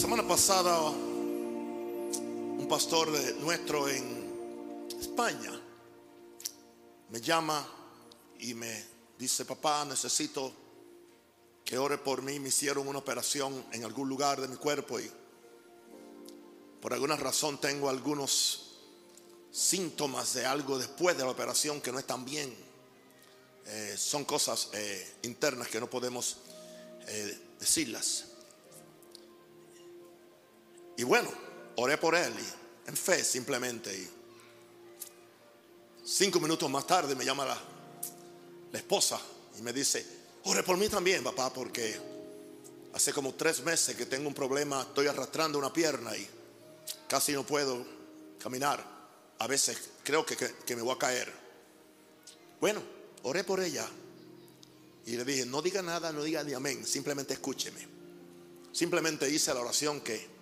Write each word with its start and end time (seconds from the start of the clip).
semana 0.00 0.26
pasada, 0.26 0.80
un 0.90 2.66
pastor 2.68 3.10
de- 3.12 3.34
nuestro 3.34 3.86
en 3.88 4.88
España 4.98 5.52
me 7.10 7.20
llama 7.20 7.66
y 8.38 8.54
me 8.54 8.84
dice, 9.18 9.44
papá, 9.44 9.84
necesito 9.84 10.52
que 11.64 11.76
ore 11.76 11.98
por 11.98 12.22
mí. 12.22 12.38
Me 12.40 12.48
hicieron 12.48 12.88
una 12.88 12.98
operación 13.00 13.62
en 13.72 13.84
algún 13.84 14.08
lugar 14.08 14.40
de 14.40 14.48
mi 14.48 14.56
cuerpo 14.56 14.98
y 14.98 15.10
por 16.80 16.94
alguna 16.94 17.16
razón 17.16 17.60
tengo 17.60 17.90
algunos 17.90 18.78
síntomas 19.52 20.32
de 20.32 20.46
algo 20.46 20.78
después 20.78 21.16
de 21.18 21.24
la 21.24 21.30
operación 21.30 21.80
que 21.80 21.92
no 21.92 21.98
están 21.98 22.24
bien. 22.24 22.54
Eh, 23.66 23.96
son 23.98 24.24
cosas 24.24 24.70
eh, 24.72 25.14
internas 25.24 25.68
que 25.68 25.78
no 25.78 25.90
podemos 25.90 26.38
eh, 27.06 27.38
decirlas. 27.58 28.29
Y 31.00 31.02
bueno, 31.02 31.30
oré 31.76 31.96
por 31.96 32.14
él 32.14 32.30
y 32.38 32.88
en 32.90 32.94
fe 32.94 33.24
simplemente. 33.24 33.90
Y 33.90 34.06
cinco 36.04 36.38
minutos 36.40 36.68
más 36.70 36.86
tarde 36.86 37.14
me 37.14 37.24
llama 37.24 37.46
la, 37.46 38.78
esposa 38.78 39.18
y 39.58 39.62
me 39.62 39.72
dice, 39.72 40.04
ore 40.44 40.62
por 40.62 40.76
mí 40.76 40.90
también, 40.90 41.24
papá, 41.24 41.50
porque 41.54 41.98
hace 42.92 43.14
como 43.14 43.32
tres 43.32 43.62
meses 43.62 43.96
que 43.96 44.04
tengo 44.04 44.28
un 44.28 44.34
problema, 44.34 44.82
estoy 44.82 45.06
arrastrando 45.06 45.58
una 45.58 45.72
pierna 45.72 46.14
y 46.14 46.28
casi 47.08 47.32
no 47.32 47.46
puedo 47.46 47.82
caminar. 48.38 48.84
A 49.38 49.46
veces 49.46 49.78
creo 50.04 50.26
que, 50.26 50.36
que- 50.36 50.54
que 50.66 50.76
me 50.76 50.82
voy 50.82 50.94
a 50.94 50.98
caer. 50.98 51.32
Bueno, 52.60 52.82
oré 53.22 53.42
por 53.42 53.60
ella 53.60 53.88
y 55.06 55.12
le 55.16 55.24
dije, 55.24 55.46
no 55.46 55.62
diga 55.62 55.80
nada, 55.80 56.12
no 56.12 56.22
diga 56.22 56.44
ni 56.44 56.52
amén, 56.52 56.84
simplemente 56.84 57.32
escúcheme. 57.32 57.88
Simplemente 58.70 59.30
hice 59.30 59.54
la 59.54 59.60
oración 59.60 60.02
que 60.02 60.39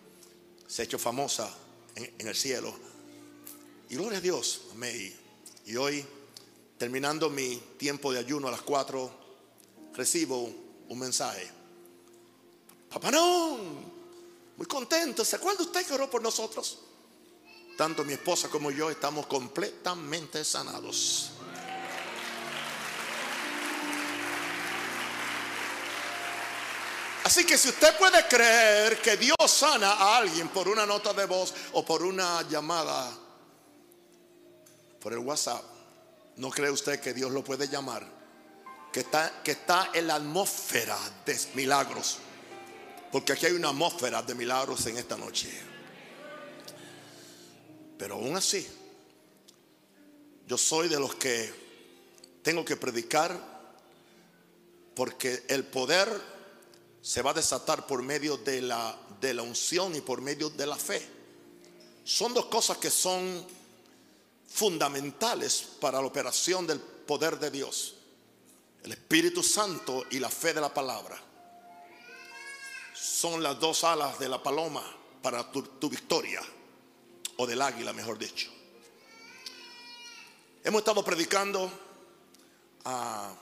se 0.68 0.82
ha 0.82 0.84
hecho 0.84 0.98
famosa 0.98 1.52
en, 1.96 2.28
el 2.28 2.36
cielo. 2.36 2.72
Y 3.88 3.96
gloria 3.96 4.18
a 4.18 4.20
Dios, 4.20 4.66
amén. 4.72 5.18
Y 5.64 5.76
hoy, 5.76 6.04
terminando 6.76 7.30
mi 7.30 7.56
tiempo 7.78 8.12
de 8.12 8.18
ayuno 8.18 8.48
a 8.48 8.50
las 8.50 8.60
4, 8.60 9.10
recibo 9.94 10.52
un 10.88 10.98
mensaje. 10.98 11.48
Papá 12.90 13.10
no, 13.10 13.58
muy 14.56 14.66
contento. 14.66 15.24
¿Se 15.24 15.36
acuerda 15.36 15.64
usted 15.64 15.86
que 15.86 15.94
oró 15.94 16.10
por 16.10 16.22
nosotros? 16.22 16.78
Tanto 17.76 18.04
mi 18.04 18.12
esposa 18.12 18.48
como 18.48 18.70
yo 18.70 18.90
estamos 18.90 19.26
completamente 19.26 20.44
sanados. 20.44 21.30
Así 27.28 27.44
que 27.44 27.58
si 27.58 27.68
usted 27.68 27.94
puede 27.98 28.26
creer 28.26 29.02
que 29.02 29.18
Dios 29.18 29.36
sana 29.44 29.92
a 29.92 30.16
alguien 30.16 30.48
por 30.48 30.66
una 30.66 30.86
nota 30.86 31.12
de 31.12 31.26
voz 31.26 31.52
o 31.74 31.84
por 31.84 32.02
una 32.02 32.40
llamada 32.48 33.14
por 34.98 35.12
el 35.12 35.18
WhatsApp, 35.18 35.62
¿no 36.36 36.48
cree 36.48 36.70
usted 36.70 36.98
que 37.00 37.12
Dios 37.12 37.30
lo 37.30 37.44
puede 37.44 37.68
llamar? 37.68 38.02
Que 38.90 39.00
está, 39.00 39.42
que 39.44 39.50
está 39.50 39.90
en 39.92 40.06
la 40.06 40.14
atmósfera 40.14 40.96
de 41.26 41.38
milagros. 41.52 42.16
Porque 43.12 43.34
aquí 43.34 43.44
hay 43.44 43.52
una 43.52 43.68
atmósfera 43.68 44.22
de 44.22 44.34
milagros 44.34 44.86
en 44.86 44.96
esta 44.96 45.18
noche. 45.18 45.50
Pero 47.98 48.14
aún 48.14 48.38
así, 48.38 48.66
yo 50.46 50.56
soy 50.56 50.88
de 50.88 50.98
los 50.98 51.14
que 51.16 51.52
tengo 52.42 52.64
que 52.64 52.76
predicar 52.76 53.38
porque 54.94 55.44
el 55.48 55.64
poder 55.64 56.37
se 57.08 57.22
va 57.22 57.30
a 57.30 57.34
desatar 57.34 57.86
por 57.86 58.02
medio 58.02 58.36
de 58.36 58.60
la, 58.60 58.94
de 59.18 59.32
la 59.32 59.40
unción 59.40 59.96
y 59.96 60.02
por 60.02 60.20
medio 60.20 60.50
de 60.50 60.66
la 60.66 60.76
fe. 60.76 61.00
Son 62.04 62.34
dos 62.34 62.44
cosas 62.46 62.76
que 62.76 62.90
son 62.90 63.46
fundamentales 64.46 65.68
para 65.80 66.02
la 66.02 66.06
operación 66.06 66.66
del 66.66 66.78
poder 66.78 67.38
de 67.38 67.50
Dios. 67.50 67.94
El 68.82 68.92
Espíritu 68.92 69.42
Santo 69.42 70.04
y 70.10 70.18
la 70.18 70.28
fe 70.28 70.52
de 70.52 70.60
la 70.60 70.74
palabra. 70.74 71.18
Son 72.92 73.42
las 73.42 73.58
dos 73.58 73.84
alas 73.84 74.18
de 74.18 74.28
la 74.28 74.42
paloma 74.42 74.84
para 75.22 75.50
tu, 75.50 75.62
tu 75.62 75.88
victoria. 75.88 76.42
O 77.38 77.46
del 77.46 77.62
águila, 77.62 77.94
mejor 77.94 78.18
dicho. 78.18 78.50
Hemos 80.62 80.80
estado 80.80 81.02
predicando 81.02 81.72
a 82.84 83.34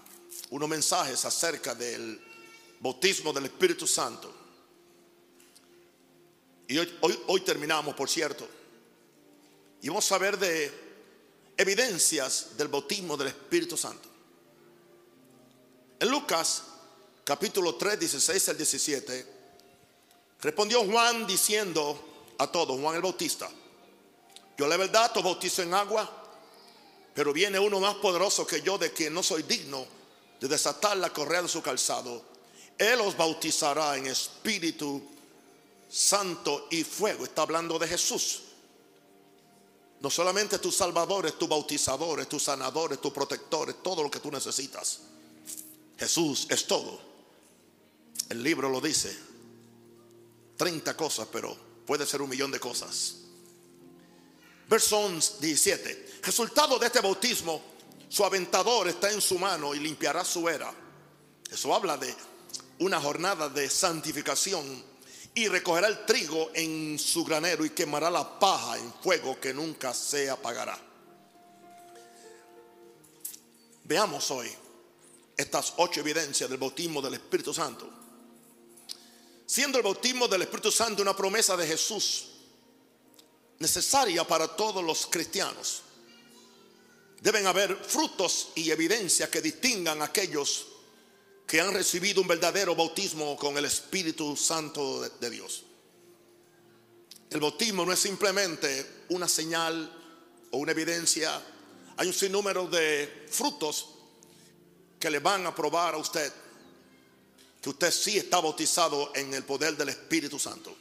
unos 0.51 0.69
mensajes 0.69 1.25
acerca 1.25 1.75
del 1.75 2.26
bautismo 2.81 3.33
del 3.33 3.47
Espíritu 3.47 3.87
Santo. 3.87 4.33
Y 6.69 6.79
hoy, 6.79 7.21
hoy, 7.29 7.41
terminamos, 7.41 7.95
por 7.95 8.09
cierto. 8.09 8.49
Y 9.83 9.89
vamos 9.89 10.11
a 10.11 10.19
ver 10.19 10.39
de 10.39 10.73
evidencias 11.57 12.57
del 12.57 12.69
bautismo 12.69 13.17
del 13.17 13.29
Espíritu 13.29 13.77
Santo. 13.77 14.09
En 15.99 16.11
Lucas 16.11 16.65
capítulo 17.25 17.77
3, 17.77 17.99
16 17.99 18.49
al 18.51 18.57
17, 18.57 19.27
respondió 20.41 20.85
Juan 20.85 21.27
diciendo 21.27 22.35
a 22.39 22.47
todos, 22.47 22.79
Juan 22.81 22.97
el 22.97 23.03
Bautista, 23.03 23.49
yo 24.57 24.67
la 24.67 24.77
verdad 24.77 25.11
os 25.17 25.25
bautizo 25.25 25.63
en 25.63 25.75
agua, 25.75 26.09
pero 27.15 27.33
viene 27.33 27.59
uno 27.59 27.81
más 27.81 27.97
poderoso 27.97 28.47
que 28.47 28.63
yo 28.63 28.79
de 28.79 28.93
quien 28.93 29.13
no 29.13 29.23
soy 29.23 29.43
digno 29.43 29.87
de 30.41 30.49
desatar 30.49 30.97
la 30.97 31.11
correa 31.11 31.43
de 31.43 31.49
su 31.49 31.63
calzado. 31.63 32.36
Él 32.79 33.01
os 33.01 33.17
bautizará 33.17 33.97
en 33.97 34.07
espíritu 34.07 35.03
santo 35.89 36.69
y 36.71 36.85
fuego. 36.85 37.25
Está 37.25 37.43
hablando 37.43 37.79
de 37.79 37.89
Jesús. 37.89 38.43
No 40.01 40.11
solamente 40.11 40.59
tu 40.59 40.71
salvador, 40.71 41.27
es 41.27 41.39
tu 41.39 41.49
bautizador, 41.49 42.21
es 42.21 42.29
tu 42.29 42.39
sanador, 42.39 42.97
todo 42.99 44.03
lo 44.03 44.11
que 44.11 44.21
tú 44.21 44.31
necesitas. 44.31 45.01
Jesús 45.99 46.47
es 46.51 46.67
todo. 46.67 47.01
El 48.29 48.43
libro 48.43 48.69
lo 48.69 48.81
dice. 48.81 49.17
30 50.57 50.97
cosas, 50.97 51.29
pero 51.33 51.57
puede 51.87 52.07
ser 52.07 52.21
un 52.21 52.29
millón 52.29 52.51
de 52.51 52.61
cosas. 52.61 53.17
Verso 54.69 55.09
17. 55.41 56.21
Resultado 56.23 56.79
de 56.79 56.87
este 56.87 57.01
bautismo, 57.01 57.63
su 58.09 58.25
aventador 58.25 58.89
está 58.89 59.11
en 59.11 59.21
su 59.21 59.39
mano 59.39 59.75
y 59.75 59.81
limpiará 59.81 60.25
su 60.25 60.49
era. 60.49 60.73
Eso 61.51 61.75
habla 61.75 61.97
de 61.97 62.15
una 62.79 63.01
jornada 63.01 63.49
de 63.49 63.71
santificación 63.71 64.85
y 65.35 65.49
recogerá 65.49 65.89
el 65.89 66.07
trigo 66.07 66.51
en 66.55 66.99
su 66.99 67.25
granero 67.25 67.65
y 67.65 67.71
quemará 67.71 68.11
la 68.11 68.39
paja 68.39 68.79
en 68.79 68.93
fuego 69.03 69.39
que 69.39 69.53
nunca 69.53 69.93
se 69.93 70.31
apagará. 70.31 70.79
Veamos 73.85 74.31
hoy 74.31 74.51
estas 75.37 75.75
ocho 75.77 76.01
evidencias 76.01 76.49
del 76.49 76.59
bautismo 76.59 77.03
del 77.03 77.15
Espíritu 77.15 77.53
Santo. 77.53 77.89
Siendo 79.45 79.79
el 79.79 79.85
bautismo 79.85 80.27
del 80.27 80.43
Espíritu 80.43 80.73
Santo 80.73 81.03
una 81.03 81.15
promesa 81.15 81.57
de 81.57 81.67
Jesús 81.67 82.29
necesaria 83.59 84.27
para 84.27 84.49
todos 84.49 84.83
los 84.83 85.07
cristianos, 85.07 85.83
deben 87.21 87.47
haber 87.47 87.77
frutos 87.77 88.49
y 88.55 88.71
evidencias 88.71 89.29
que 89.29 89.41
distingan 89.41 90.01
a 90.03 90.07
aquellos 90.07 90.67
que 91.47 91.61
han 91.61 91.73
recibido 91.73 92.21
un 92.21 92.29
verdadero 92.29 92.75
bautismo 92.75 93.37
con 93.37 93.57
el 93.57 93.65
Espíritu 93.65 94.37
Santo 94.37 95.09
de, 95.09 95.31
Dios. 95.31 95.63
El 97.31 97.41
bautismo 97.41 97.87
no 97.87 97.93
es 97.93 98.01
simplemente 98.01 99.05
una 99.11 99.29
señal 99.29 99.93
o 100.51 100.59
una 100.59 100.73
evidencia. 100.73 101.41
Hay 101.97 102.09
un 102.09 102.15
sinnúmero 102.15 102.67
de 102.67 103.27
frutos 103.31 103.91
que 104.99 105.11
le 105.11 105.21
van 105.21 105.47
a 105.47 105.55
probar 105.55 105.95
a 105.95 105.99
usted 105.99 106.33
que 107.61 107.71
usted 107.71 107.91
sí 107.91 108.17
está 108.17 108.41
bautizado 108.41 109.11
en 109.15 109.35
el 109.35 109.43
poder 109.43 109.77
del 109.77 109.89
Espíritu 109.89 110.39
Santo. 110.39 110.73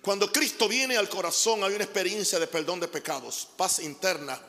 Cuando 0.00 0.30
Cristo 0.30 0.68
viene 0.68 0.96
al 0.96 1.08
corazón 1.08 1.64
hay 1.64 1.74
una 1.74 1.82
experiencia 1.82 2.38
de 2.38 2.46
perdón 2.46 2.78
de 2.78 2.86
pecados, 2.86 3.48
paz 3.56 3.80
interna 3.80 4.40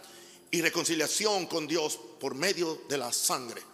y 0.52 0.62
reconciliación 0.62 1.48
con 1.48 1.66
Dios 1.66 2.00
por 2.20 2.36
medio 2.36 2.84
de 2.88 3.00
la 3.00 3.12
sangre. 3.12 3.73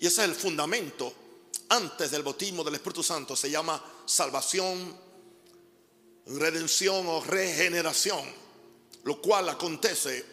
Y 0.00 0.06
ese 0.06 0.22
es 0.22 0.30
el 0.30 0.34
fundamento 0.34 1.12
antes 1.68 2.10
del 2.10 2.22
bautismo 2.22 2.64
del 2.64 2.74
Espíritu 2.74 3.02
Santo. 3.02 3.36
Se 3.36 3.50
llama 3.50 3.82
salvación, 4.06 4.96
redención 6.26 7.06
o 7.06 7.22
regeneración. 7.22 8.24
Lo 9.04 9.20
cual 9.20 9.50
acontece 9.50 10.24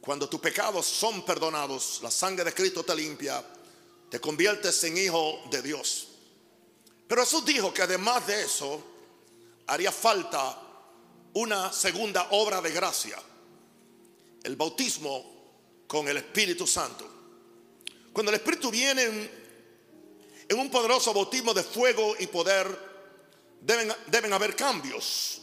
cuando 0.00 0.28
tus 0.28 0.40
pecados 0.40 0.86
son 0.86 1.24
perdonados. 1.24 2.00
La 2.02 2.10
sangre 2.10 2.44
de 2.44 2.52
Cristo 2.52 2.84
te 2.84 2.94
limpia. 2.94 3.42
Te 4.10 4.20
conviertes 4.20 4.84
en 4.84 4.98
hijo 4.98 5.40
de 5.50 5.62
Dios. 5.62 6.08
Pero 7.06 7.22
Jesús 7.22 7.46
dijo 7.46 7.72
que 7.72 7.82
además 7.82 8.26
de 8.26 8.42
eso 8.42 8.82
haría 9.66 9.90
falta 9.90 10.62
una 11.32 11.72
segunda 11.72 12.28
obra 12.32 12.60
de 12.60 12.72
gracia. 12.72 13.18
El 14.42 14.56
bautismo 14.56 15.84
con 15.86 16.08
el 16.08 16.18
Espíritu 16.18 16.66
Santo. 16.66 17.17
Cuando 18.18 18.32
el 18.32 18.40
Espíritu 18.40 18.68
viene 18.68 19.30
en, 20.48 20.58
un 20.58 20.68
poderoso 20.72 21.14
bautismo 21.14 21.54
de 21.54 21.62
fuego 21.62 22.16
y 22.18 22.26
poder, 22.26 22.66
deben, 23.60 23.94
deben 24.08 24.32
haber 24.32 24.56
cambios 24.56 25.40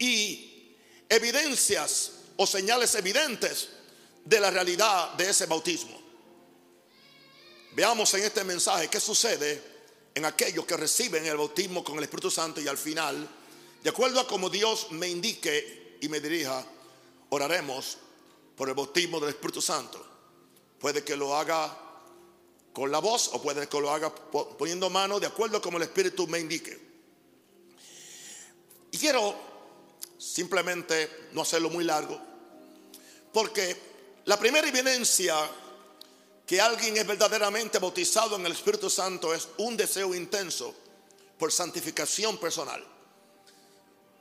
y 0.00 0.74
evidencias 1.08 2.10
o 2.36 2.44
señales 2.44 2.96
evidentes 2.96 3.68
de 4.24 4.40
la 4.40 4.50
realidad 4.50 5.12
de 5.12 5.30
ese 5.30 5.46
bautismo. 5.46 5.96
Veamos 7.76 8.12
en 8.14 8.24
este 8.24 8.42
mensaje 8.42 8.88
qué 8.88 8.98
sucede 8.98 9.62
en 10.16 10.24
aquellos 10.24 10.66
que 10.66 10.76
reciben 10.76 11.24
el 11.24 11.36
bautismo 11.36 11.84
con 11.84 11.98
el 11.98 12.02
Espíritu 12.02 12.32
Santo 12.32 12.60
y 12.60 12.66
al 12.66 12.78
final, 12.78 13.28
de 13.80 13.90
acuerdo 13.90 14.18
a 14.18 14.26
como 14.26 14.50
Dios 14.50 14.88
me 14.90 15.08
indique 15.08 15.98
y 16.00 16.08
me 16.08 16.18
dirija, 16.18 16.66
oraremos 17.28 17.98
por 18.56 18.68
el 18.68 18.74
bautismo 18.74 19.20
del 19.20 19.28
Espíritu 19.28 19.62
Santo. 19.62 20.08
Puede 20.82 21.04
que 21.04 21.14
lo 21.14 21.36
haga 21.36 21.78
con 22.72 22.90
la 22.90 22.98
voz 22.98 23.30
o 23.32 23.40
puede 23.40 23.68
que 23.68 23.80
lo 23.80 23.92
haga 23.92 24.12
poniendo 24.12 24.90
mano 24.90 25.20
de 25.20 25.28
acuerdo 25.28 25.62
como 25.62 25.76
el 25.76 25.84
Espíritu 25.84 26.26
me 26.26 26.40
indique. 26.40 26.76
Y 28.90 28.98
quiero 28.98 29.32
simplemente 30.18 31.28
no 31.34 31.42
hacerlo 31.42 31.70
muy 31.70 31.84
largo, 31.84 32.20
porque 33.32 33.76
la 34.24 34.36
primera 34.36 34.68
evidencia 34.68 35.36
que 36.44 36.60
alguien 36.60 36.96
es 36.96 37.06
verdaderamente 37.06 37.78
bautizado 37.78 38.34
en 38.34 38.44
el 38.44 38.52
Espíritu 38.52 38.90
Santo 38.90 39.32
es 39.32 39.48
un 39.58 39.76
deseo 39.76 40.12
intenso 40.16 40.74
por 41.38 41.52
santificación 41.52 42.38
personal. 42.38 42.84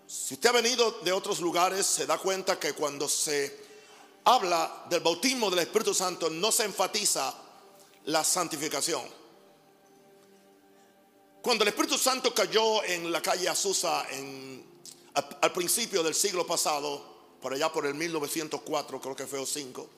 Si 0.05 0.35
usted 0.35 0.49
ha 0.49 0.53
venido 0.53 0.91
de 1.03 1.11
otros 1.11 1.39
lugares, 1.39 1.87
se 1.87 2.05
da 2.05 2.19
cuenta 2.19 2.59
que 2.59 2.73
cuando 2.73 3.09
se 3.09 3.70
habla 4.25 4.85
del 4.89 4.99
bautismo 5.01 5.49
del 5.49 5.59
Espíritu 5.59 5.93
Santo 5.93 6.29
no 6.29 6.51
se 6.51 6.65
enfatiza 6.65 7.33
la 8.05 8.23
santificación. 8.23 9.01
Cuando 11.41 11.63
el 11.63 11.69
Espíritu 11.69 11.97
Santo 11.97 12.33
cayó 12.33 12.83
en 12.83 13.11
la 13.11 13.21
calle 13.21 13.49
Azusa 13.49 14.05
en, 14.11 14.63
al, 15.13 15.51
principio 15.51 16.03
del 16.03 16.13
siglo 16.13 16.45
pasado, 16.45 17.09
por 17.41 17.53
allá 17.53 17.71
por 17.71 17.85
el 17.87 17.95
1904, 17.95 19.01
creo 19.01 19.15
que 19.15 19.25
fue 19.25 19.39
o 19.39 19.45
5, 19.45 19.89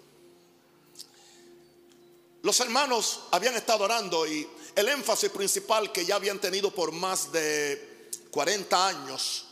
los 2.44 2.60
hermanos 2.60 3.22
habían 3.31 3.56
estado 3.56 3.86
orando 3.86 4.28
y 4.28 4.48
el 4.75 4.90
énfasis 4.90 5.30
principal 5.30 5.92
que 5.92 6.06
ya 6.06 6.16
habían 6.16 6.40
tenido 6.40 6.72
por 6.72 6.92
más 6.92 7.31
de 7.31 8.10
40 8.31 8.88
años 8.88 9.46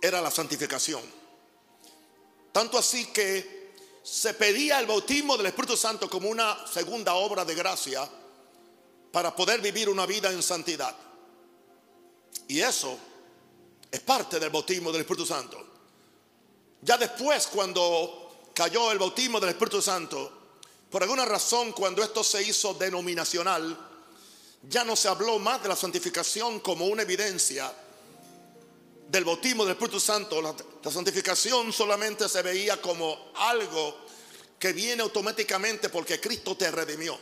era 0.00 0.20
la 0.20 0.30
santificación. 0.30 1.02
Tanto 2.52 2.78
así 2.78 3.06
que 3.06 3.63
se 4.04 4.34
pedía 4.34 4.78
el 4.78 4.86
bautismo 4.86 5.34
del 5.38 5.46
Espíritu 5.46 5.78
Santo 5.78 6.10
como 6.10 6.28
una 6.28 6.66
segunda 6.66 7.14
obra 7.14 7.42
de 7.42 7.54
gracia 7.54 8.06
para 9.10 9.34
poder 9.34 9.62
vivir 9.62 9.88
una 9.88 10.04
vida 10.04 10.30
en 10.30 10.42
santidad. 10.42 10.94
Y 12.46 12.60
eso 12.60 12.98
es 13.90 14.00
parte 14.00 14.38
del 14.38 14.50
bautismo 14.50 14.92
del 14.92 15.00
Espíritu 15.00 15.24
Santo. 15.24 15.58
Ya 16.82 16.98
después, 16.98 17.46
cuando 17.46 18.50
cayó 18.52 18.92
el 18.92 18.98
bautismo 18.98 19.40
del 19.40 19.50
Espíritu 19.50 19.80
Santo, 19.80 20.30
por 20.90 21.02
alguna 21.02 21.24
razón, 21.24 21.72
cuando 21.72 22.02
esto 22.02 22.22
se 22.22 22.42
hizo 22.42 22.74
denominacional, 22.74 23.74
ya 24.68 24.84
no 24.84 24.96
se 24.96 25.08
habló 25.08 25.38
más 25.38 25.62
de 25.62 25.70
la 25.70 25.76
santificación 25.76 26.60
como 26.60 26.84
una 26.84 27.02
evidencia 27.02 27.72
del 29.08 29.24
bautismo 29.24 29.64
del 29.64 29.72
Espíritu 29.72 29.98
Santo. 29.98 30.42
La, 30.84 30.90
santificación 30.90 31.72
solamente 31.72 32.28
se 32.28 32.42
veía 32.42 32.80
como 32.80 33.32
algo 33.36 34.04
que 34.58 34.72
viene 34.72 35.02
automáticamente 35.02 35.88
porque 35.88 36.20
Cristo 36.20 36.56
te 36.56 36.70
redimió. 36.70 37.18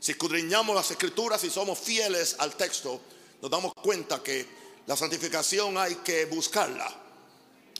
Si 0.00 0.12
escudriñamos 0.12 0.74
las 0.74 0.90
escrituras 0.90 1.44
y 1.44 1.50
somos 1.50 1.78
fieles 1.78 2.36
al 2.38 2.56
texto, 2.56 3.00
nos 3.40 3.50
damos 3.50 3.72
cuenta 3.74 4.22
que 4.22 4.46
la 4.86 4.96
santificación 4.96 5.78
hay 5.78 5.96
que 5.96 6.24
buscarla, 6.24 6.92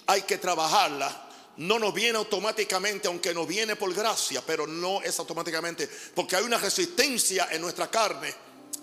hay 0.07 0.23
que 0.23 0.39
trabajarla, 0.39 1.31
no 1.57 1.79
nos 1.79 1.93
viene 1.93 2.19
automáticamente, 2.19 3.09
aunque 3.09 3.35
nos 3.35 3.47
viene 3.47 3.77
por 3.77 3.93
gracia, 3.93 4.43
pero 4.47 4.67
no 4.67 5.03
es 5.03 5.19
automáticamente, 5.19 5.89
porque 6.15 6.37
hay 6.37 6.45
una 6.45 6.59
resistencia 6.59 7.49
en 7.51 7.61
nuestra 7.61 7.91
carne 7.91 8.33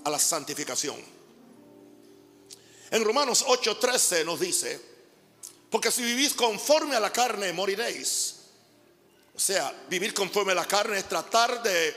a 0.03 0.09
la 0.09 0.19
santificación. 0.19 0.97
En 2.91 3.03
Romanos 3.03 3.45
8:13 3.47 4.25
nos 4.25 4.39
dice, 4.39 4.98
porque 5.69 5.91
si 5.91 6.01
vivís 6.01 6.33
conforme 6.33 6.95
a 6.95 6.99
la 6.99 7.11
carne, 7.11 7.53
moriréis. 7.53 8.35
O 9.35 9.39
sea, 9.39 9.73
vivir 9.89 10.13
conforme 10.13 10.51
a 10.51 10.55
la 10.55 10.65
carne 10.65 10.97
es 10.97 11.07
tratar 11.07 11.61
de 11.61 11.95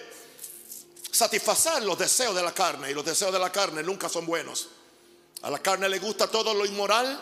satisfacer 1.11 1.83
los 1.83 1.99
deseos 1.99 2.35
de 2.35 2.43
la 2.43 2.53
carne, 2.53 2.91
y 2.91 2.95
los 2.95 3.05
deseos 3.05 3.33
de 3.33 3.39
la 3.39 3.51
carne 3.51 3.83
nunca 3.83 4.09
son 4.09 4.27
buenos. 4.27 4.69
A 5.43 5.51
la 5.51 5.59
carne 5.59 5.89
le 5.89 5.99
gusta 5.99 6.29
todo 6.29 6.55
lo 6.55 6.65
inmoral, 6.65 7.21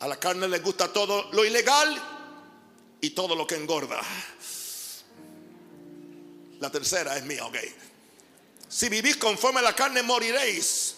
a 0.00 0.08
la 0.08 0.16
carne 0.18 0.48
le 0.48 0.58
gusta 0.58 0.92
todo 0.92 1.30
lo 1.32 1.44
ilegal 1.44 2.02
y 3.00 3.10
todo 3.10 3.36
lo 3.36 3.46
que 3.46 3.54
engorda. 3.54 4.00
La 6.58 6.70
tercera 6.70 7.16
es 7.16 7.24
mía, 7.24 7.44
ok. 7.46 7.56
Si 8.68 8.88
vivís 8.88 9.16
conforme 9.16 9.60
a 9.60 9.62
la 9.62 9.76
carne, 9.76 10.02
moriréis. 10.02 10.96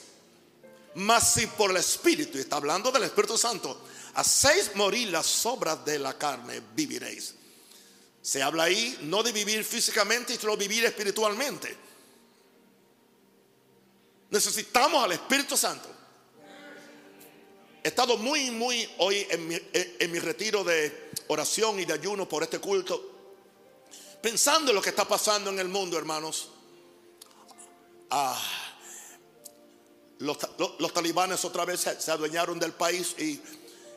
Mas 0.94 1.34
si 1.34 1.46
por 1.49 1.70
el 1.70 1.76
Espíritu, 1.78 2.38
y 2.38 2.43
está 2.43 2.56
hablando 2.56 2.93
del 2.93 3.02
Espíritu 3.02 3.37
Santo, 3.37 3.81
hacéis 4.14 4.75
morir 4.75 5.08
las 5.11 5.44
obras 5.46 5.84
de 5.84 5.99
la 5.99 6.16
carne, 6.16 6.62
viviréis. 6.75 7.34
Se 8.22 8.43
habla 8.43 8.64
ahí 8.64 8.99
no 9.02 9.22
de 9.22 9.32
vivir 9.32 9.64
físicamente, 9.64 10.37
sino 10.37 10.56
vivir 10.56 10.84
espiritualmente. 10.84 11.76
Necesitamos 14.31 15.05
al 15.05 15.12
Espíritu 15.12 15.56
Santo. 15.56 15.88
He 17.82 17.88
estado 17.88 18.16
muy, 18.16 18.50
muy 18.50 18.88
hoy 18.99 19.26
en 19.28 19.46
mi, 19.46 20.19
retiro 20.19 20.64
de 20.64 21.11
oración 21.28 21.78
y 21.78 21.84
de 21.84 21.93
ayuno 21.93 22.26
por 22.26 22.43
este 22.43 22.58
culto, 22.58 23.11
pensando 24.22 24.70
en 24.70 24.76
lo 24.76 24.81
que 24.81 24.88
está 24.88 25.06
pasando 25.06 25.50
en 25.50 25.58
el 25.58 25.69
mundo, 25.69 25.99
hermanos. 25.99 26.49
Ah, 28.08 28.43
los, 30.19 30.38
talibanes 30.94 31.44
otra 31.44 31.66
vez 31.66 31.81
se, 31.81 32.11
adueñaron 32.11 32.58
del 32.58 32.72
país 32.72 33.14
y 33.19 33.38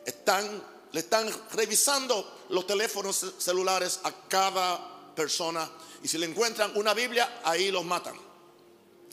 están, 0.08 0.62
le 0.92 1.00
están 1.00 1.30
revisando 1.52 2.46
los 2.50 2.66
teléfonos 2.66 3.34
celulares 3.38 4.00
a 4.04 4.12
cada 4.28 5.14
persona. 5.14 5.70
Y 6.02 6.08
si 6.08 6.18
le 6.18 6.26
encuentran 6.26 6.72
una 6.76 6.94
Biblia, 6.94 7.40
ahí 7.44 7.70
los 7.70 7.84
matan. 7.84 8.14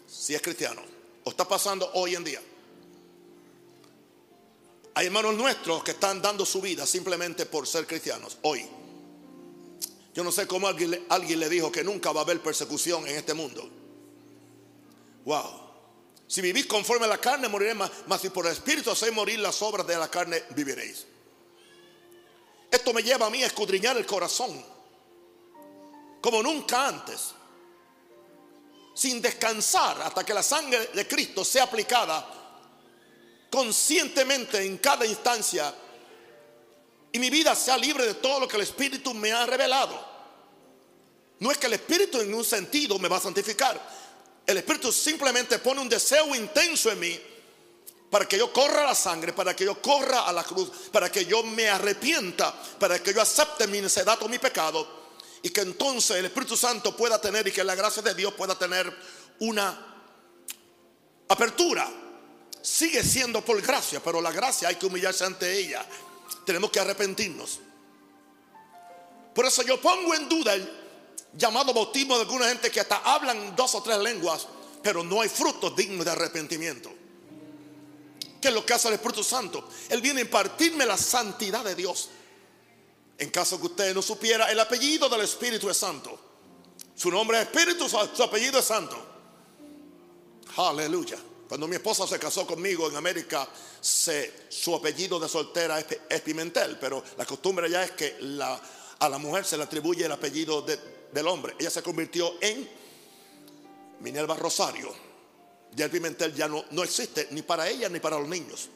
Si 0.07 0.33
es 0.33 0.41
cristiano. 0.41 0.81
O 1.23 1.29
está 1.29 1.47
pasando 1.47 1.89
hoy 1.93 2.15
en 2.15 2.23
día. 2.23 2.41
Hay 4.93 5.07
hermanos 5.07 5.35
nuestros 5.35 5.83
que 5.83 5.91
están 5.91 6.21
dando 6.21 6.45
su 6.45 6.61
vida 6.61 6.85
simplemente 6.85 7.45
por 7.45 7.67
ser 7.67 7.85
cristianos 7.85 8.37
hoy. 8.43 8.65
Yo 10.13 10.23
no 10.23 10.31
sé 10.31 10.47
cómo 10.47 10.67
alguien, 10.69 11.05
alguien 11.09 11.39
le 11.41 11.49
dijo 11.49 11.69
que 11.69 11.83
nunca 11.83 12.13
va 12.13 12.21
a 12.21 12.23
haber 12.23 12.41
persecución 12.41 13.05
en 13.05 13.17
este 13.17 13.33
mundo. 13.33 13.69
Wow. 15.25 15.64
Si 16.27 16.41
vivís 16.41 16.65
conforme 16.65 17.05
a 17.05 17.09
la 17.09 17.19
carne, 17.19 17.47
moriréis, 17.47 17.77
mas, 18.07 18.21
si 18.21 18.29
por 18.29 18.45
el 18.45 18.53
Espíritu 18.53 18.91
hacéis 18.91 19.13
morir 19.13 19.39
las 19.39 19.61
obras 19.61 19.85
de 19.85 19.95
la 19.95 20.09
carne, 20.09 20.43
viviréis. 20.55 21.05
Esto 22.71 22.93
me 22.93 23.03
lleva 23.03 23.27
a 23.27 23.29
mí 23.29 23.43
a 23.43 23.47
escudriñar 23.47 23.95
el 23.97 24.05
corazón, 24.05 24.65
como 26.19 26.41
nunca 26.41 26.87
antes, 26.87 27.33
sin 28.93 29.21
descansar 29.21 30.01
hasta 30.01 30.25
que 30.25 30.33
la 30.33 30.41
sangre 30.41 30.87
de 30.93 31.07
Cristo 31.07 31.45
sea 31.45 31.63
aplicada 31.63 32.35
conscientemente 33.51 34.65
en 34.65 34.77
cada 34.79 35.05
instancia 35.05 35.73
y 37.11 37.19
mi 37.19 37.29
vida 37.29 37.55
sea 37.55 37.77
libre 37.77 38.05
de 38.05 38.15
todo 38.15 38.41
lo 38.41 38.47
que 38.47 38.57
el 38.57 38.63
Espíritu 38.63 39.13
me 39.13 39.31
ha 39.31 39.45
revelado. 39.45 40.15
No 41.39 41.51
es 41.51 41.57
que 41.57 41.67
el 41.67 41.73
Espíritu 41.73 42.19
en 42.19 42.33
un 42.33 42.43
sentido 42.43 42.99
me 42.99 43.07
va 43.07 43.17
a 43.17 43.21
santificar. 43.21 43.79
El 44.45 44.57
Espíritu 44.57 44.91
simplemente 44.91 45.59
pone 45.59 45.81
un 45.81 45.89
deseo 45.89 46.35
intenso 46.35 46.91
en 46.91 46.99
mí 46.99 47.19
para 48.09 48.27
que 48.27 48.37
yo 48.37 48.53
corra 48.53 48.85
la 48.85 48.95
sangre, 48.95 49.33
para 49.33 49.55
que 49.55 49.65
yo 49.65 49.81
corra 49.81 50.21
a 50.21 50.33
la 50.33 50.43
cruz, 50.43 50.69
para 50.91 51.11
que 51.11 51.25
yo 51.25 51.43
me 51.43 51.67
arrepienta, 51.67 52.53
para 52.79 52.99
que 52.99 53.13
yo 53.13 53.21
acepte 53.21 53.67
mi 53.67 53.81
necedad 53.81 54.21
o 54.21 54.29
mi 54.29 54.39
pecado 54.39 55.05
y 55.41 55.49
que 55.49 55.61
entonces 55.61 56.17
el 56.17 56.25
Espíritu 56.25 56.55
Santo 56.55 56.95
pueda 56.95 57.19
tener 57.19 57.47
y 57.47 57.51
que 57.51 57.63
la 57.63 57.75
gracia 57.75 58.01
de 58.01 58.13
Dios 58.13 58.33
pueda 58.33 58.57
tener 58.57 58.91
una 59.39 59.95
apertura 61.27 61.91
sigue 62.65 63.03
siendo 63.03 63.45
por 63.45 63.61
gracia, 63.61 64.01
pero 64.03 64.19
la 64.19 64.31
gracia 64.31 64.69
hay 64.69 64.75
que 64.75 64.87
humillarse 64.87 65.23
ante 65.23 65.55
ella. 65.55 65.85
Tenemos 66.45 66.71
que 66.71 66.79
arrepentirnos. 66.79 67.59
Por 69.35 69.45
eso 69.45 69.61
yo 69.61 69.79
pongo 69.79 70.15
en 70.15 70.27
duda 70.27 70.55
el 70.55 70.84
llamado 71.37 71.73
bautismo 71.73 72.15
de 72.15 72.21
alguna 72.21 72.47
gente 72.47 72.71
que 72.71 72.79
hasta 72.79 72.97
hablan 72.97 73.55
dos 73.55 73.75
o 73.75 73.83
tres 73.83 73.97
lenguas, 73.99 74.47
pero 74.81 75.03
no 75.03 75.21
hay 75.21 75.29
frutos 75.29 75.75
dignos 75.75 76.05
de 76.05 76.11
arrepentimiento. 76.11 76.91
¿Qué 78.41 78.49
es 78.49 78.53
lo 78.53 78.65
que 78.65 78.73
hace 78.73 78.87
el 78.89 78.93
Espíritu 78.95 79.23
Santo? 79.23 79.67
Él 79.89 80.01
viene 80.01 80.21
a 80.21 80.23
impartirme 80.23 80.85
la 80.85 80.97
santidad 80.97 81.63
de 81.63 81.75
Dios. 81.75 82.09
En 83.17 83.29
caso 83.29 83.59
que 83.59 83.67
usted 83.67 83.95
no 83.95 84.01
supiera, 84.01 84.51
el 84.51 84.59
apellido 84.59 85.09
del 85.09 85.21
Espíritu 85.21 85.69
es 85.69 85.77
Santo. 85.77 86.19
Su 86.95 87.09
nombre 87.09 87.41
es 87.41 87.47
Espíritu, 87.47 87.89
su 87.89 88.23
apellido 88.23 88.59
es 88.59 88.65
Santo. 88.65 89.03
Aleluya. 90.57 91.17
Cuando 91.47 91.67
mi 91.67 91.75
esposa 91.75 92.07
se 92.07 92.17
casó 92.17 92.45
conmigo 92.47 92.89
en 92.89 92.95
América, 92.95 93.47
su 93.81 94.75
apellido 94.75 95.19
de 95.19 95.29
soltera 95.29 95.79
es, 95.79 96.21
Pimentel, 96.21 96.77
pero 96.79 97.03
la 97.17 97.25
costumbre 97.25 97.69
ya 97.69 97.83
es 97.83 97.91
que 97.91 98.17
a 98.99 99.09
la 99.09 99.17
mujer 99.17 99.45
se 99.45 99.57
le 99.57 99.63
atribuye 99.63 100.05
el 100.05 100.11
apellido 100.11 100.61
del 101.15 101.27
hombre. 101.27 101.55
Ella 101.57 101.69
se 101.69 101.81
convirtió 101.81 102.33
en 102.41 102.69
Minerva 104.01 104.35
Rosario. 104.35 104.93
Ya 105.73 105.85
el 105.85 105.91
Pimentel 105.91 106.35
ya 106.35 106.47
no, 106.47 106.65
no 106.71 106.83
existe 106.83 107.29
ni 107.31 107.41
para 107.41 107.69
ella 107.69 107.87
ni 107.89 107.99
para 107.99 108.19
los 108.19 108.27
niños. 108.27 108.69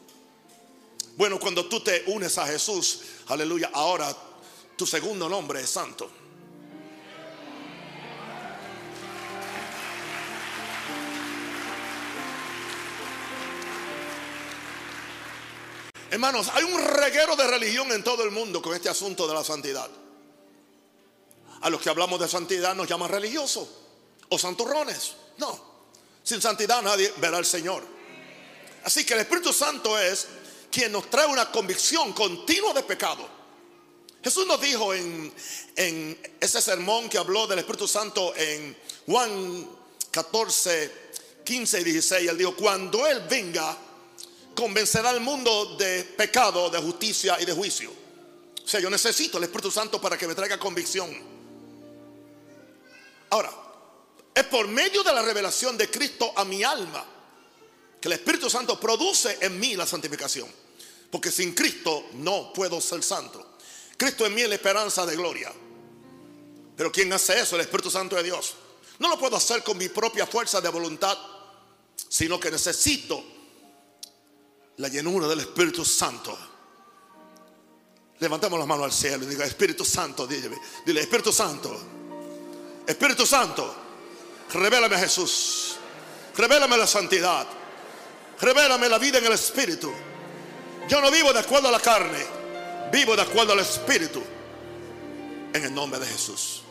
Bueno, 1.17 1.38
cuando 1.38 1.67
tú 1.67 1.84
te 1.84 2.05
unes 2.08 2.38
a 2.38 2.48
Jesús, 2.48 3.01
aleluya, 3.27 3.72
ahora 3.74 4.15
tu 4.77 4.88
segundo 4.88 5.27
nombre 5.27 5.60
es 5.60 5.69
santo. 5.69 6.10
Hermanos, 16.10 16.50
hay 16.53 16.63
un 16.63 16.81
reguero 16.81 17.36
de 17.36 17.48
religión 17.48 17.91
en 17.91 18.03
todo 18.03 18.24
el 18.24 18.31
mundo 18.31 18.62
con 18.62 18.74
este 18.74 18.88
asunto 18.88 19.27
de 19.27 19.34
la 19.34 19.43
santidad. 19.43 19.89
A 21.61 21.69
los 21.69 21.81
que 21.81 21.89
hablamos 21.89 22.19
de 22.19 22.27
santidad 22.27 22.75
nos 22.75 22.87
llaman 22.87 23.09
religiosos 23.09 23.67
o 24.29 24.37
santurrones. 24.37 25.13
No, 25.37 25.59
sin 26.23 26.41
santidad 26.41 26.81
nadie 26.81 27.13
verá 27.17 27.37
al 27.37 27.45
Señor. 27.45 27.83
Así 28.83 29.05
que 29.05 29.13
el 29.13 29.21
Espíritu 29.21 29.51
Santo 29.51 29.97
es 29.99 30.27
quien 30.71 30.91
nos 30.91 31.09
trae 31.09 31.27
una 31.27 31.51
convicción 31.51 32.13
continua 32.13 32.73
de 32.73 32.83
pecado. 32.83 33.27
Jesús 34.23 34.45
nos 34.45 34.59
dijo 34.59 34.93
en, 34.93 35.33
en 35.75 36.19
ese 36.39 36.61
sermón 36.61 37.09
que 37.09 37.17
habló 37.17 37.47
del 37.47 37.59
Espíritu 37.59 37.87
Santo 37.87 38.33
en 38.35 38.75
Juan 39.05 39.67
14, 40.11 40.91
15 41.43 41.81
y 41.81 41.83
16. 41.83 42.29
Él 42.29 42.37
dijo, 42.37 42.55
cuando 42.55 43.07
Él 43.07 43.21
venga, 43.29 43.77
convencerá 44.55 45.09
al 45.09 45.21
mundo 45.21 45.77
de 45.77 46.03
pecado, 46.03 46.69
de 46.69 46.79
justicia 46.79 47.37
y 47.39 47.45
de 47.45 47.53
juicio. 47.53 47.91
O 48.63 48.67
sea, 48.67 48.79
yo 48.79 48.89
necesito 48.89 49.37
el 49.37 49.45
Espíritu 49.45 49.71
Santo 49.71 50.01
para 50.01 50.17
que 50.17 50.27
me 50.27 50.35
traiga 50.35 50.59
convicción. 50.59 51.09
Ahora, 53.29 53.51
es 54.33 54.43
por 54.45 54.67
medio 54.67 55.03
de 55.03 55.13
la 55.13 55.21
revelación 55.21 55.77
de 55.77 55.89
Cristo 55.89 56.31
a 56.36 56.45
mi 56.45 56.63
alma 56.63 57.05
que 58.00 58.07
el 58.07 58.13
Espíritu 58.13 58.50
Santo 58.50 58.79
produce 58.79 59.38
en 59.41 59.59
mí 59.59 59.75
la 59.75 59.86
santificación. 59.86 60.48
Porque 61.12 61.31
sin 61.31 61.53
Cristo 61.53 62.05
no 62.13 62.53
puedo 62.53 62.79
ser 62.79 63.03
santo. 63.03 63.57
Cristo 63.98 64.25
en 64.25 64.33
mí 64.33 64.41
es 64.41 64.50
la 64.50 64.55
esperanza 64.55 65.05
de 65.05 65.15
gloria. 65.15 65.51
Pero 66.77 66.91
¿quién 66.91 67.12
hace 67.12 67.39
eso? 67.41 67.55
El 67.55 67.62
Espíritu 67.62 67.91
Santo 67.91 68.15
de 68.15 68.24
Dios. 68.24 68.55
No 69.00 69.09
lo 69.09 69.19
puedo 69.19 69.36
hacer 69.36 69.63
con 69.63 69.77
mi 69.77 69.89
propia 69.89 70.25
fuerza 70.25 70.62
de 70.62 70.69
voluntad, 70.69 71.17
sino 72.07 72.39
que 72.39 72.51
necesito 72.51 73.21
la 74.77 74.88
llenura 74.88 75.27
del 75.27 75.41
Espíritu 75.41 75.83
Santo. 75.83 76.38
Levantemos 78.19 78.59
las 78.59 78.67
manos 78.67 78.86
al 78.86 78.93
cielo 78.93 79.24
y 79.24 79.27
diga, 79.27 79.45
Espíritu 79.45 79.83
Santo, 79.83 80.27
dile, 80.27 80.50
dile, 80.86 81.01
Espíritu 81.01 81.33
Santo, 81.33 81.77
Espíritu 82.89 83.24
Santo, 83.24 83.72
revélame 84.51 84.98
Jesús, 84.98 85.75
revélame 86.36 86.75
la 86.75 86.88
santidad, 86.88 87.46
revélame 88.41 88.89
la 88.89 88.98
vida 88.98 89.19
en 89.19 89.27
el 89.27 89.34
Espíritu. 89.34 89.93
Yo 90.88 91.00
no 91.00 91.12
vivo 91.12 91.31
de 91.31 91.38
acuerdo 91.38 91.67
a 91.67 91.72
la 91.72 91.79
carne, 91.79 92.25
vivo 92.91 93.15
de 93.15 93.22
acuerdo 93.22 93.53
al 93.53 93.60
Espíritu, 93.60 94.24
en 95.53 95.63
el 95.63 95.72
nombre 95.72 96.00
de 96.00 96.08
Jesús. 96.08 96.63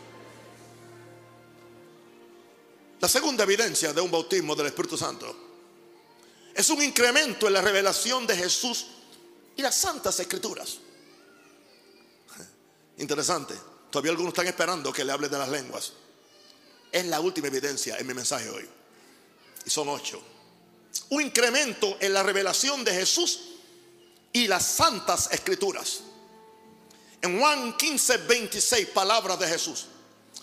La 2.98 3.06
segunda 3.06 3.44
evidencia 3.44 3.92
de 3.92 4.00
un 4.00 4.10
bautismo 4.10 4.56
del 4.56 4.66
Espíritu 4.66 4.98
Santo 4.98 5.36
es 6.52 6.68
un 6.68 6.82
incremento 6.82 7.46
en 7.46 7.52
la 7.52 7.60
revelación 7.60 8.26
de 8.26 8.36
Jesús 8.36 8.86
y 9.54 9.62
las 9.62 9.76
santas 9.76 10.18
escrituras. 10.18 10.78
Interesante. 12.96 13.54
Todavía 13.88 14.10
algunos 14.10 14.32
están 14.32 14.48
esperando 14.48 14.92
que 14.92 15.04
le 15.04 15.12
hable 15.12 15.28
de 15.28 15.38
las 15.38 15.48
lenguas. 15.48 15.92
Es 16.90 17.06
la 17.06 17.20
última 17.20 17.48
evidencia 17.48 17.96
en 17.98 18.06
mi 18.06 18.14
mensaje 18.14 18.48
hoy. 18.48 18.68
Y 19.64 19.70
son 19.70 19.88
ocho. 19.88 20.22
Un 21.10 21.22
incremento 21.22 21.96
en 22.00 22.12
la 22.14 22.22
revelación 22.22 22.84
de 22.84 22.94
Jesús 22.94 23.40
y 24.32 24.46
las 24.46 24.64
santas 24.64 25.28
escrituras. 25.32 26.00
En 27.20 27.38
Juan 27.38 27.76
15, 27.76 28.16
26, 28.18 28.88
palabras 28.88 29.38
de 29.38 29.48
Jesús. 29.48 29.86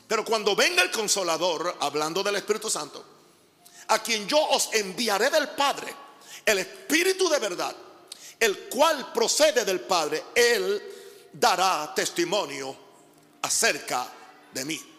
Pero 0.07 0.23
cuando 0.23 0.55
venga 0.55 0.83
el 0.83 0.91
consolador, 0.91 1.77
hablando 1.79 2.21
del 2.21 2.35
Espíritu 2.35 2.69
Santo, 2.69 3.03
a 3.87 4.01
quien 4.01 4.27
yo 4.27 4.39
os 4.49 4.69
enviaré 4.73 5.29
del 5.29 5.49
Padre, 5.49 5.93
el 6.45 6.59
Espíritu 6.59 7.29
de 7.29 7.39
verdad, 7.39 7.75
el 8.39 8.67
cual 8.69 9.11
procede 9.13 9.63
del 9.65 9.79
Padre, 9.81 10.25
Él 10.35 10.81
dará 11.31 11.93
testimonio 11.95 12.75
acerca 13.41 14.11
de 14.53 14.65
mí. 14.65 14.94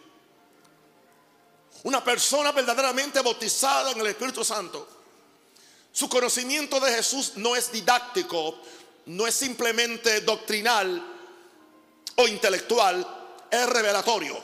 Una 1.87 2.03
persona 2.03 2.51
verdaderamente 2.51 3.21
bautizada 3.21 3.91
en 3.91 4.01
el 4.01 4.07
Espíritu 4.07 4.43
Santo, 4.43 4.85
su 5.93 6.09
conocimiento 6.09 6.81
de 6.81 6.93
Jesús 6.93 7.37
no 7.37 7.55
es 7.55 7.71
didáctico, 7.71 8.59
no 9.05 9.25
es 9.25 9.33
simplemente 9.33 10.19
doctrinal 10.19 11.01
o 12.17 12.27
intelectual, 12.27 13.07
es 13.49 13.69
revelatorio. 13.69 14.37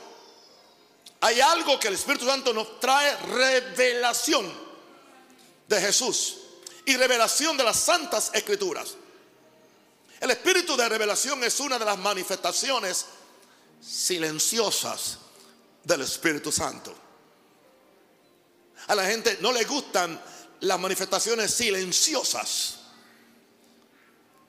Hay 1.19 1.41
algo 1.41 1.77
que 1.77 1.89
el 1.89 1.95
Espíritu 1.95 2.25
Santo 2.25 2.53
nos 2.53 2.79
trae 2.79 3.13
revelación 3.17 4.49
de 5.67 5.81
Jesús 5.81 6.37
y 6.85 6.95
revelación 6.95 7.57
de 7.57 7.65
las 7.65 7.77
santas 7.77 8.31
escrituras. 8.33 8.95
El 10.21 10.31
espíritu 10.31 10.77
de 10.77 10.87
revelación 10.87 11.43
es 11.43 11.59
una 11.59 11.77
de 11.77 11.83
las 11.83 11.97
manifestaciones 11.97 13.05
silenciosas 13.81 15.17
del 15.83 16.03
Espíritu 16.03 16.49
Santo. 16.49 17.02
A 18.87 18.95
la 18.95 19.05
gente 19.05 19.37
no 19.41 19.51
le 19.51 19.63
gustan 19.63 20.19
las 20.61 20.79
manifestaciones 20.79 21.53
silenciosas. 21.53 22.75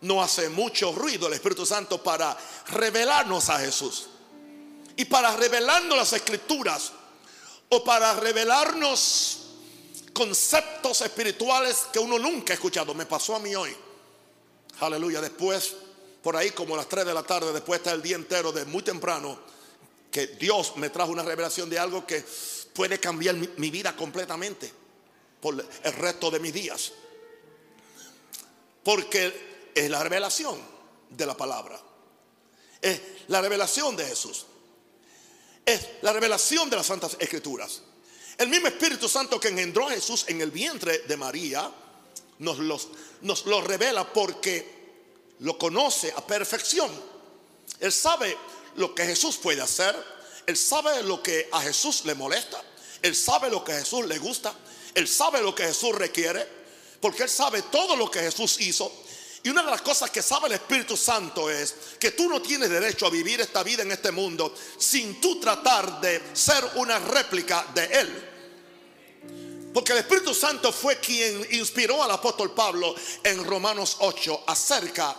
No 0.00 0.22
hace 0.22 0.48
mucho 0.48 0.92
ruido 0.92 1.28
el 1.28 1.34
Espíritu 1.34 1.64
Santo 1.64 2.02
para 2.02 2.36
revelarnos 2.68 3.48
a 3.48 3.58
Jesús. 3.58 4.06
Y 4.96 5.06
para 5.06 5.36
revelarnos 5.36 5.96
las 5.96 6.12
escrituras 6.12 6.92
o 7.68 7.82
para 7.82 8.14
revelarnos 8.14 9.38
conceptos 10.12 11.00
espirituales 11.00 11.88
que 11.92 11.98
uno 11.98 12.18
nunca 12.18 12.52
ha 12.52 12.54
escuchado. 12.54 12.94
Me 12.94 13.06
pasó 13.06 13.34
a 13.34 13.40
mí 13.40 13.54
hoy. 13.54 13.74
Aleluya. 14.80 15.20
Después, 15.20 15.74
por 16.22 16.36
ahí 16.36 16.50
como 16.50 16.74
a 16.74 16.78
las 16.78 16.88
3 16.88 17.06
de 17.06 17.14
la 17.14 17.22
tarde, 17.22 17.52
después 17.52 17.80
está 17.80 17.92
el 17.92 18.02
día 18.02 18.16
entero 18.16 18.52
de 18.52 18.64
muy 18.64 18.82
temprano, 18.82 19.38
que 20.10 20.28
Dios 20.28 20.76
me 20.76 20.90
trajo 20.90 21.10
una 21.10 21.22
revelación 21.22 21.68
de 21.68 21.78
algo 21.78 22.06
que 22.06 22.24
puede 22.74 22.98
cambiar 22.98 23.36
mi, 23.36 23.70
vida 23.70 23.96
completamente 23.96 24.70
por 25.40 25.54
el 25.82 25.92
resto 25.94 26.30
de 26.30 26.40
mis 26.40 26.52
días. 26.52 26.92
Porque 28.82 29.70
es 29.74 29.88
la 29.88 30.02
revelación 30.02 30.60
de 31.08 31.24
la 31.24 31.36
palabra. 31.36 31.80
Es 32.82 33.00
la 33.28 33.40
revelación 33.40 33.96
de 33.96 34.04
Jesús. 34.04 34.44
Es 35.64 35.88
la 36.02 36.12
revelación 36.12 36.68
de 36.68 36.76
las 36.76 36.86
Santas 36.86 37.16
Escrituras. 37.18 37.82
El 38.36 38.48
mismo 38.48 38.66
Espíritu 38.66 39.08
Santo 39.08 39.40
que 39.40 39.48
engendró 39.48 39.88
a 39.88 39.92
Jesús 39.92 40.24
en 40.26 40.40
el 40.40 40.50
vientre 40.50 40.98
de 40.98 41.16
María 41.16 41.70
nos, 42.40 42.58
nos 43.22 43.46
lo 43.46 43.60
revela 43.60 44.12
porque 44.12 44.74
lo 45.38 45.56
conoce 45.56 46.12
a 46.14 46.26
perfección. 46.26 46.90
Él 47.78 47.92
sabe 47.92 48.36
lo 48.76 48.94
que 48.94 49.06
Jesús 49.06 49.36
puede 49.36 49.62
hacer. 49.62 49.94
Él 50.46 50.56
sabe 50.56 51.02
lo 51.02 51.22
que 51.22 51.48
a 51.52 51.60
Jesús 51.60 52.04
le 52.04 52.14
molesta. 52.14 52.62
Él 53.02 53.14
sabe 53.14 53.50
lo 53.50 53.64
que 53.64 53.72
a 53.72 53.78
Jesús 53.78 54.06
le 54.06 54.18
gusta. 54.18 54.54
Él 54.94 55.08
sabe 55.08 55.42
lo 55.42 55.54
que 55.54 55.64
Jesús 55.64 55.94
requiere. 55.94 56.46
Porque 57.00 57.24
Él 57.24 57.28
sabe 57.28 57.62
todo 57.62 57.96
lo 57.96 58.10
que 58.10 58.20
Jesús 58.20 58.60
hizo. 58.60 58.90
Y 59.42 59.50
una 59.50 59.62
de 59.62 59.70
las 59.70 59.82
cosas 59.82 60.10
que 60.10 60.22
sabe 60.22 60.46
el 60.46 60.54
Espíritu 60.54 60.96
Santo 60.96 61.50
es 61.50 61.74
que 62.00 62.12
tú 62.12 62.28
no 62.30 62.40
tienes 62.40 62.70
derecho 62.70 63.06
a 63.06 63.10
vivir 63.10 63.42
esta 63.42 63.62
vida 63.62 63.82
en 63.82 63.92
este 63.92 64.10
mundo 64.10 64.54
sin 64.78 65.20
tú 65.20 65.38
tratar 65.38 66.00
de 66.00 66.22
ser 66.32 66.64
una 66.76 66.98
réplica 66.98 67.66
de 67.74 67.84
Él. 67.84 68.30
Porque 69.74 69.92
el 69.92 69.98
Espíritu 69.98 70.32
Santo 70.32 70.72
fue 70.72 70.98
quien 70.98 71.46
inspiró 71.50 72.02
al 72.02 72.10
apóstol 72.12 72.54
Pablo 72.54 72.94
en 73.22 73.44
Romanos 73.44 73.96
8 73.98 74.44
acerca 74.46 75.14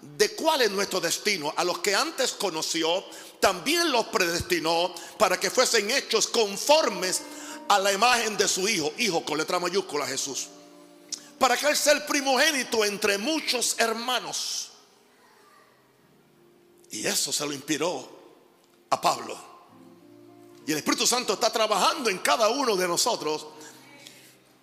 de 0.00 0.34
cuál 0.34 0.62
es 0.62 0.70
nuestro 0.72 0.98
destino. 0.98 1.52
A 1.56 1.62
los 1.62 1.78
que 1.78 1.94
antes 1.94 2.32
conoció, 2.32 3.04
también 3.40 3.90
los 3.92 4.06
predestinó 4.06 4.94
para 5.18 5.38
que 5.38 5.50
fuesen 5.50 5.90
hechos 5.90 6.26
conformes 6.26 7.22
a 7.68 7.78
la 7.78 7.92
imagen 7.92 8.36
de 8.36 8.48
su 8.48 8.68
Hijo, 8.68 8.92
Hijo 8.98 9.24
con 9.24 9.38
letra 9.38 9.58
mayúscula 9.58 10.06
Jesús 10.06 10.48
para 11.38 11.56
que 11.56 11.66
Él 11.66 11.76
sea 11.76 11.92
el 11.92 12.04
primogénito 12.04 12.84
entre 12.84 13.16
muchos 13.16 13.76
hermanos. 13.78 14.70
Y 16.90 17.06
eso 17.06 17.32
se 17.32 17.46
lo 17.46 17.52
inspiró 17.52 18.08
a 18.90 19.00
Pablo. 19.00 19.38
Y 20.66 20.72
el 20.72 20.78
Espíritu 20.78 21.06
Santo 21.06 21.34
está 21.34 21.50
trabajando 21.50 22.10
en 22.10 22.18
cada 22.18 22.50
uno 22.50 22.76
de 22.76 22.86
nosotros 22.86 23.46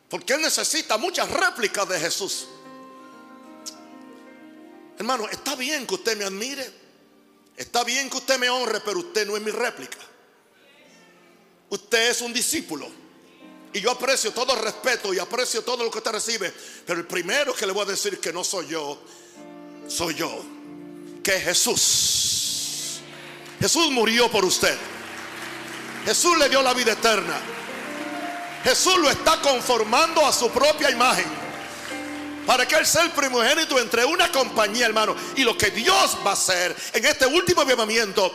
Porque 0.08 0.34
Él 0.34 0.42
necesita 0.42 0.98
muchas 0.98 1.30
réplicas 1.30 1.90
de 1.90 2.00
Jesús. 2.00 2.48
Hermano, 4.98 5.28
está 5.28 5.56
bien 5.56 5.88
que 5.88 5.96
usted 5.96 6.16
me 6.18 6.26
admire. 6.26 6.85
Está 7.58 7.84
bien 7.84 8.10
que 8.10 8.18
usted 8.18 8.38
me 8.38 8.50
honre, 8.50 8.82
pero 8.82 9.00
usted 9.00 9.26
no 9.26 9.38
es 9.38 9.44
mi 9.44 9.52
réplica. 9.52 9.98
Usted 11.70 12.12
es 12.12 12.22
un 12.22 12.34
discípulo. 12.34 12.88
Y 13.74 13.82
yo 13.82 13.92
aprecio 13.92 14.32
todo 14.32 14.54
el 14.56 14.62
respeto 14.62 15.14
y 15.14 15.20
aprecio 15.20 15.62
todo 15.62 15.84
lo 15.84 15.92
que 15.92 15.98
usted 15.98 16.12
recibe. 16.12 16.54
Pero 16.86 17.00
el 17.00 17.08
primero 17.08 17.54
que 17.54 17.66
le 17.66 17.74
voy 17.74 17.84
a 17.84 17.92
decir 17.92 18.20
que 18.20 18.32
no 18.32 18.44
soy 18.44 18.68
yo, 18.68 19.02
soy 19.88 20.16
yo. 20.16 20.44
Que 21.24 21.36
es 21.36 21.44
Jesús. 21.44 23.00
Jesús 23.60 23.92
murió 23.92 24.30
por 24.30 24.46
usted. 24.46 24.78
Jesús 26.06 26.38
le 26.38 26.50
dio 26.50 26.62
la 26.62 26.74
vida 26.74 26.92
eterna. 26.94 27.40
Jesús 28.64 28.98
lo 28.98 29.10
está 29.10 29.42
conformando 29.42 30.26
a 30.26 30.32
su 30.32 30.50
propia 30.50 30.90
imagen. 30.90 31.45
Para 32.46 32.68
que 32.68 32.76
Él 32.76 32.86
sea 32.86 33.04
el 33.04 33.12
primogénito 33.12 33.80
entre 33.80 34.06
una 34.06 34.32
compañía, 34.32 34.86
hermano. 34.86 35.16
Y 35.36 35.44
lo 35.44 35.58
que 35.58 35.72
Dios 35.72 36.18
va 36.26 36.32
a 36.32 36.34
hacer 36.34 36.76
en 36.94 37.06
este 37.06 37.26
último 37.26 37.62
avivamiento. 37.62 38.34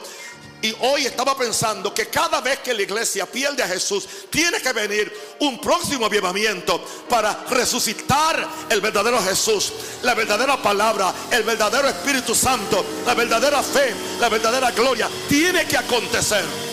Y 0.62 0.74
hoy 0.80 1.06
estaba 1.06 1.36
pensando 1.36 1.94
que 1.94 2.08
cada 2.08 2.42
vez 2.42 2.58
que 2.58 2.74
la 2.74 2.82
iglesia 2.82 3.24
pierde 3.24 3.62
a 3.62 3.68
Jesús, 3.68 4.06
tiene 4.28 4.60
que 4.60 4.72
venir 4.74 5.10
un 5.40 5.58
próximo 5.58 6.04
avivamiento 6.04 6.84
para 7.08 7.44
resucitar 7.48 8.46
el 8.68 8.80
verdadero 8.82 9.22
Jesús, 9.22 9.72
la 10.02 10.14
verdadera 10.14 10.60
palabra, 10.60 11.14
el 11.30 11.44
verdadero 11.44 11.88
Espíritu 11.88 12.34
Santo, 12.34 12.84
la 13.06 13.14
verdadera 13.14 13.62
fe, 13.62 13.94
la 14.18 14.28
verdadera 14.28 14.70
gloria. 14.72 15.08
Tiene 15.28 15.66
que 15.66 15.78
acontecer. 15.78 16.69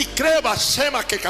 Y 0.00 0.06
creo, 0.06 0.40
Shema 0.56 1.06
que 1.06 1.20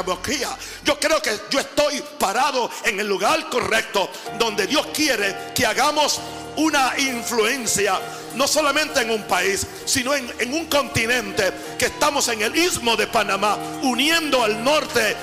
Yo 0.85 0.97
creo 0.97 1.21
que 1.21 1.31
yo 1.49 1.59
estoy 1.59 2.01
parado 2.17 2.71
en 2.85 3.01
el 3.01 3.05
lugar 3.05 3.49
correcto 3.49 4.09
donde 4.39 4.65
Dios 4.65 4.87
quiere 4.93 5.51
que 5.53 5.65
hagamos 5.65 6.21
una 6.55 6.93
influencia, 6.97 7.99
no 8.35 8.47
solamente 8.47 9.01
en 9.01 9.09
un 9.09 9.23
país, 9.23 9.67
sino 9.83 10.15
en, 10.15 10.31
en 10.39 10.53
un 10.53 10.67
continente 10.67 11.51
que 11.77 11.87
estamos 11.87 12.29
en 12.29 12.43
el 12.43 12.55
istmo 12.55 12.95
de 12.95 13.07
Panamá, 13.07 13.57
uniendo 13.81 14.41
al 14.41 14.63
norte 14.63 15.17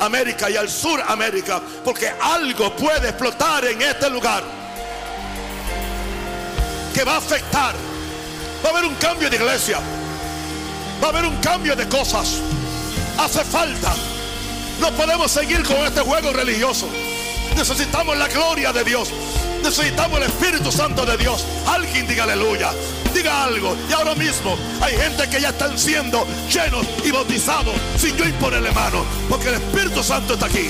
América 0.00 0.48
y 0.48 0.56
al 0.56 0.70
sur 0.70 0.98
América, 1.06 1.60
porque 1.84 2.10
algo 2.22 2.74
puede 2.74 3.10
explotar 3.10 3.66
en 3.66 3.82
este 3.82 4.08
lugar 4.08 4.42
que 6.94 7.04
va 7.04 7.16
a 7.16 7.18
afectar. 7.18 7.74
Va 8.64 8.70
a 8.70 8.72
haber 8.72 8.86
un 8.86 8.94
cambio 8.94 9.28
de 9.28 9.36
iglesia, 9.36 9.78
va 11.02 11.08
a 11.08 11.10
haber 11.10 11.26
un 11.26 11.36
cambio 11.36 11.76
de 11.76 11.86
cosas 11.86 12.40
hace 13.18 13.44
falta. 13.44 13.94
No 14.80 14.90
podemos 14.92 15.30
seguir 15.30 15.62
con 15.62 15.76
este 15.78 16.00
juego 16.00 16.32
religioso. 16.32 16.88
Necesitamos 17.56 18.16
la 18.16 18.28
gloria 18.28 18.72
de 18.72 18.84
Dios. 18.84 19.10
Necesitamos 19.62 20.18
el 20.18 20.24
Espíritu 20.24 20.72
Santo 20.72 21.06
de 21.06 21.16
Dios. 21.16 21.44
Alguien 21.66 22.06
diga 22.06 22.24
aleluya. 22.24 22.72
Diga 23.14 23.44
algo. 23.44 23.76
Y 23.88 23.92
ahora 23.92 24.14
mismo 24.14 24.56
hay 24.80 24.96
gente 24.96 25.28
que 25.28 25.40
ya 25.40 25.50
están 25.50 25.78
siendo 25.78 26.26
llenos 26.52 26.86
y 27.04 27.10
bautizados 27.10 27.74
sin 27.96 28.16
yo 28.16 28.24
imponerle 28.24 28.72
mano. 28.72 29.04
Porque 29.28 29.48
el 29.48 29.54
Espíritu 29.54 30.02
Santo 30.02 30.34
está 30.34 30.46
aquí. 30.46 30.68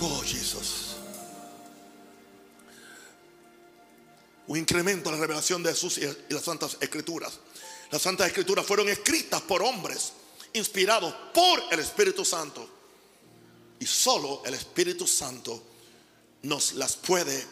Oh, 0.00 0.20
Jesús. 0.24 0.96
Un 4.46 4.58
incremento 4.58 5.10
en 5.10 5.16
la 5.16 5.20
revelación 5.20 5.62
de 5.62 5.70
Jesús 5.70 5.98
y 5.98 6.32
las 6.32 6.44
Santas 6.44 6.76
Escrituras. 6.80 7.40
Las 7.90 8.02
Santas 8.02 8.26
Escrituras 8.26 8.66
fueron 8.66 8.88
escritas 8.88 9.40
por 9.42 9.62
hombres 9.62 10.12
inspirados 10.52 11.14
por 11.32 11.62
el 11.70 11.80
Espíritu 11.80 12.24
Santo. 12.24 12.68
Y 13.80 13.86
solo 13.86 14.42
el 14.44 14.54
Espíritu 14.54 15.06
Santo 15.06 15.62
nos 16.42 16.72
las 16.74 16.96
puede 16.96 17.46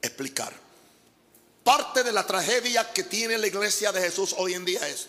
explicar. 0.00 0.52
Parte 1.64 2.02
de 2.02 2.12
la 2.12 2.26
tragedia 2.26 2.92
que 2.92 3.04
tiene 3.04 3.38
la 3.38 3.46
iglesia 3.46 3.92
de 3.92 4.00
Jesús 4.00 4.34
hoy 4.36 4.54
en 4.54 4.64
día 4.64 4.86
es 4.88 5.06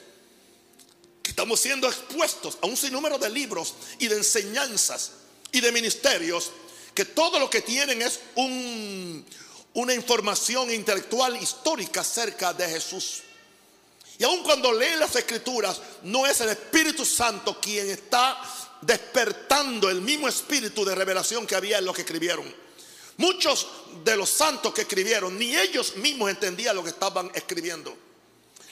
que 1.22 1.32
estamos 1.32 1.60
siendo 1.60 1.88
expuestos 1.88 2.58
a 2.62 2.68
un 2.68 2.78
sinnúmero 2.78 3.18
de 3.18 3.30
libros 3.30 3.74
y 3.98 4.08
de 4.08 4.18
enseñanzas 4.18 5.12
y 5.52 5.62
de 5.62 5.72
ministerios 5.72 6.52
que 6.94 7.06
todo 7.06 7.40
lo 7.40 7.50
que 7.50 7.62
tienen 7.62 8.02
es 8.02 8.20
un, 8.36 9.26
una 9.74 9.94
información 9.94 10.72
intelectual 10.72 11.42
histórica 11.42 12.02
acerca 12.02 12.54
de 12.54 12.70
Jesús. 12.70 13.24
Y 14.24 14.26
aun 14.26 14.42
cuando 14.42 14.72
leen 14.72 15.02
las 15.02 15.14
escrituras, 15.18 15.82
no 16.04 16.26
es 16.26 16.40
el 16.40 16.48
Espíritu 16.48 17.04
Santo 17.04 17.60
quien 17.60 17.90
está 17.90 18.42
despertando 18.80 19.90
el 19.90 20.00
mismo 20.00 20.30
espíritu 20.30 20.86
de 20.86 20.96
revelación 20.96 21.46
que 21.46 21.56
había 21.56 21.80
en 21.80 21.84
lo 21.84 21.92
que 21.92 22.04
escribieron. 22.04 22.46
Muchos 23.18 23.68
de 24.02 24.16
los 24.16 24.30
santos 24.30 24.74
que 24.74 24.84
escribieron, 24.84 25.38
ni 25.38 25.54
ellos 25.58 25.98
mismos 25.98 26.30
entendían 26.30 26.74
lo 26.74 26.86
que 26.86 26.92
estaban 26.92 27.32
escribiendo. 27.36 27.94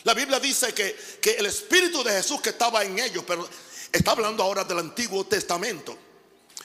La 0.05 0.13
Biblia 0.13 0.39
dice 0.39 0.73
que, 0.73 0.95
que 1.21 1.31
el 1.31 1.47
Espíritu 1.47 2.01
de 2.01 2.13
Jesús 2.13 2.39
que 2.39 2.51
estaba 2.51 2.85
en 2.85 2.97
ellos, 2.97 3.25
pero 3.27 3.45
está 3.91 4.11
hablando 4.11 4.43
ahora 4.43 4.63
del 4.63 4.79
Antiguo 4.79 5.25
Testamento. 5.25 5.97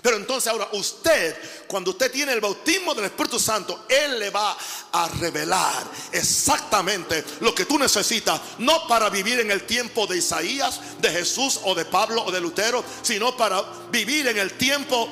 Pero 0.06 0.18
entonces 0.18 0.52
ahora 0.52 0.68
usted, 0.70 1.36
cuando 1.66 1.90
usted 1.90 2.12
tiene 2.12 2.32
el 2.32 2.40
bautismo 2.40 2.94
del 2.94 3.06
Espíritu 3.06 3.40
Santo, 3.40 3.86
Él 3.88 4.20
le 4.20 4.30
va 4.30 4.56
a 4.92 5.08
revelar 5.08 5.84
exactamente 6.12 7.24
lo 7.40 7.52
que 7.52 7.64
tú 7.64 7.76
necesitas, 7.76 8.40
no 8.58 8.86
para 8.86 9.10
vivir 9.10 9.40
en 9.40 9.50
el 9.50 9.66
tiempo 9.66 10.06
de 10.06 10.18
Isaías, 10.18 10.80
de 11.00 11.10
Jesús 11.10 11.58
o 11.64 11.74
de 11.74 11.86
Pablo 11.86 12.22
o 12.22 12.30
de 12.30 12.40
Lutero, 12.40 12.84
sino 13.02 13.36
para 13.36 13.60
vivir 13.90 14.28
en 14.28 14.38
el 14.38 14.52
tiempo 14.52 15.08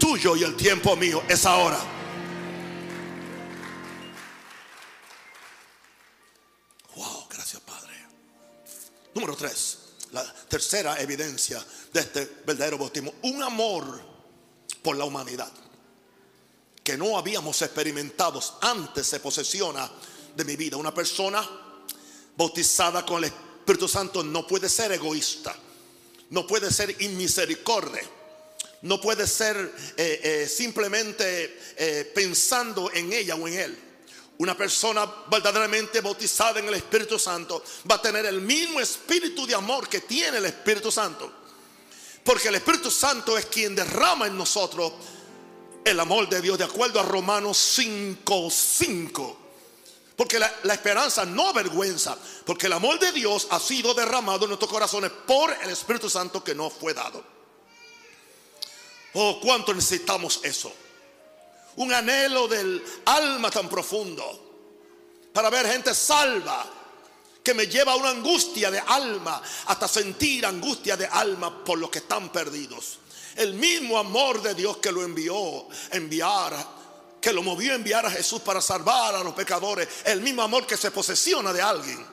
tuyo 0.00 0.34
y 0.34 0.44
el 0.44 0.56
tiempo 0.56 0.96
mío. 0.96 1.22
Es 1.28 1.44
ahora. 1.44 1.78
Wow, 6.96 7.26
gracias 7.28 7.60
Padre. 7.60 7.92
Número 9.12 9.36
tres, 9.36 9.76
la 10.12 10.24
tercera 10.48 10.98
evidencia 11.02 11.62
de 11.92 12.00
este 12.00 12.38
verdadero 12.46 12.78
bautismo, 12.78 13.12
un 13.20 13.42
amor 13.42 14.07
por 14.82 14.96
la 14.96 15.04
humanidad 15.04 15.50
que 16.88 16.96
no 16.96 17.18
habíamos 17.18 17.60
experimentado 17.60 18.42
antes 18.62 19.06
se 19.06 19.20
posesiona 19.20 19.90
de 20.34 20.42
mi 20.42 20.56
vida. 20.56 20.78
Una 20.78 20.94
persona 20.94 21.46
bautizada 22.34 23.04
con 23.04 23.18
el 23.18 23.24
Espíritu 23.24 23.86
Santo 23.86 24.24
no 24.24 24.46
puede 24.46 24.70
ser 24.70 24.92
egoísta, 24.92 25.54
no 26.30 26.46
puede 26.46 26.72
ser 26.72 26.96
inmisericordia, 27.02 28.00
no 28.80 28.98
puede 29.02 29.26
ser 29.26 29.70
eh, 29.98 30.20
eh, 30.24 30.48
simplemente 30.48 31.60
eh, 31.76 32.10
pensando 32.14 32.90
en 32.94 33.12
ella 33.12 33.34
o 33.34 33.46
en 33.46 33.58
él. 33.58 33.78
Una 34.38 34.56
persona 34.56 35.04
verdaderamente 35.30 36.00
bautizada 36.00 36.58
en 36.58 36.68
el 36.68 36.74
Espíritu 36.74 37.18
Santo 37.18 37.62
va 37.90 37.96
a 37.96 38.00
tener 38.00 38.24
el 38.24 38.40
mismo 38.40 38.80
espíritu 38.80 39.46
de 39.46 39.54
amor 39.54 39.90
que 39.90 40.00
tiene 40.00 40.38
el 40.38 40.46
Espíritu 40.46 40.90
Santo. 40.90 41.30
Porque 42.28 42.48
el 42.48 42.56
Espíritu 42.56 42.90
Santo 42.90 43.38
es 43.38 43.46
quien 43.46 43.74
derrama 43.74 44.26
en 44.26 44.36
nosotros 44.36 44.92
el 45.82 45.98
amor 45.98 46.28
de 46.28 46.42
Dios, 46.42 46.58
de 46.58 46.64
acuerdo 46.64 47.00
a 47.00 47.02
Romanos 47.02 47.56
5:5. 47.78 49.36
Porque 50.14 50.38
la, 50.38 50.54
la, 50.64 50.74
esperanza 50.74 51.24
no 51.24 51.48
avergüenza, 51.48 52.18
porque 52.44 52.66
el 52.66 52.74
amor 52.74 52.98
de 52.98 53.12
Dios 53.12 53.46
ha 53.48 53.58
sido 53.58 53.94
derramado 53.94 54.44
en 54.44 54.50
nuestros 54.50 54.70
corazones 54.70 55.10
por 55.26 55.56
el 55.62 55.70
Espíritu 55.70 56.10
Santo 56.10 56.44
que 56.44 56.54
nos 56.54 56.74
fue 56.74 56.92
dado. 56.92 57.24
Oh, 59.14 59.40
cuánto 59.40 59.72
necesitamos 59.72 60.40
eso. 60.42 60.70
Un 61.76 61.94
anhelo 61.94 62.46
del 62.46 62.84
alma 63.06 63.50
tan 63.50 63.70
profundo 63.70 65.30
para 65.32 65.48
ver 65.48 65.66
gente 65.66 65.94
salva, 65.94 66.66
que 67.48 67.54
me 67.54 67.66
lleva 67.66 67.92
a 67.92 67.96
una 67.96 68.10
angustia 68.10 68.70
de 68.70 68.78
alma, 68.78 69.40
hasta 69.68 69.88
sentir 69.88 70.44
angustia 70.44 70.98
de 70.98 71.06
alma 71.06 71.64
por 71.64 71.78
los 71.78 71.88
que 71.88 72.00
están 72.00 72.28
perdidos. 72.30 72.98
El 73.34 73.54
mismo 73.54 73.98
amor 73.98 74.42
de 74.42 74.54
Dios 74.54 74.76
que 74.76 74.92
lo 74.92 75.02
envió 75.02 75.66
enviar, 75.90 76.52
que 77.18 77.32
lo 77.32 77.42
movió 77.42 77.72
a 77.72 77.76
enviar 77.76 78.04
a 78.04 78.10
Jesús 78.10 78.42
para 78.42 78.60
salvar 78.60 79.14
a 79.14 79.24
los 79.24 79.32
pecadores, 79.32 79.88
el 80.04 80.20
mismo 80.20 80.42
amor 80.42 80.66
que 80.66 80.76
se 80.76 80.90
posesiona 80.90 81.50
de 81.50 81.62
alguien. 81.62 82.06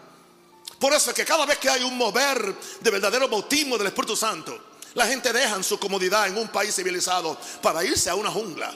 Por 0.79 0.93
eso 0.93 1.09
es 1.09 1.15
que 1.17 1.25
cada 1.25 1.45
vez 1.45 1.57
que 1.57 1.69
hay 1.69 1.83
un 1.83 1.97
mover 1.97 2.55
de 2.79 2.91
verdadero 2.91 3.27
bautismo 3.27 3.77
del 3.77 3.87
Espíritu 3.87 4.15
Santo, 4.15 4.57
la 4.93 5.05
gente 5.05 5.33
deja 5.33 5.61
su 5.63 5.77
comodidad 5.77 6.27
en 6.29 6.37
un 6.37 6.47
país 6.47 6.73
civilizado 6.73 7.37
para 7.61 7.83
irse 7.83 8.09
a 8.09 8.15
una 8.15 8.31
jungla, 8.31 8.73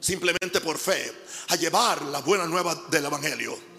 simplemente 0.00 0.60
por 0.60 0.76
fe, 0.76 1.22
a 1.50 1.54
llevar 1.54 2.02
las 2.02 2.24
buenas 2.24 2.48
nuevas 2.48 2.90
del 2.90 3.04
Evangelio. 3.04 3.71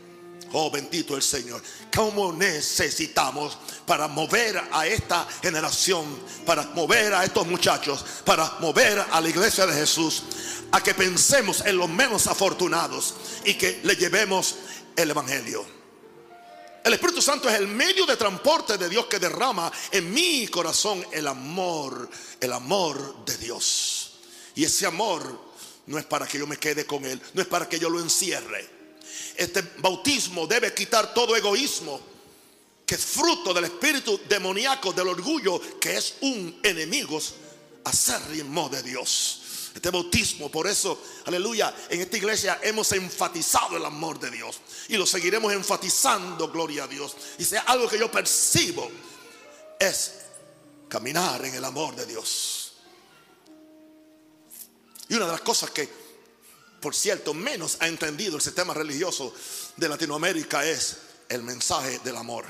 Oh, 0.55 0.69
bendito 0.69 1.15
el 1.15 1.23
Señor. 1.23 1.63
¿Cómo 1.93 2.31
necesitamos 2.31 3.57
para 3.87 4.07
mover 4.07 4.61
a 4.71 4.85
esta 4.85 5.27
generación, 5.41 6.05
para 6.45 6.61
mover 6.75 7.11
a 7.15 7.23
estos 7.23 7.47
muchachos, 7.47 8.05
para 8.23 8.59
mover 8.59 9.03
a 9.11 9.19
la 9.19 9.29
iglesia 9.29 9.65
de 9.65 9.73
Jesús, 9.73 10.23
a 10.71 10.81
que 10.81 10.93
pensemos 10.93 11.61
en 11.65 11.75
los 11.75 11.89
menos 11.89 12.27
afortunados 12.27 13.15
y 13.43 13.55
que 13.55 13.81
le 13.83 13.95
llevemos 13.95 14.55
el 14.95 15.09
Evangelio? 15.09 15.65
El 16.83 16.93
Espíritu 16.93 17.21
Santo 17.21 17.49
es 17.49 17.55
el 17.55 17.67
medio 17.67 18.05
de 18.05 18.15
transporte 18.15 18.77
de 18.77 18.89
Dios 18.89 19.07
que 19.07 19.17
derrama 19.17 19.71
en 19.91 20.13
mi 20.13 20.47
corazón 20.49 21.03
el 21.11 21.27
amor, 21.27 22.07
el 22.39 22.53
amor 22.53 23.25
de 23.25 23.37
Dios. 23.37 24.19
Y 24.53 24.65
ese 24.65 24.85
amor 24.85 25.51
no 25.87 25.97
es 25.97 26.05
para 26.05 26.27
que 26.27 26.37
yo 26.37 26.45
me 26.45 26.57
quede 26.57 26.85
con 26.85 27.03
Él, 27.05 27.19
no 27.33 27.41
es 27.41 27.47
para 27.47 27.67
que 27.67 27.79
yo 27.79 27.89
lo 27.89 27.99
encierre. 27.99 28.82
Este 29.35 29.61
bautismo 29.79 30.47
debe 30.47 30.73
quitar 30.73 31.13
todo 31.13 31.35
egoísmo, 31.35 31.99
que 32.85 32.95
es 32.95 33.05
fruto 33.05 33.53
del 33.53 33.65
espíritu 33.65 34.19
demoníaco, 34.27 34.93
del 34.93 35.07
orgullo, 35.07 35.59
que 35.79 35.97
es 35.97 36.15
un 36.21 36.59
enemigo 36.63 37.19
acérrimo 37.83 38.69
de 38.69 38.83
Dios. 38.83 39.39
Este 39.73 39.89
bautismo, 39.89 40.51
por 40.51 40.67
eso, 40.67 41.01
aleluya, 41.25 41.73
en 41.89 42.01
esta 42.01 42.17
iglesia 42.17 42.59
hemos 42.61 42.91
enfatizado 42.91 43.75
el 43.75 43.85
amor 43.85 44.19
de 44.19 44.29
Dios 44.29 44.59
y 44.87 44.97
lo 44.97 45.05
seguiremos 45.05 45.51
enfatizando, 45.51 46.51
gloria 46.51 46.83
a 46.83 46.87
Dios. 46.87 47.15
Y 47.39 47.43
sea 47.43 47.61
algo 47.61 47.89
que 47.89 47.97
yo 47.97 48.11
percibo 48.11 48.91
es 49.79 50.13
caminar 50.87 51.43
en 51.43 51.55
el 51.55 51.65
amor 51.65 51.95
de 51.95 52.05
Dios. 52.05 52.73
Y 55.09 55.15
una 55.15 55.25
de 55.25 55.31
las 55.31 55.41
cosas 55.41 55.71
que, 55.71 56.02
por 56.83 56.93
cierto, 56.93 57.33
menos 57.33 57.77
ha 57.79 57.87
entendido 57.87 58.35
el 58.35 58.41
sistema 58.41 58.73
religioso 58.73 59.33
de 59.77 59.87
Latinoamérica 59.87 60.65
es 60.67 60.97
el 61.29 61.41
mensaje 61.41 61.99
del 61.99 62.17
amor. 62.17 62.45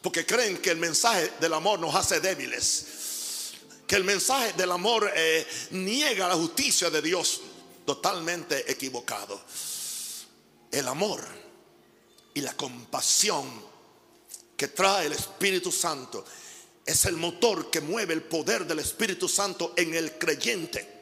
Porque 0.00 0.24
creen 0.24 0.56
que 0.56 0.70
el 0.70 0.78
mensaje 0.78 1.30
del 1.38 1.52
amor 1.52 1.78
nos 1.78 1.94
hace 1.94 2.20
débiles 2.20 2.86
que 3.86 3.96
el 3.96 4.04
mensaje 4.04 4.54
del 4.54 4.72
amor 4.72 5.12
eh, 5.14 5.46
niega 5.72 6.26
la 6.26 6.34
justicia 6.34 6.88
de 6.88 7.02
Dios. 7.02 7.42
Totalmente 7.84 8.70
equivocado. 8.72 9.40
El 10.72 10.88
amor 10.88 11.22
y 12.34 12.40
la 12.40 12.56
compasión 12.56 13.46
que 14.56 14.68
trae 14.68 15.06
el 15.06 15.12
Espíritu 15.12 15.70
Santo 15.70 16.24
es 16.84 17.04
el 17.04 17.16
motor 17.16 17.70
que 17.70 17.80
mueve 17.80 18.14
el 18.14 18.22
poder 18.22 18.66
del 18.66 18.78
Espíritu 18.78 19.28
Santo 19.28 19.74
en 19.76 19.94
el 19.94 20.18
creyente. 20.18 20.95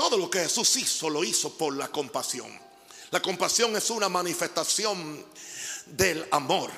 Todo 0.00 0.16
lo 0.16 0.30
que 0.30 0.38
Jesús 0.38 0.76
hizo 0.76 1.10
lo 1.10 1.22
hizo 1.22 1.52
por 1.58 1.76
la 1.76 1.88
compasión. 1.88 2.50
La 3.10 3.20
compasión 3.20 3.76
es 3.76 3.90
una 3.90 4.08
manifestación 4.08 5.26
del 5.84 6.26
amor. 6.30 6.70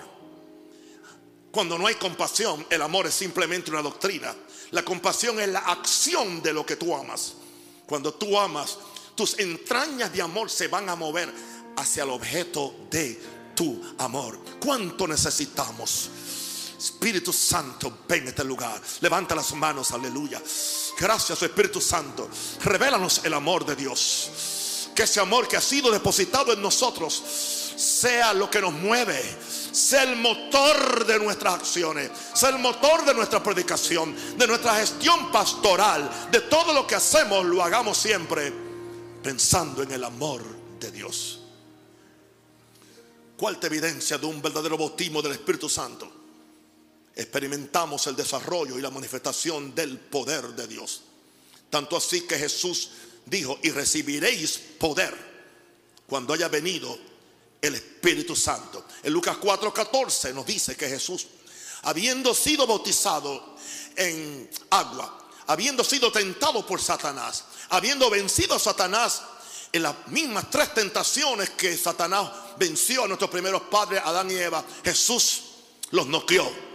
Cuando 1.52 1.78
no 1.78 1.86
hay 1.86 1.94
compasión, 1.94 2.66
el 2.68 2.82
amor 2.82 3.06
es 3.06 3.14
simplemente 3.14 3.70
una 3.70 3.80
doctrina. 3.80 4.34
La 4.72 4.84
compasión 4.84 5.38
es 5.38 5.48
la 5.50 5.60
acción 5.60 6.42
de 6.42 6.52
lo 6.52 6.66
que 6.66 6.74
tú 6.74 6.96
amas. 6.96 7.34
Cuando 7.86 8.12
tú 8.12 8.36
amas, 8.36 8.76
tus 9.14 9.38
entrañas 9.38 10.12
de 10.12 10.20
amor 10.20 10.50
se 10.50 10.66
van 10.66 10.88
a 10.88 10.96
mover 10.96 11.32
hacia 11.76 12.02
el 12.02 12.10
objeto 12.10 12.74
de 12.90 13.22
tu 13.54 13.80
amor. 13.98 14.40
¿Cuánto 14.58 15.06
necesitamos? 15.06 16.10
Espíritu 16.82 17.32
Santo, 17.32 18.00
ven 18.08 18.26
a 18.26 18.30
este 18.30 18.42
lugar. 18.42 18.80
Levanta 19.00 19.36
las 19.36 19.54
manos, 19.54 19.92
aleluya. 19.92 20.42
Gracias, 20.98 21.40
Espíritu 21.40 21.80
Santo. 21.80 22.28
Revélanos 22.64 23.20
el 23.22 23.34
amor 23.34 23.64
de 23.64 23.76
Dios. 23.76 24.88
Que 24.92 25.04
ese 25.04 25.20
amor 25.20 25.46
que 25.46 25.56
ha 25.56 25.60
sido 25.60 25.92
depositado 25.92 26.52
en 26.52 26.60
nosotros 26.60 27.22
sea 27.76 28.34
lo 28.34 28.50
que 28.50 28.60
nos 28.60 28.72
mueve 28.72 29.38
sea 29.72 30.02
el 30.02 30.16
motor 30.16 31.06
de 31.06 31.18
nuestras 31.18 31.54
acciones, 31.54 32.10
sea 32.34 32.50
el 32.50 32.58
motor 32.58 33.06
de 33.06 33.14
nuestra 33.14 33.42
predicación, 33.42 34.14
de 34.36 34.46
nuestra 34.46 34.74
gestión 34.74 35.32
pastoral, 35.32 36.28
de 36.30 36.42
todo 36.42 36.74
lo 36.74 36.86
que 36.86 36.94
hacemos, 36.94 37.46
lo 37.46 37.62
hagamos 37.62 37.96
siempre 37.96 38.52
pensando 39.22 39.82
en 39.82 39.92
el 39.92 40.04
amor 40.04 40.42
de 40.78 40.90
Dios. 40.90 41.40
Cuarta 43.34 43.66
evidencia 43.66 44.18
de 44.18 44.26
un 44.26 44.42
verdadero 44.42 44.76
bautismo 44.76 45.22
del 45.22 45.32
Espíritu 45.32 45.70
Santo. 45.70 46.21
Experimentamos 47.14 48.06
el 48.06 48.16
desarrollo 48.16 48.78
y 48.78 48.82
la 48.82 48.90
manifestación 48.90 49.74
del 49.74 49.98
poder 49.98 50.48
de 50.54 50.66
Dios. 50.66 51.02
Tanto 51.68 51.96
así 51.96 52.22
que 52.22 52.38
Jesús 52.38 52.90
dijo, 53.26 53.58
y 53.62 53.70
recibiréis 53.70 54.58
poder 54.78 55.32
cuando 56.06 56.34
haya 56.34 56.48
venido 56.48 56.98
el 57.60 57.74
Espíritu 57.74 58.34
Santo. 58.34 58.86
En 59.02 59.12
Lucas 59.12 59.36
4:14 59.38 60.34
nos 60.34 60.46
dice 60.46 60.76
que 60.76 60.88
Jesús, 60.88 61.26
habiendo 61.82 62.34
sido 62.34 62.66
bautizado 62.66 63.56
en 63.96 64.50
agua, 64.70 65.28
habiendo 65.46 65.84
sido 65.84 66.10
tentado 66.10 66.66
por 66.66 66.80
Satanás, 66.80 67.44
habiendo 67.70 68.10
vencido 68.10 68.54
a 68.54 68.58
Satanás 68.58 69.22
en 69.72 69.82
las 69.82 70.08
mismas 70.08 70.50
tres 70.50 70.74
tentaciones 70.74 71.50
que 71.50 71.76
Satanás 71.76 72.30
venció 72.58 73.04
a 73.04 73.08
nuestros 73.08 73.30
primeros 73.30 73.62
padres, 73.62 74.02
Adán 74.04 74.30
y 74.30 74.34
Eva, 74.34 74.64
Jesús 74.84 75.42
los 75.90 76.06
noqueó 76.06 76.71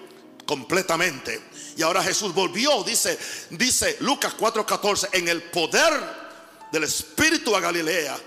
completamente. 0.47 1.39
Y 1.75 1.83
ahora 1.83 2.01
Jesús 2.01 2.33
volvió, 2.33 2.83
dice, 2.83 3.19
dice 3.51 3.97
Lucas 3.99 4.35
4:14, 4.35 5.09
en 5.11 5.27
el 5.27 5.43
poder 5.43 5.93
del 6.71 6.85
Espíritu 6.85 7.55
a 7.55 7.59
Galilea 7.59 8.17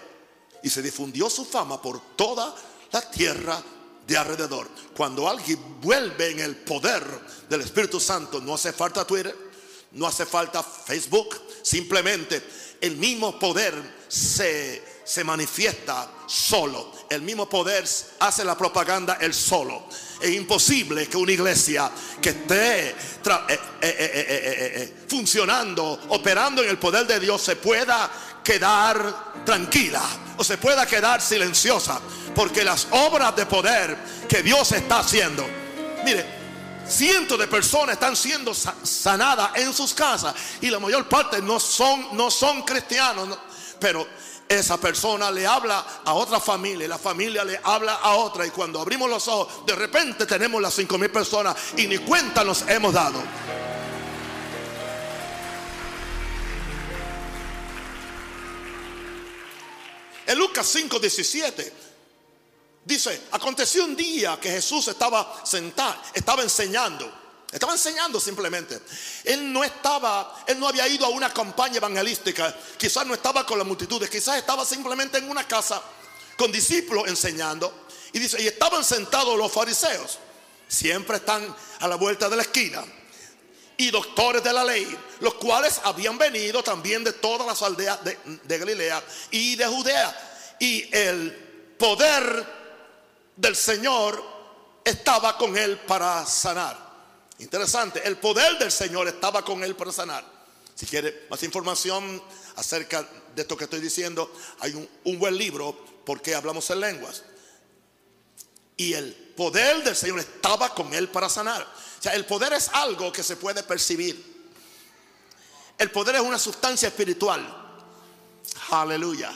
y 0.63 0.71
se 0.71 0.83
difundió 0.83 1.29
su 1.29 1.45
fama 1.45 1.83
por 1.83 2.15
toda 2.15 2.55
la 2.93 3.11
tierra 3.11 3.61
de 4.07 4.17
alrededor. 4.17 4.69
Cuando 4.97 5.29
alguien 5.29 5.81
vuelve 5.81 6.31
en 6.31 6.41
el 6.41 6.57
poder 6.57 7.03
del 7.49 7.63
Espíritu 7.63 7.99
Santo, 7.99 8.41
no 8.41 8.55
hace 8.55 8.73
falta 8.73 9.05
Twitter, 9.05 9.37
no 9.93 10.07
hace 10.07 10.27
falta 10.27 10.63
Facebook, 10.63 11.41
simplemente 11.63 12.43
el 12.81 12.97
mismo 12.97 13.39
poder 13.39 13.75
se, 14.09 14.83
se 15.05 15.25
manifiesta 15.25 16.09
solo. 16.27 16.93
El 17.09 17.23
mismo 17.23 17.49
poder 17.49 17.85
hace 18.21 18.45
la 18.45 18.57
propaganda 18.57 19.19
el 19.21 19.35
solo. 19.35 19.87
Es 20.21 20.31
imposible 20.31 21.09
que 21.09 21.17
una 21.17 21.33
iglesia 21.33 21.91
que 22.21 22.31
esté 22.31 22.91
eh, 22.91 22.95
eh, 23.49 23.59
eh, 23.83 24.95
funcionando, 25.09 25.99
operando 26.09 26.63
en 26.63 26.71
el 26.71 26.79
poder 26.79 27.07
de 27.07 27.19
Dios, 27.19 27.43
se 27.43 27.57
pueda 27.57 28.11
quedar 28.45 29.45
tranquila 29.45 30.03
o 30.37 30.45
se 30.45 30.59
pueda 30.59 30.87
quedar 30.87 31.21
silenciosa. 31.21 32.01
Porque 32.35 32.63
las 32.63 32.87
obras 32.91 33.35
de 33.35 33.47
poder 33.47 33.97
que 34.29 34.43
Dios 34.43 34.71
está 34.73 35.01
haciendo, 35.01 35.45
mire, 36.05 36.41
cientos 36.87 37.39
de 37.39 37.47
personas 37.47 37.95
están 37.95 38.17
siendo 38.17 38.53
sanadas 38.55 39.53
en 39.57 39.73
sus 39.73 39.95
casas 39.95 40.35
y 40.61 40.69
la 40.71 40.79
mayor 40.79 41.09
parte 41.09 41.41
no 41.41 41.59
son, 41.61 42.17
no 42.17 42.31
son 42.31 42.63
cristianos, 42.63 43.39
pero 43.79 44.07
esa 44.51 44.81
persona 44.81 45.31
le 45.31 45.47
habla 45.47 46.03
a 46.05 46.13
otra 46.13 46.41
familia, 46.41 46.89
la 46.89 46.99
familia 46.99 47.45
le 47.45 47.61
habla 47.63 47.95
a 47.95 48.17
otra 48.17 48.45
y 48.45 48.51
cuando 48.51 48.81
abrimos 48.81 49.09
los 49.09 49.29
ojos, 49.29 49.65
de 49.65 49.77
repente 49.77 50.27
tenemos 50.27 50.61
las 50.61 50.75
cinco 50.75 50.99
mil 50.99 51.09
personas 51.09 51.57
y 51.77 51.87
ni 51.87 51.99
cuenta 51.99 52.43
nos 52.43 52.63
hemos 52.69 52.93
dado. 52.93 53.23
En 60.27 60.37
Lucas 60.37 60.67
5, 60.67 60.99
17 60.99 61.73
dice, 62.85 63.23
aconteció 63.31 63.85
un 63.85 63.95
día 63.95 64.41
que 64.41 64.51
Jesús 64.51 64.89
estaba 64.89 65.43
sentado, 65.45 65.95
estaba 66.13 66.43
enseñando. 66.43 67.20
Estaba 67.53 67.73
enseñando 67.73 68.21
simplemente. 68.21 68.81
Él 69.25 69.53
no 69.53 69.65
estaba, 69.65 70.45
él 70.47 70.61
no 70.61 70.69
había 70.69 70.87
ido 70.87 71.05
a 71.05 71.09
una 71.09 71.33
campaña 71.33 71.79
evangelística. 71.79 72.55
Quizás 72.77 73.05
no 73.07 73.15
estaba 73.15 73.45
con 73.45 73.59
las 73.59 73.67
multitudes, 73.67 74.09
quizás 74.09 74.37
estaba 74.37 74.65
simplemente 74.65 75.19
en 75.19 75.29
una 75.29 75.47
casa 75.47 75.83
con 76.37 76.53
discípulos 76.53 77.09
enseñando. 77.09 77.87
Y 78.13 78.21
dice, 78.21 78.41
y 78.41 78.47
estaban 78.47 78.85
sentados 78.85 79.37
los 79.37 79.51
fariseos. 79.51 80.19
Siempre 80.69 81.17
están 81.17 81.55
a 81.81 81.89
la 81.89 81.97
vuelta 81.97 82.29
de 82.29 82.37
la 82.37 82.43
esquina. 82.43 82.85
Y 83.77 83.91
doctores 83.91 84.45
de 84.45 84.53
la 84.53 84.63
ley, 84.63 84.97
los 85.21 85.35
cuales 85.35 85.81
habían 85.85 86.19
venido 86.19 86.63
también 86.63 87.03
de 87.03 87.15
todas 87.15 87.47
las 87.47 87.63
aldeas 87.63 87.99
de, 88.05 88.59
Galilea 88.59 89.03
y 89.33 89.57
de 89.57 89.67
Judea. 89.67 90.57
Y 90.61 90.95
el 90.95 91.75
poder 91.79 92.47
del 93.35 93.57
Señor 93.57 94.23
estaba 94.85 95.37
con 95.37 95.57
él 95.57 95.79
para 95.79 96.25
sanar. 96.27 96.90
Interesante, 97.41 98.07
el 98.07 98.19
poder 98.19 98.59
del 98.59 98.71
Señor 98.71 99.09
estaba 99.09 99.43
con 99.43 99.65
él 99.65 99.75
para 99.75 99.91
sanar. 99.91 100.25
Si 100.75 100.87
quiere 100.87 101.27
más 101.31 101.43
información 101.43 102.23
acerca 102.57 103.03
de 103.35 103.43
esto 103.43 103.57
que 103.57 103.65
estoy 103.65 103.81
diciendo, 103.81 104.31
hay 104.61 104.75
un, 105.05 105.19
buen 105.19 105.37
libro, 105.37 105.75
porque 106.05 106.35
hablamos 106.35 106.69
en 106.71 106.81
lenguas. 106.81 107.23
Y 108.77 108.93
el 108.93 109.15
poder 109.37 109.83
del 109.83 109.97
Señor 109.97 110.21
estaba 110.21 110.75
con 110.75 110.93
él 110.93 111.09
para 111.09 111.31
sanar. 111.31 111.63
O 111.63 112.03
sea, 112.03 112.15
el 112.15 112.27
poder 112.27 112.53
es 112.53 112.69
algo 112.75 113.11
que 113.11 113.23
se 113.23 113.37
puede 113.37 113.63
percibir. 113.63 114.51
El 115.79 115.91
poder 115.91 116.17
es 116.17 116.21
una 116.21 116.39
sustancia 116.39 116.89
espiritual. 116.89 117.41
Aleluya. 118.71 119.33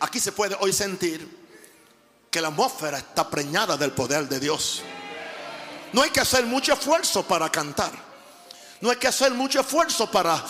Aquí 0.00 0.18
se 0.18 0.32
puede 0.32 0.56
hoy 0.60 0.72
sentir 0.72 1.38
que 2.30 2.40
la 2.40 2.48
atmósfera 2.48 2.98
está 2.98 3.30
preñada 3.30 3.76
del 3.76 3.92
poder 3.92 4.28
de 4.28 4.40
Dios. 4.40 4.82
No 5.92 6.02
hay 6.02 6.10
que 6.10 6.20
hacer 6.20 6.44
mucho 6.46 6.72
esfuerzo 6.72 7.22
para 7.26 7.50
cantar. 7.50 7.92
No 8.80 8.90
hay 8.90 8.96
que 8.96 9.08
hacer 9.08 9.32
mucho 9.32 9.60
esfuerzo 9.60 10.10
para 10.10 10.44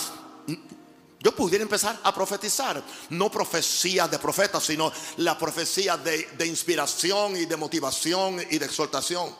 yo 1.20 1.34
pudiera 1.34 1.62
empezar 1.62 1.98
a 2.02 2.14
profetizar. 2.14 2.82
No 3.10 3.30
profecías 3.30 4.10
de 4.10 4.18
profetas, 4.18 4.62
sino 4.62 4.92
la 5.16 5.36
profecía 5.36 5.96
de, 5.96 6.28
de, 6.36 6.46
inspiración 6.46 7.36
y 7.36 7.44
de 7.44 7.56
motivación 7.56 8.40
y 8.50 8.58
de 8.58 8.66
exhortación. 8.66 9.34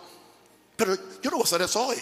Pero 0.77 0.95
yo 1.23 1.31
no 1.31 1.37
voy 1.37 1.43
a 1.43 1.45
hacer 1.45 1.63
eso 1.63 1.87
hoy. 1.87 1.99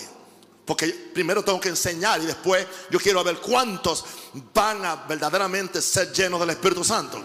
Porque 0.65 0.89
primero 0.89 1.45
tengo 1.45 1.61
que 1.61 1.69
enseñar 1.69 2.21
y 2.23 2.27
después 2.27 2.67
yo 2.91 2.99
quiero 2.99 3.23
ver 3.23 3.39
cuántos 3.39 4.05
van 4.53 4.85
a 4.85 4.97
verdaderamente 4.97 5.81
ser 5.81 6.13
llenos 6.13 6.41
del 6.41 6.51
Espíritu 6.51 6.83
Santo. 6.83 7.23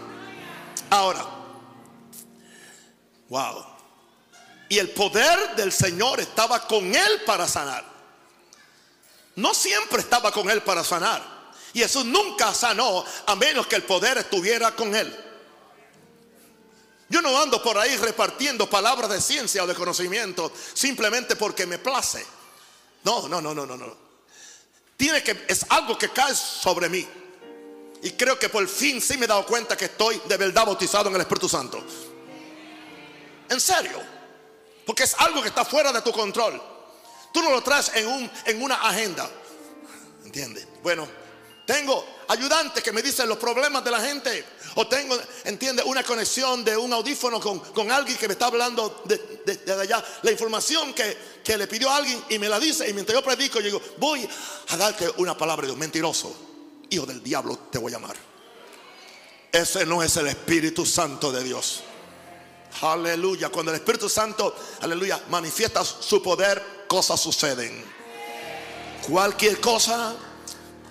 Ahora, 0.90 1.26
wow. 3.28 3.71
Y 4.72 4.78
el 4.78 4.88
poder 4.88 5.54
del 5.54 5.70
Señor 5.70 6.18
estaba 6.18 6.66
con 6.66 6.94
él 6.94 7.20
para 7.26 7.46
sanar. 7.46 7.84
No 9.36 9.52
siempre 9.52 10.00
estaba 10.00 10.32
con 10.32 10.48
él 10.48 10.62
para 10.62 10.82
sanar. 10.82 11.22
Y 11.74 11.80
Jesús 11.80 12.06
nunca 12.06 12.54
sanó 12.54 13.04
a 13.26 13.36
menos 13.36 13.66
que 13.66 13.76
el 13.76 13.82
poder 13.82 14.16
estuviera 14.16 14.74
con 14.74 14.94
él. 14.94 15.14
Yo 17.10 17.20
no 17.20 17.38
ando 17.38 17.62
por 17.62 17.76
ahí 17.76 17.94
repartiendo 17.98 18.70
palabras 18.70 19.10
de 19.10 19.20
ciencia 19.20 19.62
o 19.62 19.66
de 19.66 19.74
conocimiento 19.74 20.50
simplemente 20.72 21.36
porque 21.36 21.66
me 21.66 21.76
place. 21.76 22.24
No, 23.04 23.28
no, 23.28 23.42
no, 23.42 23.52
no, 23.52 23.66
no, 23.66 23.76
no. 23.76 23.94
Tiene 24.96 25.22
que 25.22 25.44
es 25.48 25.66
algo 25.68 25.98
que 25.98 26.08
cae 26.08 26.34
sobre 26.34 26.88
mí. 26.88 27.06
Y 28.04 28.12
creo 28.12 28.38
que 28.38 28.48
por 28.48 28.66
fin 28.66 29.02
sí 29.02 29.18
me 29.18 29.26
he 29.26 29.28
dado 29.28 29.44
cuenta 29.44 29.76
que 29.76 29.84
estoy 29.84 30.22
de 30.24 30.36
verdad 30.38 30.64
bautizado 30.64 31.10
en 31.10 31.16
el 31.16 31.20
Espíritu 31.20 31.46
Santo. 31.46 31.84
En 33.50 33.60
serio. 33.60 34.21
Porque 34.86 35.04
es 35.04 35.14
algo 35.18 35.42
que 35.42 35.48
está 35.48 35.64
fuera 35.64 35.92
de 35.92 36.02
tu 36.02 36.12
control. 36.12 36.60
Tú 37.32 37.42
no 37.42 37.50
lo 37.50 37.62
traes 37.62 37.92
en, 37.94 38.06
un, 38.06 38.30
en 38.44 38.62
una 38.62 38.76
agenda. 38.76 39.28
¿Entiendes? 40.24 40.66
Bueno, 40.82 41.08
tengo 41.64 42.04
ayudantes 42.28 42.82
que 42.82 42.92
me 42.92 43.02
dicen 43.02 43.28
los 43.28 43.38
problemas 43.38 43.84
de 43.84 43.90
la 43.90 44.00
gente. 44.00 44.44
O 44.74 44.86
tengo, 44.86 45.16
entiende, 45.44 45.82
una 45.84 46.02
conexión 46.02 46.64
de 46.64 46.76
un 46.76 46.92
audífono 46.92 47.40
con, 47.40 47.90
alguien 47.90 48.16
que 48.18 48.26
me 48.26 48.32
está 48.32 48.46
hablando 48.46 49.02
de, 49.04 49.72
allá. 49.72 50.04
La 50.22 50.30
información 50.30 50.92
que, 50.92 51.16
que, 51.44 51.56
le 51.56 51.66
pidió 51.66 51.90
a 51.90 51.96
alguien 51.96 52.22
y 52.28 52.38
me 52.38 52.48
la 52.48 52.58
dice. 52.58 52.88
Y 52.88 52.92
mientras 52.92 53.18
yo 53.18 53.24
predico, 53.24 53.60
yo 53.60 53.66
digo, 53.66 53.82
voy 53.98 54.28
a 54.68 54.76
darte 54.76 55.08
una 55.18 55.36
palabra 55.36 55.66
de 55.66 55.76
mentiroso. 55.76 56.34
Hijo 56.90 57.06
del 57.06 57.22
diablo 57.22 57.58
te 57.70 57.78
voy 57.78 57.92
a 57.92 57.96
llamar. 57.96 58.16
Ese 59.52 59.86
no 59.86 60.02
es 60.02 60.16
el 60.16 60.26
Espíritu 60.28 60.84
Santo 60.84 61.30
de 61.30 61.44
Dios. 61.44 61.82
Aleluya. 62.80 63.48
Cuando 63.50 63.70
el 63.70 63.76
Espíritu 63.76 64.08
Santo, 64.08 64.54
aleluya, 64.80 65.20
manifiesta 65.28 65.84
su 65.84 66.22
poder, 66.22 66.84
cosas 66.88 67.20
suceden. 67.20 67.84
Cualquier 69.08 69.60
cosa 69.60 70.14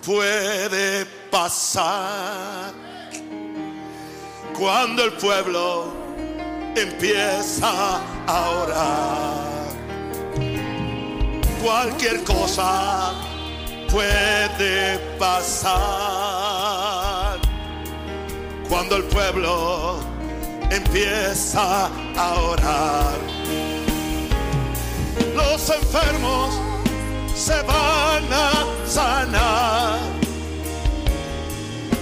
puede 0.04 1.06
pasar 1.30 2.72
cuando 4.56 5.04
el 5.04 5.12
pueblo 5.14 5.92
empieza 6.76 8.00
a 8.26 8.50
orar. 8.50 9.52
Cualquier 11.62 12.24
cosa 12.24 13.14
puede 13.90 14.98
pasar 15.18 15.72
cuando 18.68 18.96
el 18.96 19.04
pueblo 19.04 20.11
empieza 20.76 21.90
a 22.16 22.34
orar. 22.34 23.18
Los 25.36 25.68
enfermos 25.68 26.54
se 27.34 27.60
van 27.62 28.24
a 28.32 28.50
sanar. 28.86 29.98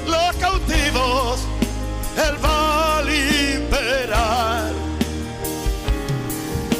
Los 0.07 0.37
cautivos 0.37 1.41
Él 2.17 2.37
va 2.45 2.99
a 2.99 3.03
liberar. 3.03 4.73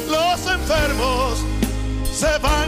Los 0.07 0.47
enfermos 0.47 1.39
se 2.13 2.37
van 2.39 2.60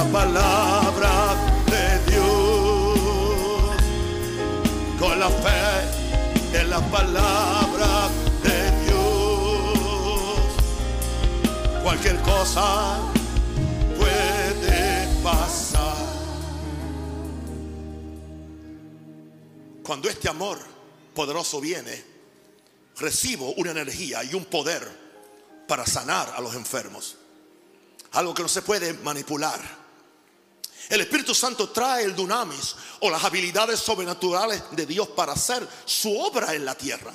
fe 0.00 0.08
en 0.08 0.08
la 0.08 0.12
palabra 0.12 1.50
con 4.98 5.18
la 5.18 5.30
fe 5.30 6.60
en 6.60 6.70
la 6.70 6.80
palabra 6.90 8.08
de 8.42 8.84
Dios. 8.84 10.38
Cualquier 11.82 12.20
cosa 12.22 12.98
puede 13.98 15.08
pasar. 15.22 15.96
Cuando 19.82 20.08
este 20.08 20.28
amor 20.28 20.58
poderoso 21.14 21.60
viene, 21.60 22.04
recibo 22.98 23.52
una 23.54 23.70
energía 23.70 24.22
y 24.24 24.34
un 24.34 24.44
poder 24.44 24.86
para 25.66 25.86
sanar 25.86 26.34
a 26.36 26.40
los 26.40 26.54
enfermos. 26.54 27.16
Algo 28.12 28.34
que 28.34 28.42
no 28.42 28.48
se 28.48 28.62
puede 28.62 28.92
manipular 28.94 29.79
el 30.90 31.00
Espíritu 31.02 31.34
Santo 31.36 31.68
trae 31.70 32.04
el 32.04 32.16
dunamis 32.16 32.74
o 32.98 33.08
las 33.08 33.22
habilidades 33.22 33.78
sobrenaturales 33.78 34.60
de 34.72 34.86
Dios 34.86 35.06
para 35.08 35.32
hacer 35.32 35.66
su 35.84 36.18
obra 36.20 36.52
en 36.52 36.64
la 36.64 36.74
tierra. 36.74 37.12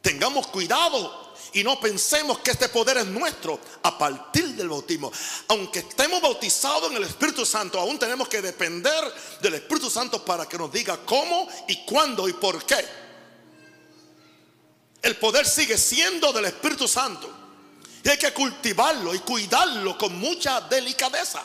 Tengamos 0.00 0.48
cuidado 0.48 1.34
y 1.52 1.62
no 1.62 1.78
pensemos 1.78 2.40
que 2.40 2.50
este 2.50 2.68
poder 2.68 2.96
es 2.96 3.06
nuestro 3.06 3.60
a 3.84 3.96
partir 3.96 4.48
del 4.56 4.70
bautismo. 4.70 5.12
Aunque 5.46 5.78
estemos 5.78 6.20
bautizados 6.20 6.90
en 6.90 6.96
el 6.96 7.04
Espíritu 7.04 7.46
Santo, 7.46 7.78
aún 7.78 7.96
tenemos 7.96 8.28
que 8.28 8.42
depender 8.42 9.04
del 9.40 9.54
Espíritu 9.54 9.88
Santo 9.88 10.24
para 10.24 10.48
que 10.48 10.58
nos 10.58 10.72
diga 10.72 10.98
cómo 11.06 11.48
y 11.68 11.84
cuándo 11.84 12.28
y 12.28 12.32
por 12.32 12.64
qué. 12.66 12.84
El 15.00 15.16
poder 15.16 15.46
sigue 15.46 15.78
siendo 15.78 16.32
del 16.32 16.46
Espíritu 16.46 16.88
Santo. 16.88 17.30
Y 18.02 18.08
hay 18.08 18.18
que 18.18 18.32
cultivarlo 18.32 19.14
y 19.14 19.20
cuidarlo 19.20 19.96
con 19.96 20.18
mucha 20.18 20.60
delicadeza. 20.62 21.44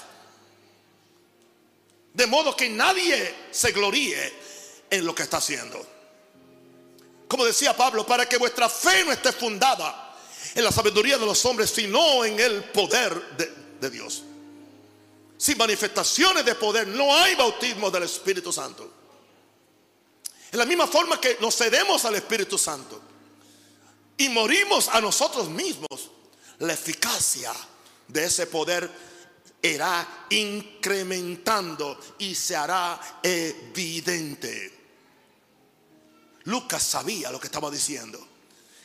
De 2.18 2.26
modo 2.26 2.56
que 2.56 2.68
nadie 2.68 3.32
se 3.52 3.72
gloríe 3.72 4.34
en 4.90 5.06
lo 5.06 5.14
que 5.14 5.22
está 5.22 5.38
haciendo. 5.38 5.86
Como 7.28 7.46
decía 7.46 7.78
Pablo, 7.78 8.08
para 8.08 8.28
que 8.28 8.38
vuestra 8.38 8.68
fe 8.68 9.06
no 9.06 9.12
esté 9.12 9.32
fundada 9.32 10.18
en 10.56 10.64
la 10.64 10.72
sabiduría 10.72 11.20
de 11.20 11.28
los 11.28 11.46
hombres, 11.46 11.70
sino 11.70 12.26
en 12.26 12.40
el 12.40 12.64
poder 12.72 13.38
de, 13.80 13.90
Dios. 13.92 14.24
Sin 15.38 15.60
manifestaciones 15.60 16.44
de 16.44 16.56
poder 16.56 16.88
no 16.88 17.16
hay 17.16 17.36
bautismo 17.36 17.92
del 17.92 18.02
Espíritu 18.02 18.52
Santo. 18.52 18.92
En 20.52 20.58
la 20.58 20.66
misma 20.66 20.88
forma 20.88 21.22
que 21.22 21.38
nos 21.40 21.56
cedemos 21.56 22.04
al 22.04 22.16
Espíritu 22.16 22.58
Santo 22.58 23.00
y 24.18 24.28
morimos 24.30 24.88
a 24.88 25.00
nosotros 25.02 25.50
mismos, 25.50 26.10
la 26.58 26.74
eficacia 26.74 27.54
de 28.08 28.26
ese 28.26 28.48
poder 28.48 28.90
irá 29.62 30.26
incrementando 30.30 32.00
y 32.20 32.36
se 32.36 32.56
hará 32.56 33.20
evidente. 33.24 34.74
Lucas 36.46 36.84
sabía 36.84 37.32
lo 37.32 37.40
que 37.40 37.48
estaba 37.48 37.70
diciendo, 37.70 38.26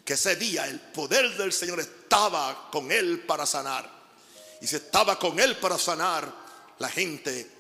que 0.05 0.15
ese 0.15 0.37
día 0.37 0.67
el 0.67 0.81
poder 0.81 1.37
del 1.37 1.53
Señor 1.53 1.81
estaba 1.81 2.71
con 2.71 2.91
él 2.91 3.21
para 3.21 3.47
sanar. 3.47 3.89
Y 4.61 4.67
si 4.67 4.77
estaba 4.77 5.19
con 5.19 5.39
él 5.39 5.57
para 5.59 5.79
sanar, 5.79 6.33
la 6.79 6.89
gente 6.89 7.51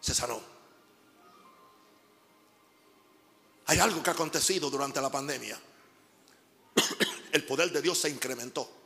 se 0.00 0.14
sanó. 0.14 0.54
Hay 3.66 3.78
algo 3.78 4.02
que 4.02 4.10
ha 4.10 4.12
acontecido 4.12 4.70
durante 4.70 5.00
la 5.00 5.10
pandemia. 5.10 5.58
El 7.32 7.44
poder 7.44 7.72
de 7.72 7.80
Dios 7.80 7.98
se 7.98 8.10
incrementó. 8.10 8.83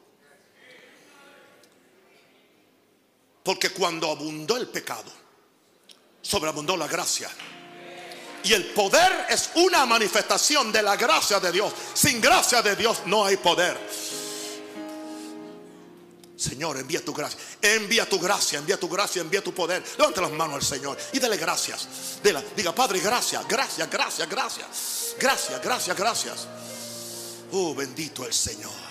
Porque 3.42 3.70
cuando 3.70 4.10
abundó 4.10 4.56
el 4.56 4.68
pecado, 4.68 5.10
sobreabundó 6.22 6.76
la 6.76 6.86
gracia. 6.86 7.30
Y 8.44 8.52
el 8.52 8.66
poder 8.66 9.26
es 9.28 9.50
una 9.56 9.84
manifestación 9.84 10.70
de 10.70 10.82
la 10.82 10.96
gracia 10.96 11.40
de 11.40 11.50
Dios. 11.50 11.72
Sin 11.94 12.20
gracia 12.20 12.62
de 12.62 12.76
Dios 12.76 13.02
no 13.06 13.24
hay 13.24 13.36
poder. 13.36 13.76
Señor, 16.36 16.76
envía 16.76 17.04
tu 17.04 17.12
gracia. 17.12 17.38
Envía 17.60 18.08
tu 18.08 18.20
gracia, 18.20 18.60
envía 18.60 18.78
tu 18.78 18.88
gracia, 18.88 19.22
envía 19.22 19.42
tu 19.42 19.52
poder. 19.52 19.82
Levanta 19.98 20.20
las 20.20 20.30
manos 20.30 20.56
al 20.56 20.62
Señor 20.62 20.96
y 21.12 21.18
dale 21.18 21.36
gracias. 21.36 21.88
diga, 22.56 22.72
Padre, 22.72 23.00
gracias, 23.00 23.46
gracias, 23.48 23.90
gracias, 23.90 24.28
gracias. 24.28 25.16
Gracias, 25.18 25.60
gracias, 25.62 25.96
gracias. 25.96 26.46
Oh, 27.50 27.74
bendito 27.74 28.24
el 28.24 28.32
Señor 28.32 28.87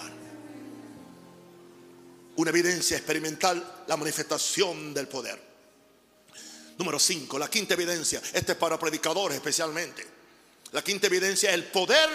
una 2.38 2.52
evidencia 2.52 2.97
experimental, 2.97 3.84
la 3.88 3.97
manifestación 3.97 4.93
del 4.93 5.08
poder. 5.08 5.41
Número 6.78 7.00
5, 7.00 7.39
la 7.39 7.50
quinta 7.50 7.73
evidencia, 7.73 8.21
este 8.34 8.52
es 8.52 8.58
para 8.58 8.78
predicadores 8.78 9.38
especialmente. 9.38 10.06
La 10.71 10.84
quinta 10.84 11.08
evidencia 11.08 11.50
es 11.50 11.56
el 11.56 11.65
poder 11.65 12.10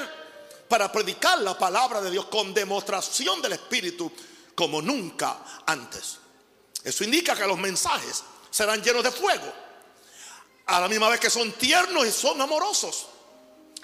para 0.69 0.93
predicar 0.93 1.41
la 1.41 1.59
palabra 1.59 2.01
de 2.01 2.11
Dios 2.11 2.27
con 2.27 2.55
demostración 2.55 3.43
del 3.43 3.55
Espíritu 3.55 4.13
como 4.55 4.81
nunca 4.81 5.63
antes. 5.67 6.19
Eso 6.85 7.03
indica 7.03 7.35
que 7.35 7.47
los 7.47 7.59
mensajes 7.59 8.23
serán 8.51 8.83
llenos 8.83 9.03
de 9.03 9.11
fuego. 9.11 9.53
A 10.67 10.81
la 10.81 10.89
misma 10.89 11.09
vez 11.09 11.19
que 11.19 11.31
son 11.31 11.51
tiernos 11.53 12.07
y 12.07 12.13
son 12.13 12.41
amorosos. 12.41 13.07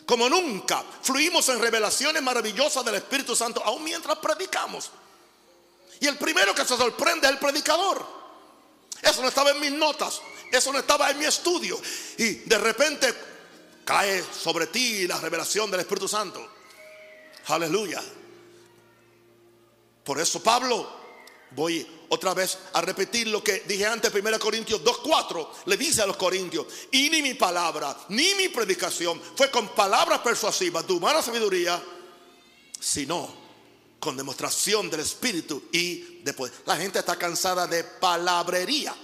Como 0.07 0.29
nunca 0.29 0.85
fluimos 1.03 1.49
en 1.49 1.61
revelaciones 1.61 2.23
maravillosas 2.23 2.85
del 2.85 2.95
Espíritu 2.95 3.35
Santo, 3.35 3.61
aún 3.65 3.83
mientras 3.83 4.19
predicamos. 4.19 4.91
Y 6.01 6.07
el 6.07 6.17
primero 6.17 6.55
que 6.55 6.65
se 6.65 6.77
sorprende 6.77 7.27
es 7.27 7.33
el 7.33 7.39
predicador. 7.39 8.05
Eso 9.03 9.23
no 9.23 9.29
estaba 9.29 9.51
en 9.51 9.61
mis 9.61 9.73
notas, 9.73 10.21
eso 10.51 10.73
no 10.73 10.79
estaba 10.79 11.11
en 11.11 11.19
mi 11.19 11.25
estudio. 11.25 11.81
Y 12.17 12.35
de 12.35 12.59
repente 12.59 13.15
cae 13.85 14.23
sobre 14.23 14.67
ti 14.67 15.07
la 15.07 15.19
revelación 15.19 15.71
del 15.71 15.81
Espíritu 15.81 16.09
Santo. 16.09 16.47
Aleluya. 17.47 18.03
Por 20.05 20.21
eso 20.21 20.43
Pablo, 20.43 20.91
voy 21.51 21.87
otra 22.11 22.35
vez 22.35 22.59
a 22.73 22.81
repetir 22.81 23.29
lo 23.29 23.43
que 23.43 23.61
dije 23.67 23.87
antes, 23.87 24.13
1 24.13 24.39
Corintios 24.39 24.83
2.4, 24.83 25.49
le 25.67 25.77
dice 25.77 26.03
a 26.03 26.07
los 26.07 26.17
corintios, 26.17 26.67
y 26.91 27.11
ni 27.11 27.23
mi 27.23 27.35
palabra, 27.35 27.97
ni 28.09 28.35
mi 28.35 28.49
predicación 28.49 29.21
fue 29.37 29.51
con 29.51 29.69
palabras 29.69 30.21
persuasivas 30.21 30.87
de 30.87 30.93
humana 30.95 31.23
sabiduría, 31.23 31.83
sino 32.81 33.38
con 34.09 34.17
demostración 34.17 34.89
del 34.89 35.01
Espíritu 35.01 35.65
y 35.71 36.23
después. 36.25 36.51
La 36.65 36.79
gente 36.79 36.99
está 36.99 37.17
cansada 37.17 37.67
de 37.67 37.85
palabrería. 37.85 38.95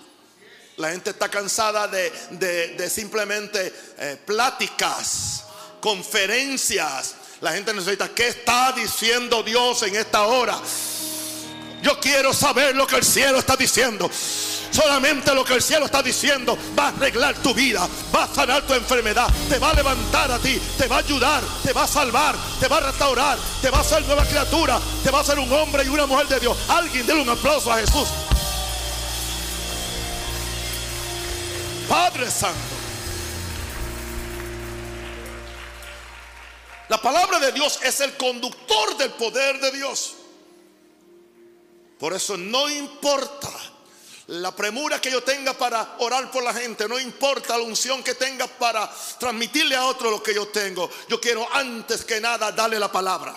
La 0.78 0.92
gente 0.92 1.10
está 1.10 1.28
cansada 1.28 1.86
de, 1.88 2.88
simplemente 2.88 3.70
eh, 3.98 4.18
pláticas, 4.24 5.44
conferencias. 5.78 7.16
La 7.42 7.52
gente 7.52 7.74
necesita, 7.74 8.08
¿qué 8.14 8.28
está 8.28 8.72
diciendo 8.72 9.42
Dios 9.42 9.82
en 9.82 9.96
esta 9.96 10.22
hora? 10.22 10.58
Yo 11.82 12.00
quiero 12.00 12.32
saber 12.32 12.74
lo 12.74 12.86
que 12.86 12.96
el 12.96 13.04
cielo 13.04 13.38
está 13.38 13.56
diciendo. 13.56 14.10
Solamente 14.74 15.32
lo 15.32 15.44
que 15.44 15.54
el 15.54 15.62
cielo 15.62 15.86
está 15.86 16.02
diciendo 16.02 16.58
va 16.76 16.86
a 16.86 16.88
arreglar 16.88 17.36
tu 17.36 17.54
vida, 17.54 17.88
va 18.12 18.24
a 18.24 18.34
sanar 18.34 18.66
tu 18.66 18.74
enfermedad, 18.74 19.32
te 19.48 19.56
va 19.60 19.70
a 19.70 19.74
levantar 19.74 20.32
a 20.32 20.38
ti, 20.40 20.60
te 20.76 20.88
va 20.88 20.96
a 20.96 20.98
ayudar, 20.98 21.44
te 21.62 21.72
va 21.72 21.84
a 21.84 21.86
salvar, 21.86 22.34
te 22.58 22.66
va 22.66 22.78
a 22.78 22.80
restaurar, 22.80 23.38
te 23.62 23.70
va 23.70 23.78
a 23.78 23.80
hacer 23.82 24.02
nueva 24.04 24.24
criatura, 24.24 24.80
te 25.04 25.12
va 25.12 25.18
a 25.18 25.20
hacer 25.20 25.38
un 25.38 25.52
hombre 25.52 25.84
y 25.84 25.88
una 25.88 26.06
mujer 26.06 26.26
de 26.26 26.40
Dios. 26.40 26.58
Alguien 26.68 27.06
déle 27.06 27.22
un 27.22 27.28
aplauso 27.28 27.72
a 27.72 27.76
Jesús. 27.76 28.08
Padre 31.88 32.28
Santo. 32.28 32.58
La 36.88 37.00
palabra 37.00 37.38
de 37.38 37.52
Dios 37.52 37.78
es 37.84 38.00
el 38.00 38.16
conductor 38.16 38.96
del 38.96 39.12
poder 39.12 39.60
de 39.60 39.70
Dios. 39.70 40.14
Por 42.00 42.12
eso 42.12 42.36
no 42.36 42.68
importa 42.68 43.43
la 44.28 44.54
premura 44.56 45.00
que 45.00 45.10
yo 45.10 45.22
tenga 45.22 45.52
para 45.52 45.96
orar 45.98 46.30
por 46.30 46.42
la 46.42 46.54
gente, 46.54 46.88
no 46.88 46.98
importa 46.98 47.58
la 47.58 47.64
unción 47.64 48.02
que 48.02 48.14
tenga 48.14 48.46
para 48.46 48.90
transmitirle 49.18 49.76
a 49.76 49.84
otro 49.84 50.10
lo 50.10 50.22
que 50.22 50.34
yo 50.34 50.48
tengo. 50.48 50.90
Yo 51.08 51.20
quiero 51.20 51.46
antes 51.52 52.04
que 52.04 52.20
nada 52.20 52.50
darle 52.52 52.78
la 52.78 52.90
palabra. 52.90 53.34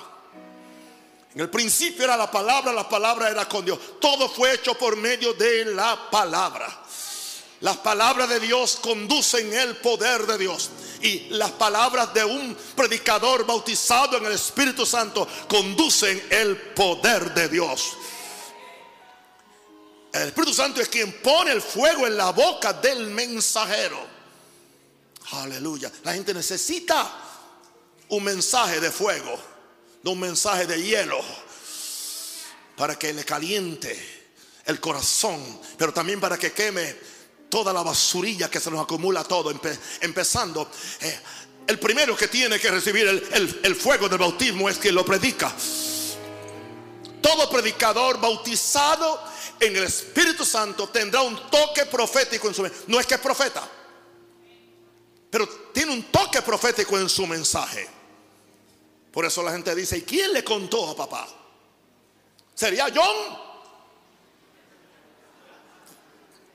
En 1.35 1.41
el 1.41 1.49
principio 1.49 2.05
era 2.05 2.17
la 2.17 2.31
palabra, 2.31 2.71
la 2.71 2.87
palabra 2.87 3.29
era 3.29 3.47
con 3.47 3.65
Dios. 3.65 3.77
Todo 3.99 4.29
fue 4.29 4.53
hecho 4.53 4.75
por 4.75 4.95
medio 4.95 5.33
de 5.33 5.65
la 5.65 6.09
palabra. 6.09 6.67
Las 7.61 7.77
palabras 7.77 8.29
de 8.29 8.39
Dios 8.39 8.77
conducen 8.81 9.53
el 9.53 9.75
poder 9.77 10.25
de 10.25 10.37
Dios. 10.37 10.69
Y 11.01 11.29
las 11.29 11.51
palabras 11.51 12.13
de 12.13 12.23
un 12.23 12.55
predicador 12.75 13.45
bautizado 13.45 14.17
en 14.17 14.25
el 14.25 14.31
Espíritu 14.31 14.85
Santo 14.85 15.27
conducen 15.47 16.23
el 16.29 16.55
poder 16.57 17.33
de 17.33 17.49
Dios. 17.49 17.97
El 20.13 20.29
Espíritu 20.29 20.53
Santo 20.53 20.81
es 20.81 20.89
quien 20.89 21.11
pone 21.21 21.51
el 21.51 21.61
fuego 21.61 22.07
en 22.07 22.17
la 22.17 22.31
boca 22.31 22.73
del 22.73 23.07
mensajero. 23.07 23.99
Aleluya. 25.31 25.91
La 26.03 26.13
gente 26.13 26.33
necesita 26.33 27.11
un 28.09 28.23
mensaje 28.23 28.79
de 28.79 28.91
fuego, 28.91 29.37
no 30.03 30.11
un 30.11 30.19
mensaje 30.19 30.65
de 30.65 30.81
hielo, 30.81 31.19
para 32.77 32.97
que 32.97 33.13
le 33.13 33.25
caliente 33.25 34.17
el 34.65 34.79
corazón, 34.79 35.59
pero 35.77 35.93
también 35.93 36.19
para 36.19 36.37
que 36.37 36.53
queme 36.53 36.95
toda 37.49 37.73
la 37.73 37.83
basurilla 37.83 38.49
que 38.49 38.59
se 38.59 38.71
nos 38.71 38.81
acumula 38.81 39.23
todo, 39.23 39.53
empezando. 40.01 40.69
Eh, 41.01 41.19
el 41.67 41.79
primero 41.79 42.15
que 42.15 42.29
tiene 42.29 42.59
que 42.59 42.71
recibir 42.71 43.07
el, 43.07 43.59
el 43.63 43.75
fuego 43.75 44.07
del 44.07 44.19
bautismo 44.19 44.69
es 44.69 44.77
quien 44.77 44.95
lo 44.95 45.05
predica. 45.05 45.53
Todo 47.27 47.49
predicador 47.49 48.21
bautizado 48.21 49.21
en 49.59 49.75
el 49.75 49.83
Espíritu 49.83 50.45
Santo 50.45 50.87
tendrá 50.87 51.21
un 51.21 51.49
toque 51.49 51.85
profético 51.85 52.47
en 52.47 52.53
su 52.53 52.61
mensaje. 52.61 52.85
No 52.87 53.01
es 53.01 53.05
que 53.05 53.15
es 53.15 53.19
profeta, 53.19 53.69
pero 55.29 55.45
tiene 55.73 55.91
un 55.91 56.03
toque 56.03 56.41
profético 56.41 56.97
en 56.97 57.09
su 57.09 57.27
mensaje. 57.27 57.85
Por 59.11 59.25
eso 59.25 59.43
la 59.43 59.51
gente 59.51 59.75
dice, 59.75 59.97
¿y 59.97 60.03
quién 60.03 60.31
le 60.31 60.41
contó 60.41 60.89
a 60.89 60.95
papá? 60.95 61.27
¿Sería 62.55 62.87
John? 62.95 63.37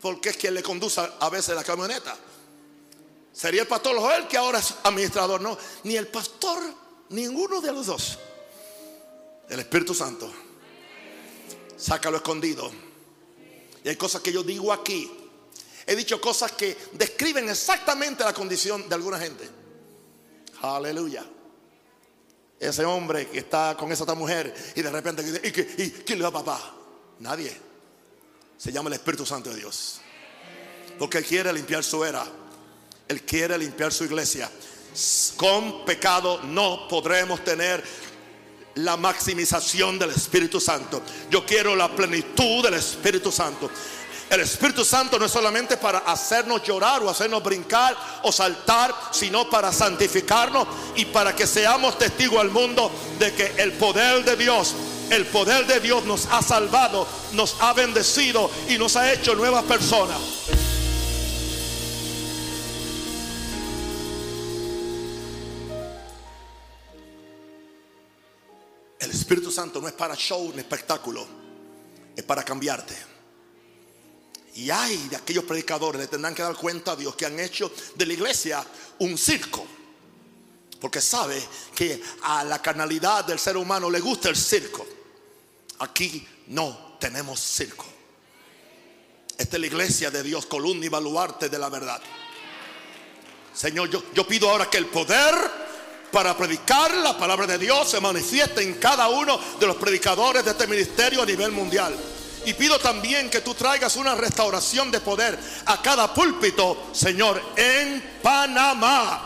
Porque 0.00 0.30
es 0.30 0.38
quien 0.38 0.54
le 0.54 0.62
conduce 0.62 1.02
a 1.20 1.28
veces 1.28 1.54
la 1.54 1.64
camioneta. 1.64 2.16
¿Sería 3.30 3.60
el 3.60 3.68
pastor 3.68 3.98
Joel 3.98 4.26
que 4.26 4.38
ahora 4.38 4.58
es 4.60 4.74
administrador? 4.84 5.38
No, 5.42 5.58
ni 5.82 5.96
el 5.96 6.08
pastor, 6.08 6.62
ninguno 7.10 7.60
de 7.60 7.72
los 7.72 7.84
dos. 7.84 8.18
El 9.50 9.60
Espíritu 9.60 9.94
Santo. 9.94 10.32
Sácalo 11.82 12.18
escondido 12.18 12.70
y 13.84 13.88
hay 13.88 13.96
cosas 13.96 14.20
que 14.22 14.32
yo 14.32 14.42
digo 14.42 14.72
aquí. 14.72 15.10
He 15.86 15.96
dicho 15.96 16.20
cosas 16.20 16.52
que 16.52 16.76
describen 16.92 17.48
exactamente 17.48 18.22
la 18.22 18.32
condición 18.32 18.88
de 18.88 18.94
alguna 18.94 19.18
gente. 19.18 19.48
Aleluya. 20.62 21.24
Ese 22.60 22.84
hombre 22.84 23.26
que 23.28 23.40
está 23.40 23.76
con 23.76 23.90
esa 23.90 24.04
otra 24.04 24.14
mujer 24.14 24.54
y 24.76 24.82
de 24.82 24.90
repente 24.90 25.24
dice, 25.24 25.40
¿y, 25.76 25.90
quién 25.90 26.18
le 26.18 26.22
da 26.22 26.30
papá? 26.30 26.72
Nadie. 27.18 27.52
Se 28.56 28.70
llama 28.70 28.88
el 28.88 28.94
Espíritu 28.94 29.26
Santo 29.26 29.50
de 29.50 29.56
Dios. 29.56 30.00
Porque 31.00 31.18
Él 31.18 31.24
quiere 31.24 31.52
limpiar 31.52 31.82
su 31.82 32.04
era. 32.04 32.24
Él 33.08 33.22
quiere 33.22 33.58
limpiar 33.58 33.92
su 33.92 34.04
iglesia. 34.04 34.48
Con 35.36 35.84
pecado 35.84 36.42
no 36.44 36.86
podremos 36.86 37.42
tener 37.42 37.82
la 38.76 38.96
maximización 38.96 39.98
del 39.98 40.10
Espíritu 40.10 40.60
Santo. 40.60 41.02
Yo 41.30 41.44
quiero 41.44 41.76
la 41.76 41.88
plenitud 41.88 42.62
del 42.62 42.74
Espíritu 42.74 43.30
Santo. 43.30 43.70
El 44.30 44.40
Espíritu 44.40 44.82
Santo 44.82 45.18
no 45.18 45.26
es 45.26 45.30
solamente 45.30 45.76
para 45.76 45.98
hacernos 45.98 46.62
llorar 46.62 47.02
o 47.02 47.10
hacernos 47.10 47.42
brincar 47.42 47.94
o 48.22 48.32
saltar, 48.32 48.94
sino 49.10 49.50
para 49.50 49.70
santificarnos 49.72 50.66
y 50.96 51.04
para 51.04 51.36
que 51.36 51.46
seamos 51.46 51.98
testigos 51.98 52.40
al 52.40 52.50
mundo 52.50 52.90
de 53.18 53.34
que 53.34 53.52
el 53.58 53.72
poder 53.72 54.24
de 54.24 54.36
Dios, 54.36 54.74
el 55.10 55.26
poder 55.26 55.66
de 55.66 55.80
Dios 55.80 56.06
nos 56.06 56.26
ha 56.30 56.40
salvado, 56.40 57.06
nos 57.32 57.56
ha 57.60 57.74
bendecido 57.74 58.50
y 58.70 58.78
nos 58.78 58.96
ha 58.96 59.12
hecho 59.12 59.34
nuevas 59.34 59.64
personas. 59.64 60.18
Espíritu 69.32 69.50
Santo 69.50 69.80
no 69.80 69.88
es 69.88 69.94
para 69.94 70.14
show 70.14 70.52
ni 70.54 70.60
espectáculo, 70.60 71.26
es 72.14 72.22
para 72.22 72.44
cambiarte. 72.44 72.94
Y 74.56 74.68
hay 74.68 75.08
de 75.08 75.16
aquellos 75.16 75.44
predicadores, 75.44 76.02
le 76.02 76.06
tendrán 76.06 76.34
que 76.34 76.42
dar 76.42 76.54
cuenta 76.54 76.92
a 76.92 76.96
Dios 76.96 77.16
que 77.16 77.24
han 77.24 77.40
hecho 77.40 77.72
de 77.94 78.04
la 78.04 78.12
iglesia 78.12 78.62
un 78.98 79.16
circo. 79.16 79.66
Porque 80.78 81.00
sabe 81.00 81.42
que 81.74 82.02
a 82.24 82.44
la 82.44 82.60
carnalidad 82.60 83.24
del 83.24 83.38
ser 83.38 83.56
humano 83.56 83.88
le 83.88 84.00
gusta 84.00 84.28
el 84.28 84.36
circo. 84.36 84.86
Aquí 85.78 86.28
no 86.48 86.98
tenemos 87.00 87.40
circo. 87.40 87.86
Esta 89.38 89.56
es 89.56 89.60
la 89.60 89.66
iglesia 89.66 90.10
de 90.10 90.22
Dios, 90.22 90.44
columna 90.44 90.84
y 90.84 90.90
baluarte 90.90 91.48
de 91.48 91.58
la 91.58 91.70
verdad. 91.70 92.02
Señor, 93.54 93.88
yo, 93.88 94.02
yo 94.12 94.26
pido 94.26 94.50
ahora 94.50 94.68
que 94.68 94.76
el 94.76 94.88
poder 94.88 95.61
para 96.12 96.36
predicar 96.36 96.94
la 96.98 97.16
palabra 97.16 97.46
de 97.46 97.58
Dios 97.58 97.88
se 97.88 98.00
manifiesta 98.00 98.60
en 98.60 98.74
cada 98.74 99.08
uno 99.08 99.40
de 99.58 99.66
los 99.66 99.76
predicadores 99.76 100.44
de 100.44 100.50
este 100.50 100.66
ministerio 100.66 101.22
a 101.22 101.26
nivel 101.26 101.50
mundial. 101.50 101.96
Y 102.44 102.52
pido 102.54 102.78
también 102.78 103.30
que 103.30 103.40
tú 103.40 103.54
traigas 103.54 103.96
una 103.96 104.14
restauración 104.14 104.90
de 104.90 105.00
poder 105.00 105.38
a 105.64 105.80
cada 105.80 106.12
púlpito, 106.12 106.90
Señor, 106.92 107.40
en 107.56 108.18
Panamá, 108.22 109.22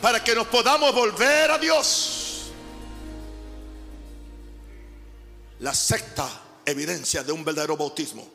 para 0.00 0.24
que 0.24 0.34
nos 0.34 0.46
podamos 0.46 0.94
volver 0.94 1.50
a 1.50 1.58
Dios. 1.58 2.50
La 5.58 5.74
sexta 5.74 6.28
evidencia 6.64 7.22
de 7.22 7.32
un 7.32 7.44
verdadero 7.44 7.76
bautismo, 7.76 8.26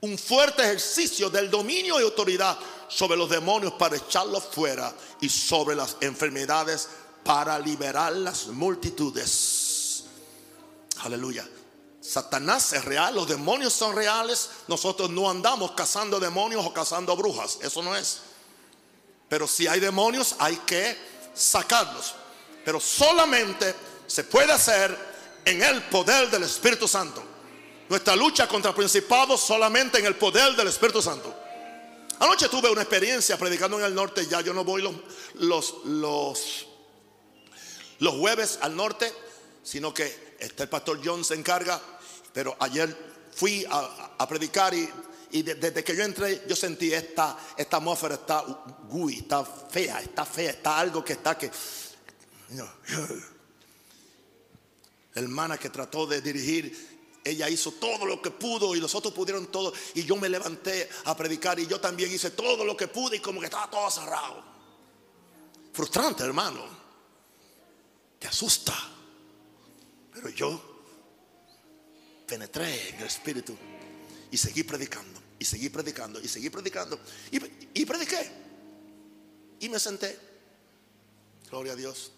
un 0.00 0.18
fuerte 0.18 0.62
ejercicio 0.62 1.30
del 1.30 1.50
dominio 1.50 2.00
y 2.00 2.02
autoridad 2.02 2.58
sobre 2.88 3.16
los 3.16 3.30
demonios 3.30 3.74
para 3.74 3.96
echarlos 3.96 4.44
fuera 4.44 4.92
y 5.20 5.28
sobre 5.28 5.76
las 5.76 5.96
enfermedades 6.00 6.88
para 7.24 7.58
liberar 7.58 8.12
las 8.12 8.46
multitudes. 8.48 10.04
Aleluya. 11.02 11.48
Satanás 12.00 12.72
es 12.74 12.84
real, 12.84 13.14
los 13.14 13.26
demonios 13.26 13.72
son 13.72 13.96
reales. 13.96 14.50
Nosotros 14.68 15.08
no 15.08 15.28
andamos 15.28 15.72
cazando 15.72 16.20
demonios 16.20 16.64
o 16.64 16.72
cazando 16.72 17.16
brujas. 17.16 17.58
Eso 17.62 17.82
no 17.82 17.96
es. 17.96 18.20
Pero 19.28 19.48
si 19.48 19.66
hay 19.66 19.80
demonios 19.80 20.36
hay 20.38 20.56
que 20.58 20.96
sacarlos. 21.34 22.14
Pero 22.64 22.78
solamente 22.78 23.74
se 24.06 24.24
puede 24.24 24.52
hacer 24.52 24.96
en 25.44 25.62
el 25.62 25.82
poder 25.84 26.30
del 26.30 26.42
Espíritu 26.42 26.86
Santo. 26.86 27.22
Nuestra 27.88 28.16
lucha 28.16 28.46
contra 28.46 28.74
principados 28.74 29.40
solamente 29.40 29.98
en 29.98 30.06
el 30.06 30.16
poder 30.16 30.54
del 30.56 30.68
Espíritu 30.68 31.02
Santo. 31.02 31.34
Anoche 32.20 32.48
tuve 32.48 32.70
una 32.70 32.82
experiencia 32.82 33.36
predicando 33.36 33.78
en 33.78 33.84
el 33.86 33.94
norte. 33.94 34.26
Ya 34.26 34.40
yo 34.40 34.54
no 34.54 34.64
voy 34.64 34.82
los, 34.82 34.94
los, 35.34 35.74
los, 35.84 36.63
los 38.04 38.14
jueves 38.14 38.58
al 38.60 38.76
norte, 38.76 39.12
sino 39.62 39.92
que 39.92 40.36
este, 40.38 40.62
el 40.62 40.68
pastor 40.68 41.00
John 41.02 41.24
se 41.24 41.34
encarga. 41.34 41.80
Pero 42.32 42.56
ayer 42.60 42.96
fui 43.34 43.66
a, 43.68 44.28
predicar 44.28 44.74
y, 44.74 45.42
desde 45.42 45.82
que 45.82 45.96
yo 45.96 46.04
entré, 46.04 46.44
yo 46.46 46.54
sentí 46.54 46.92
esta, 46.92 47.36
esta 47.56 47.78
atmósfera 47.78 48.14
está 48.14 48.44
gui, 48.88 49.18
está 49.18 49.44
fea, 49.44 50.00
está 50.00 50.24
fea, 50.24 50.50
está 50.50 50.78
algo 50.78 51.04
que 51.04 51.14
está 51.14 51.36
que. 51.36 51.50
Hermana 55.14 55.58
que 55.58 55.70
trató 55.70 56.06
de 56.06 56.20
dirigir 56.20 56.94
ella 57.24 57.48
hizo 57.48 57.72
todo 57.72 58.04
lo 58.04 58.20
que 58.20 58.30
pudo 58.30 58.74
y 58.76 58.80
los 58.80 58.94
otros 58.94 59.14
pudieron 59.14 59.46
todo. 59.46 59.72
Y 59.94 60.04
yo 60.04 60.16
me 60.16 60.28
levanté 60.28 60.90
a 61.04 61.16
predicar 61.16 61.58
y 61.58 61.66
yo 61.66 61.80
también 61.80 62.12
hice 62.12 62.30
todo 62.32 62.66
lo 62.66 62.76
que 62.76 62.86
pude 62.86 63.16
y 63.16 63.20
como 63.20 63.40
que 63.40 63.46
estaba 63.46 63.70
todo 63.70 63.90
cerrado. 63.90 64.44
Frustrante, 65.72 66.22
hermano. 66.22 66.83
Te 68.24 68.28
asusta. 68.28 68.72
Pero 70.14 70.30
yo 70.30 70.58
penetré 72.26 72.88
en 72.88 72.94
el 73.00 73.04
Espíritu 73.04 73.54
y 74.30 74.38
seguí 74.38 74.62
predicando, 74.62 75.20
y 75.38 75.44
seguí 75.44 75.68
predicando, 75.68 76.18
y 76.22 76.26
seguí 76.26 76.48
predicando. 76.48 76.98
Y, 77.30 77.38
y 77.74 77.84
prediqué. 77.84 78.30
Y 79.60 79.68
me 79.68 79.78
senté. 79.78 80.18
Gloria 81.50 81.74
a 81.74 81.76
Dios. 81.76 82.12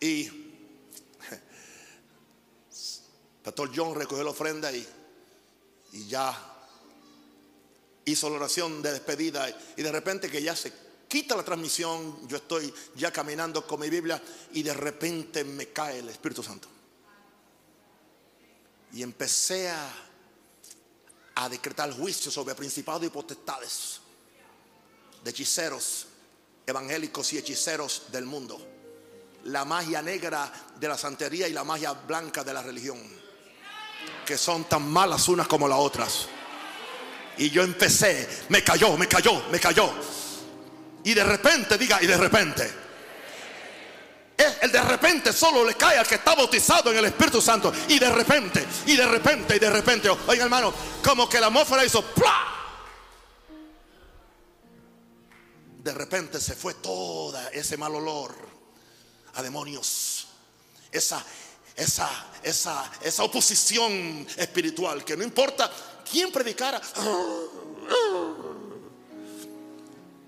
Y 0.00 0.28
Pastor 3.42 3.72
John 3.74 3.96
recogió 3.96 4.22
la 4.22 4.30
ofrenda 4.30 4.70
y, 4.70 4.86
y 5.94 6.06
ya 6.06 6.38
hizo 8.04 8.30
la 8.30 8.36
oración 8.36 8.80
de 8.80 8.92
despedida 8.92 9.48
y 9.76 9.82
de 9.82 9.90
repente 9.90 10.30
que 10.30 10.40
ya 10.40 10.54
se 10.54 10.72
quita 11.12 11.36
la 11.36 11.42
transmisión, 11.42 12.26
yo 12.26 12.38
estoy 12.38 12.72
ya 12.94 13.12
caminando 13.12 13.66
con 13.66 13.78
mi 13.78 13.90
Biblia 13.90 14.18
y 14.54 14.62
de 14.62 14.72
repente 14.72 15.44
me 15.44 15.66
cae 15.66 15.98
el 15.98 16.08
Espíritu 16.08 16.42
Santo. 16.42 16.68
Y 18.94 19.02
empecé 19.02 19.68
a, 19.68 21.48
decretar 21.50 21.92
juicio 21.92 22.30
sobre 22.30 22.54
principados 22.54 23.04
y 23.04 23.10
potestades 23.10 24.00
de 25.22 25.30
hechiceros 25.30 26.06
evangélicos 26.64 27.30
y 27.34 27.38
hechiceros 27.38 28.04
del 28.10 28.24
mundo. 28.24 28.58
La 29.44 29.66
magia 29.66 30.00
negra 30.00 30.50
de 30.80 30.88
la 30.88 30.96
santería 30.96 31.46
y 31.46 31.52
la 31.52 31.64
magia 31.64 31.92
blanca 31.92 32.42
de 32.42 32.54
la 32.54 32.62
religión 32.62 32.98
que 34.24 34.38
son 34.38 34.64
tan 34.64 34.90
malas 34.90 35.28
unas 35.28 35.46
como 35.46 35.68
las 35.68 35.78
otras. 35.78 36.26
Y 37.36 37.50
yo 37.50 37.62
empecé, 37.62 38.46
me 38.48 38.64
cayó, 38.64 38.96
me 38.96 39.08
cayó, 39.08 39.42
me 39.50 39.60
cayó. 39.60 39.92
Y 41.04 41.14
de 41.14 41.24
repente, 41.24 41.76
diga, 41.76 42.02
y 42.02 42.06
de 42.06 42.16
repente. 42.16 42.82
El 44.60 44.72
de 44.72 44.82
repente 44.82 45.32
solo 45.32 45.64
le 45.64 45.74
cae 45.74 45.98
al 45.98 46.06
que 46.06 46.16
está 46.16 46.34
bautizado 46.34 46.90
en 46.90 46.98
el 46.98 47.04
Espíritu 47.06 47.40
Santo. 47.40 47.72
Y 47.88 47.98
de 47.98 48.10
repente, 48.10 48.66
y 48.86 48.96
de 48.96 49.06
repente, 49.06 49.56
y 49.56 49.58
de 49.58 49.70
repente. 49.70 50.08
Oiga, 50.08 50.44
hermano, 50.44 50.72
como 51.04 51.28
que 51.28 51.40
la 51.40 51.46
atmósfera 51.46 51.84
hizo 51.84 52.04
De 55.82 55.92
repente 55.92 56.40
se 56.40 56.54
fue 56.54 56.74
todo 56.74 57.36
ese 57.50 57.76
mal 57.76 57.94
olor 57.94 58.34
a 59.34 59.42
demonios. 59.42 60.28
Esa, 60.90 61.24
esa, 61.74 62.08
esa, 62.42 62.90
esa 63.00 63.24
oposición 63.24 64.26
espiritual, 64.36 65.04
que 65.04 65.16
no 65.16 65.24
importa 65.24 65.70
quién 66.08 66.30
predicara. 66.30 66.80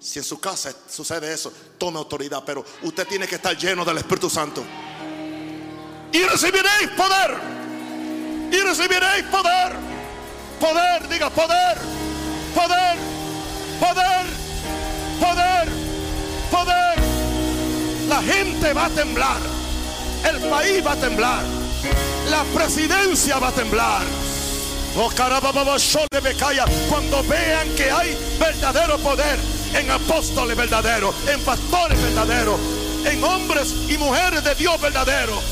Si 0.05 0.18
en 0.18 0.24
su 0.24 0.38
casa 0.38 0.70
sucede 0.88 1.32
eso, 1.32 1.52
tome 1.78 1.98
autoridad, 1.98 2.42
pero 2.44 2.64
usted 2.82 3.07
tiene 3.07 3.26
que 3.26 3.36
estar 3.36 3.57
lleno 3.57 3.84
del 3.84 3.98
Espíritu 3.98 4.28
Santo. 4.28 4.62
Y 6.12 6.22
recibiréis 6.24 6.90
poder. 6.96 7.38
Y 8.52 8.57
recibiréis 8.59 9.24
poder. 9.30 9.72
Poder, 10.61 11.09
diga 11.09 11.30
poder. 11.30 11.78
Poder. 12.55 12.98
Poder. 13.80 14.26
Poder. 15.20 15.68
Poder. 16.50 16.98
La 18.09 18.22
gente 18.22 18.72
va 18.72 18.84
a 18.84 18.90
temblar 18.90 19.55
el 20.24 20.40
país 20.48 20.84
va 20.84 20.92
a 20.92 20.96
temblar. 20.96 21.42
La 22.30 22.44
presidencia 22.55 23.38
va 23.38 23.48
a 23.48 23.52
temblar. 23.52 24.02
Oh, 24.97 25.11
cuando 26.88 27.22
vean 27.24 27.74
que 27.74 27.90
hay 27.90 28.16
verdadero 28.38 28.97
poder 28.99 29.40
en 29.74 29.90
apóstoles 29.90 30.57
verdaderos, 30.57 31.12
en 31.28 31.40
pastores 31.40 32.01
verdaderos, 32.01 32.61
en 33.05 33.24
hombres 33.24 33.74
y 33.88 33.99
mujeres 33.99 34.45
de 34.45 34.55
Dios 34.55 34.80
verdaderos. 34.80 35.42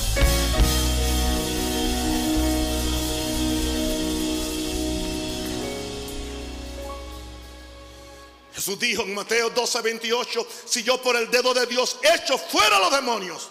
Jesús 8.54 8.78
dijo 8.78 9.02
en 9.02 9.12
Mateo 9.12 9.50
12, 9.50 9.80
28, 9.80 10.46
si 10.66 10.84
yo 10.84 11.02
por 11.02 11.16
el 11.16 11.28
dedo 11.32 11.52
de 11.52 11.66
Dios 11.66 11.98
echo 12.14 12.38
fuera 12.38 12.78
los 12.78 12.92
demonios, 12.92 13.50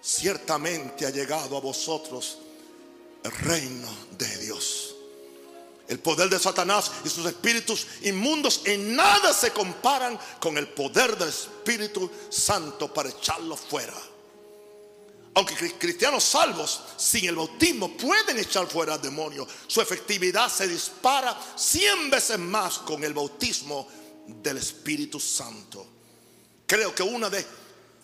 ciertamente 0.00 1.04
ha 1.04 1.10
llegado 1.10 1.54
a 1.54 1.60
vosotros 1.60 2.38
el 3.24 3.30
reino 3.32 3.88
de 4.16 4.38
Dios. 4.38 4.85
El 5.88 6.00
poder 6.00 6.28
de 6.28 6.38
Satanás 6.38 6.90
y 7.04 7.08
sus 7.08 7.24
espíritus 7.26 7.86
inmundos 8.02 8.62
en 8.64 8.96
nada 8.96 9.32
se 9.32 9.52
comparan 9.52 10.18
con 10.40 10.58
el 10.58 10.68
poder 10.68 11.16
del 11.16 11.28
Espíritu 11.28 12.10
Santo 12.28 12.92
para 12.92 13.10
echarlo 13.10 13.56
fuera. 13.56 13.94
Aunque 15.34 15.74
cristianos 15.78 16.24
salvos 16.24 16.80
sin 16.96 17.26
el 17.26 17.36
bautismo 17.36 17.94
pueden 17.96 18.38
echar 18.38 18.66
fuera 18.66 18.94
al 18.94 19.02
demonio, 19.02 19.46
su 19.66 19.80
efectividad 19.80 20.50
se 20.50 20.66
dispara 20.66 21.38
cien 21.54 22.10
veces 22.10 22.38
más 22.38 22.78
con 22.78 23.04
el 23.04 23.12
bautismo 23.12 23.86
del 24.26 24.56
Espíritu 24.56 25.20
Santo. 25.20 25.86
Creo 26.66 26.94
que 26.94 27.02
una 27.02 27.30
de 27.30 27.46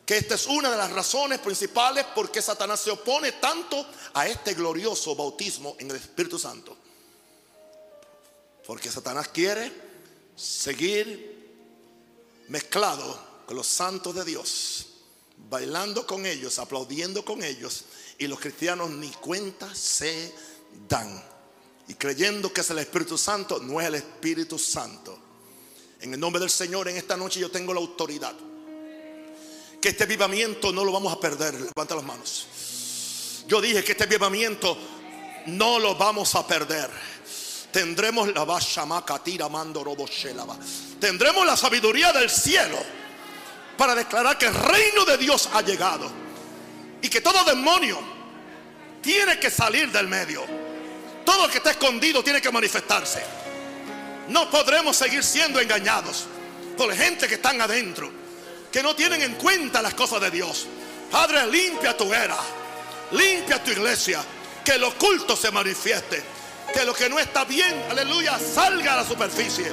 que 0.04 0.18
esta 0.18 0.34
es 0.34 0.46
una 0.46 0.70
de 0.70 0.76
las 0.76 0.90
razones 0.92 1.38
principales 1.38 2.04
por 2.14 2.30
qué 2.30 2.42
Satanás 2.42 2.80
se 2.80 2.90
opone 2.90 3.32
tanto 3.32 3.86
a 4.14 4.26
este 4.26 4.54
glorioso 4.54 5.16
bautismo 5.16 5.74
en 5.78 5.90
el 5.90 5.96
Espíritu 5.96 6.38
Santo. 6.38 6.76
Porque 8.66 8.90
Satanás 8.90 9.28
quiere 9.28 9.72
seguir 10.36 11.32
mezclado 12.48 13.18
con 13.46 13.56
los 13.56 13.66
santos 13.66 14.14
de 14.14 14.24
Dios, 14.24 14.86
bailando 15.48 16.06
con 16.06 16.26
ellos, 16.26 16.58
aplaudiendo 16.58 17.24
con 17.24 17.42
ellos, 17.42 17.84
y 18.18 18.26
los 18.26 18.38
cristianos 18.38 18.90
ni 18.90 19.10
cuenta 19.10 19.74
se 19.74 20.32
dan. 20.88 21.22
Y 21.88 21.94
creyendo 21.94 22.52
que 22.52 22.60
es 22.60 22.70
el 22.70 22.78
Espíritu 22.78 23.18
Santo, 23.18 23.58
no 23.58 23.80
es 23.80 23.86
el 23.88 23.96
Espíritu 23.96 24.58
Santo. 24.58 25.18
En 26.00 26.14
el 26.14 26.20
nombre 26.20 26.40
del 26.40 26.50
Señor, 26.50 26.88
en 26.88 26.96
esta 26.96 27.16
noche 27.16 27.40
yo 27.40 27.50
tengo 27.50 27.74
la 27.74 27.80
autoridad 27.80 28.34
que 29.82 29.88
este 29.88 30.04
avivamiento 30.04 30.72
no 30.72 30.84
lo 30.84 30.92
vamos 30.92 31.12
a 31.12 31.18
perder. 31.18 31.54
Levanta 31.54 31.96
las 31.96 32.04
manos. 32.04 32.46
Yo 33.48 33.60
dije 33.60 33.82
que 33.82 33.92
este 33.92 34.04
avivamiento 34.04 34.78
no 35.46 35.80
lo 35.80 35.96
vamos 35.96 36.36
a 36.36 36.46
perder. 36.46 36.88
Tendremos 37.72 38.28
la 38.34 39.48
mando 39.48 39.96
Tendremos 41.00 41.46
la 41.46 41.56
sabiduría 41.56 42.12
del 42.12 42.28
cielo 42.28 42.78
para 43.76 43.94
declarar 43.94 44.36
que 44.36 44.46
el 44.46 44.54
reino 44.54 45.04
de 45.04 45.16
Dios 45.16 45.48
ha 45.52 45.62
llegado 45.62 46.10
y 47.00 47.08
que 47.08 47.20
todo 47.20 47.42
demonio 47.44 47.98
tiene 49.00 49.38
que 49.40 49.50
salir 49.50 49.90
del 49.90 50.06
medio. 50.06 50.44
Todo 51.24 51.48
que 51.48 51.58
está 51.58 51.70
escondido 51.70 52.22
tiene 52.22 52.40
que 52.40 52.52
manifestarse. 52.52 53.22
No 54.28 54.50
podremos 54.50 54.96
seguir 54.96 55.24
siendo 55.24 55.60
engañados 55.60 56.26
por 56.76 56.94
gente 56.94 57.26
que 57.26 57.34
están 57.34 57.60
adentro 57.60 58.22
que 58.72 58.82
no 58.82 58.96
tienen 58.96 59.20
en 59.22 59.34
cuenta 59.34 59.82
las 59.82 59.94
cosas 59.94 60.20
de 60.22 60.30
Dios. 60.30 60.66
Padre, 61.10 61.46
limpia 61.46 61.94
tu 61.94 62.12
era, 62.12 62.38
limpia 63.10 63.62
tu 63.62 63.70
iglesia, 63.70 64.24
que 64.64 64.78
lo 64.78 64.88
oculto 64.88 65.36
se 65.36 65.50
manifieste, 65.50 66.22
que 66.72 66.84
lo 66.84 66.94
que 66.94 67.08
no 67.08 67.18
está 67.18 67.44
bien, 67.44 67.84
aleluya, 67.90 68.38
salga 68.38 68.94
a 68.94 68.96
la 68.98 69.06
superficie, 69.06 69.70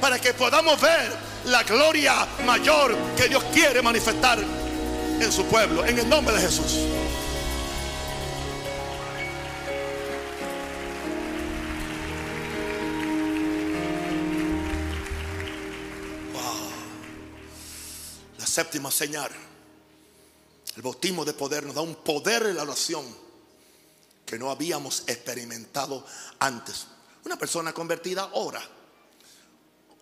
para 0.00 0.18
que 0.18 0.34
podamos 0.34 0.80
ver 0.80 1.12
la 1.46 1.62
gloria 1.62 2.26
mayor 2.44 2.96
que 3.16 3.28
Dios 3.28 3.44
quiere 3.52 3.82
manifestar 3.82 4.38
en 4.38 5.32
su 5.32 5.44
pueblo, 5.46 5.84
en 5.84 5.98
el 5.98 6.08
nombre 6.08 6.34
de 6.34 6.40
Jesús. 6.40 6.78
La 18.38 18.46
séptima 18.46 18.90
señal, 18.90 19.30
el 20.74 20.82
bautismo 20.82 21.24
de 21.24 21.32
poder 21.32 21.64
nos 21.64 21.74
da 21.74 21.82
un 21.82 21.94
poder 21.96 22.46
en 22.46 22.56
la 22.56 22.62
oración 22.62 23.27
que 24.28 24.38
no 24.38 24.50
habíamos 24.50 25.04
experimentado 25.06 26.04
antes. 26.38 26.86
Una 27.24 27.38
persona 27.38 27.72
convertida 27.72 28.28
ora. 28.34 28.60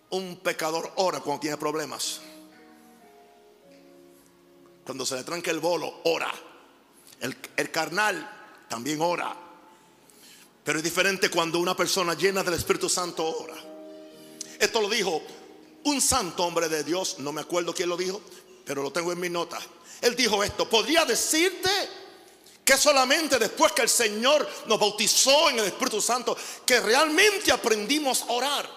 Un 0.09 0.41
pecador 0.43 0.91
ora 0.97 1.21
cuando 1.21 1.39
tiene 1.39 1.55
problemas. 1.55 2.19
Cuando 4.85 5.05
se 5.05 5.15
le 5.15 5.23
tranca 5.23 5.49
el 5.49 5.61
bolo, 5.61 6.01
ora. 6.03 6.29
El, 7.21 7.71
carnal 7.71 8.65
también 8.67 8.99
ora. 9.01 9.33
Pero 10.61 10.77
es 10.77 10.83
diferente 10.83 11.29
cuando 11.29 11.59
una 11.59 11.75
persona 11.75 12.13
llena 12.13 12.43
del 12.43 12.55
Espíritu 12.55 12.89
Santo 12.89 13.25
ora. 13.25 13.55
Esto 14.59 14.81
lo 14.81 14.89
dijo 14.89 15.21
un 15.85 16.01
santo 16.01 16.43
hombre 16.43 16.67
de 16.67 16.83
Dios, 16.83 17.19
no 17.19 17.31
me 17.31 17.39
acuerdo 17.39 17.73
quién 17.73 17.87
lo 17.87 17.95
dijo, 17.95 18.21
pero 18.65 18.83
lo 18.83 18.91
tengo 18.91 19.13
en 19.13 19.21
mi 19.21 19.29
nota. 19.29 19.57
Él 20.01 20.17
dijo 20.17 20.43
esto, 20.43 20.69
podría 20.69 21.05
decirte 21.05 21.69
que 22.67 22.77
solamente 22.77 23.39
después 23.39 23.71
que 23.71 23.83
el 23.83 23.87
Señor 23.87 24.45
nos 24.65 24.77
bautizó 24.77 25.49
en 25.49 25.59
el 25.59 25.67
Espíritu 25.67 26.01
Santo, 26.01 26.35
que 26.65 26.81
realmente 26.81 27.49
aprendimos 27.49 28.23
a 28.23 28.33
orar. 28.33 28.69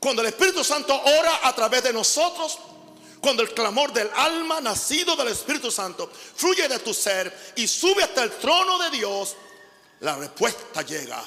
Cuando 0.00 0.22
el 0.22 0.28
Espíritu 0.28 0.64
Santo 0.64 0.98
ora 0.98 1.40
a 1.42 1.54
través 1.54 1.82
de 1.82 1.92
nosotros, 1.92 2.58
cuando 3.20 3.42
el 3.42 3.52
clamor 3.52 3.92
del 3.92 4.08
alma 4.16 4.62
nacido 4.62 5.16
del 5.16 5.28
Espíritu 5.28 5.70
Santo 5.70 6.10
fluye 6.34 6.66
de 6.66 6.78
tu 6.78 6.94
ser 6.94 7.52
y 7.56 7.68
sube 7.68 8.02
hasta 8.02 8.22
el 8.22 8.30
trono 8.38 8.78
de 8.78 8.88
Dios, 8.88 9.36
la 10.00 10.16
respuesta 10.16 10.80
llega. 10.80 11.22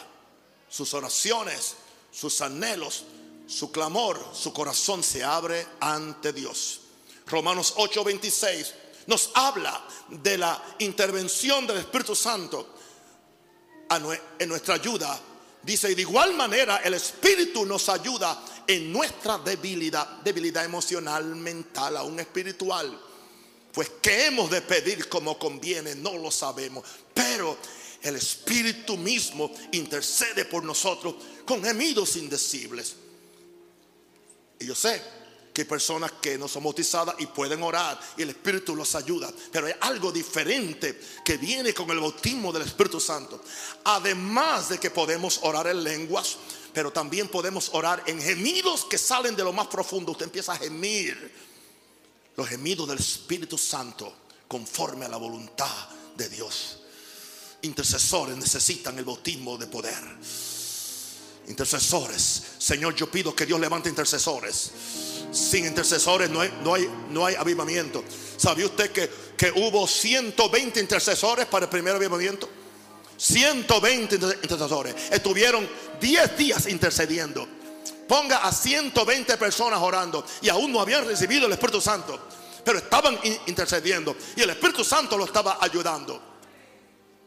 Sus 0.67 0.91
oraciones, 0.95 1.75
sus 2.11 2.41
anhelos, 2.41 3.03
su 3.45 3.71
clamor, 3.71 4.19
su 4.33 4.51
corazón 4.51 5.03
se 5.03 5.23
abre 5.23 5.67
ante 5.79 6.33
Dios. 6.33 6.79
Romanos 7.27 7.75
8:26 7.77 8.73
nos 9.07 9.31
habla 9.33 9.85
de 10.09 10.37
la 10.37 10.75
intervención 10.79 11.65
del 11.65 11.77
Espíritu 11.77 12.15
Santo 12.15 12.75
en 14.39 14.49
nuestra 14.49 14.75
ayuda. 14.75 15.19
Dice, 15.63 15.91
y 15.91 15.95
de 15.95 16.01
igual 16.01 16.33
manera 16.33 16.77
el 16.77 16.93
Espíritu 16.93 17.65
nos 17.65 17.89
ayuda 17.89 18.43
en 18.65 18.91
nuestra 18.91 19.37
debilidad, 19.37 20.07
debilidad 20.23 20.65
emocional, 20.65 21.35
mental, 21.35 21.97
aún 21.97 22.19
espiritual. 22.19 22.99
Pues 23.71 23.91
que 24.01 24.25
hemos 24.25 24.49
de 24.49 24.61
pedir 24.61 25.07
como 25.07 25.37
conviene, 25.37 25.95
no 25.95 26.17
lo 26.17 26.31
sabemos. 26.31 26.83
Pero 27.13 27.57
el 28.01 28.15
Espíritu 28.15 28.97
mismo 28.97 29.51
intercede 29.71 30.45
por 30.45 30.63
nosotros 30.63 31.15
con 31.45 31.63
gemidos 31.63 32.15
indecibles. 32.15 32.95
Y 34.59 34.65
yo 34.65 34.75
sé 34.75 35.20
que 35.53 35.61
hay 35.61 35.67
personas 35.67 36.13
que 36.21 36.37
no 36.37 36.47
son 36.47 36.63
bautizadas 36.63 37.15
y 37.19 37.25
pueden 37.25 37.61
orar 37.63 37.99
y 38.17 38.21
el 38.21 38.29
Espíritu 38.29 38.75
los 38.75 38.95
ayuda. 38.95 39.31
Pero 39.51 39.67
hay 39.67 39.73
algo 39.81 40.11
diferente 40.11 40.99
que 41.25 41.37
viene 41.37 41.73
con 41.73 41.89
el 41.91 41.99
bautismo 41.99 42.51
del 42.51 42.63
Espíritu 42.63 42.99
Santo. 42.99 43.41
Además 43.83 44.69
de 44.69 44.77
que 44.77 44.89
podemos 44.89 45.39
orar 45.43 45.67
en 45.67 45.83
lenguas, 45.83 46.37
pero 46.73 46.91
también 46.91 47.27
podemos 47.27 47.69
orar 47.73 48.03
en 48.05 48.21
gemidos 48.21 48.85
que 48.85 48.97
salen 48.97 49.35
de 49.35 49.43
lo 49.43 49.51
más 49.51 49.67
profundo. 49.67 50.13
Usted 50.13 50.25
empieza 50.25 50.53
a 50.53 50.57
gemir 50.57 51.31
los 52.35 52.47
gemidos 52.47 52.87
del 52.87 52.99
Espíritu 52.99 53.57
Santo 53.57 54.13
conforme 54.47 55.05
a 55.05 55.09
la 55.09 55.17
voluntad 55.17 55.89
de 56.15 56.29
Dios. 56.29 56.77
Intercesores 57.63 58.37
necesitan 58.37 58.97
el 58.97 59.05
bautismo 59.05 59.57
de 59.57 59.67
poder. 59.67 60.01
Intercesores. 61.51 62.43
Señor, 62.57 62.95
yo 62.95 63.11
pido 63.11 63.35
que 63.35 63.45
Dios 63.45 63.59
levante 63.59 63.89
intercesores. 63.89 64.71
Sin 65.33 65.65
intercesores 65.65 66.29
no 66.29 66.39
hay, 66.39 66.49
no 66.63 66.73
hay, 66.73 66.89
no 67.09 67.25
hay 67.25 67.35
avivamiento. 67.35 68.05
¿Sabía 68.37 68.67
usted 68.67 68.91
que, 68.91 69.09
que 69.35 69.51
hubo 69.51 69.85
120 69.85 70.79
intercesores 70.79 71.45
para 71.47 71.65
el 71.65 71.69
primer 71.69 71.93
avivamiento? 71.93 72.49
120 73.17 74.15
intercesores. 74.15 74.95
Estuvieron 75.11 75.67
10 75.99 76.37
días 76.37 76.67
intercediendo. 76.67 77.45
Ponga 78.07 78.37
a 78.37 78.53
120 78.53 79.35
personas 79.35 79.81
orando 79.81 80.25
y 80.41 80.47
aún 80.47 80.71
no 80.71 80.79
habían 80.79 81.05
recibido 81.05 81.47
el 81.47 81.51
Espíritu 81.51 81.81
Santo. 81.81 82.29
Pero 82.63 82.77
estaban 82.77 83.19
intercediendo 83.45 84.15
y 84.37 84.41
el 84.41 84.51
Espíritu 84.51 84.85
Santo 84.85 85.17
lo 85.17 85.25
estaba 85.25 85.57
ayudando. 85.59 86.21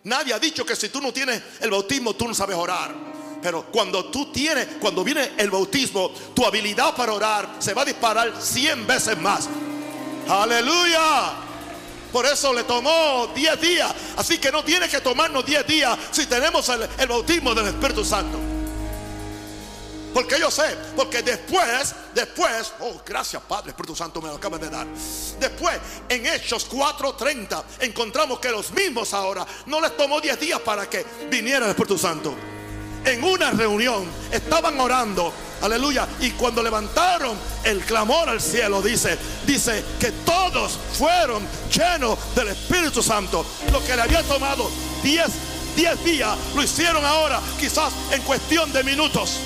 Nadie 0.04 0.32
ha 0.32 0.38
dicho 0.38 0.64
que 0.64 0.74
si 0.74 0.88
tú 0.88 1.02
no 1.02 1.12
tienes 1.12 1.42
el 1.60 1.70
bautismo, 1.70 2.14
tú 2.14 2.26
no 2.26 2.34
sabes 2.34 2.56
orar. 2.56 3.12
Pero 3.44 3.62
cuando 3.64 4.06
tú 4.06 4.32
tienes, 4.32 4.66
cuando 4.80 5.04
viene 5.04 5.32
el 5.36 5.50
bautismo, 5.50 6.10
tu 6.34 6.46
habilidad 6.46 6.96
para 6.96 7.12
orar 7.12 7.56
se 7.58 7.74
va 7.74 7.82
a 7.82 7.84
disparar 7.84 8.32
100 8.40 8.86
veces 8.86 9.20
más. 9.20 9.50
Aleluya. 10.26 11.34
Por 12.10 12.24
eso 12.24 12.54
le 12.54 12.64
tomó 12.64 13.30
10 13.34 13.60
días. 13.60 13.94
Así 14.16 14.38
que 14.38 14.50
no 14.50 14.64
tiene 14.64 14.88
que 14.88 14.98
tomarnos 15.02 15.44
10 15.44 15.66
días 15.66 15.98
si 16.10 16.24
tenemos 16.24 16.66
el, 16.70 17.06
bautismo 17.06 17.54
del 17.54 17.66
Espíritu 17.66 18.02
Santo. 18.02 18.38
Porque 20.14 20.40
yo 20.40 20.50
sé, 20.50 20.78
porque 20.96 21.20
después, 21.20 21.94
después, 22.14 22.72
oh, 22.80 23.02
gracias 23.04 23.42
Padre, 23.42 23.72
Espíritu 23.72 23.94
Santo 23.94 24.22
me 24.22 24.28
lo 24.28 24.36
acaba 24.36 24.56
de 24.56 24.70
dar. 24.70 24.86
Después, 25.38 25.78
en 26.08 26.24
Hechos 26.24 26.66
4:30, 26.70 27.62
encontramos 27.80 28.40
que 28.40 28.50
los 28.50 28.70
mismos 28.70 29.12
ahora 29.12 29.44
no 29.66 29.82
les 29.82 29.94
tomó 29.98 30.18
10 30.18 30.40
días 30.40 30.60
para 30.60 30.88
que 30.88 31.04
viniera 31.28 31.66
el 31.66 31.72
Espíritu 31.72 31.98
Santo. 31.98 32.34
En 33.04 33.22
una 33.22 33.50
reunión 33.50 34.06
estaban 34.32 34.80
orando, 34.80 35.32
aleluya, 35.62 36.08
y 36.20 36.30
cuando 36.30 36.62
levantaron 36.62 37.36
el 37.64 37.80
clamor 37.80 38.28
al 38.28 38.40
cielo, 38.40 38.80
dice, 38.80 39.18
dice 39.46 39.84
que 40.00 40.10
todos 40.24 40.78
fueron 40.96 41.46
llenos 41.70 42.18
del 42.34 42.48
Espíritu 42.48 43.02
Santo. 43.02 43.44
Lo 43.70 43.84
que 43.84 43.94
le 43.94 44.02
había 44.02 44.22
tomado 44.22 44.70
10 45.02 45.30
10 45.76 46.04
días, 46.04 46.36
lo 46.54 46.62
hicieron 46.62 47.04
ahora, 47.04 47.40
quizás 47.58 47.92
en 48.12 48.22
cuestión 48.22 48.72
de 48.72 48.84
minutos. 48.84 49.40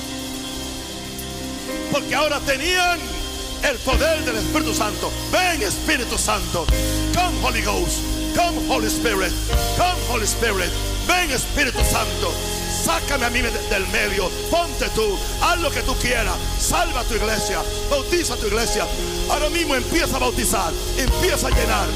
Porque 1.90 2.14
ahora 2.14 2.38
tenían 2.40 2.98
el 3.62 3.76
poder 3.78 4.24
del 4.24 4.36
Espíritu 4.36 4.74
Santo. 4.74 5.10
Ven 5.32 5.62
Espíritu 5.62 6.18
Santo. 6.18 6.66
Come 7.14 7.42
Holy 7.42 7.62
Ghost. 7.62 7.98
Come 8.36 8.68
Holy 8.68 8.88
Spirit. 8.88 9.32
Come 9.76 9.98
Holy 10.10 10.24
Spirit. 10.24 10.70
Ven 11.06 11.30
Espíritu 11.30 11.80
Santo. 11.90 12.32
Sácame 12.88 13.26
a 13.26 13.28
mí 13.28 13.42
del 13.42 13.86
medio. 13.88 14.30
Ponte 14.50 14.88
tú. 14.94 15.18
Haz 15.42 15.60
lo 15.60 15.70
que 15.70 15.82
tú 15.82 15.94
quieras. 15.96 16.34
Salva 16.58 17.04
tu 17.04 17.16
iglesia. 17.16 17.62
Bautiza 17.90 18.34
tu 18.36 18.46
iglesia. 18.46 18.86
Ahora 19.28 19.50
mismo 19.50 19.74
empieza 19.74 20.16
a 20.16 20.18
bautizar. 20.18 20.72
Empieza 20.96 21.48
a 21.48 21.50
llenar. 21.50 21.86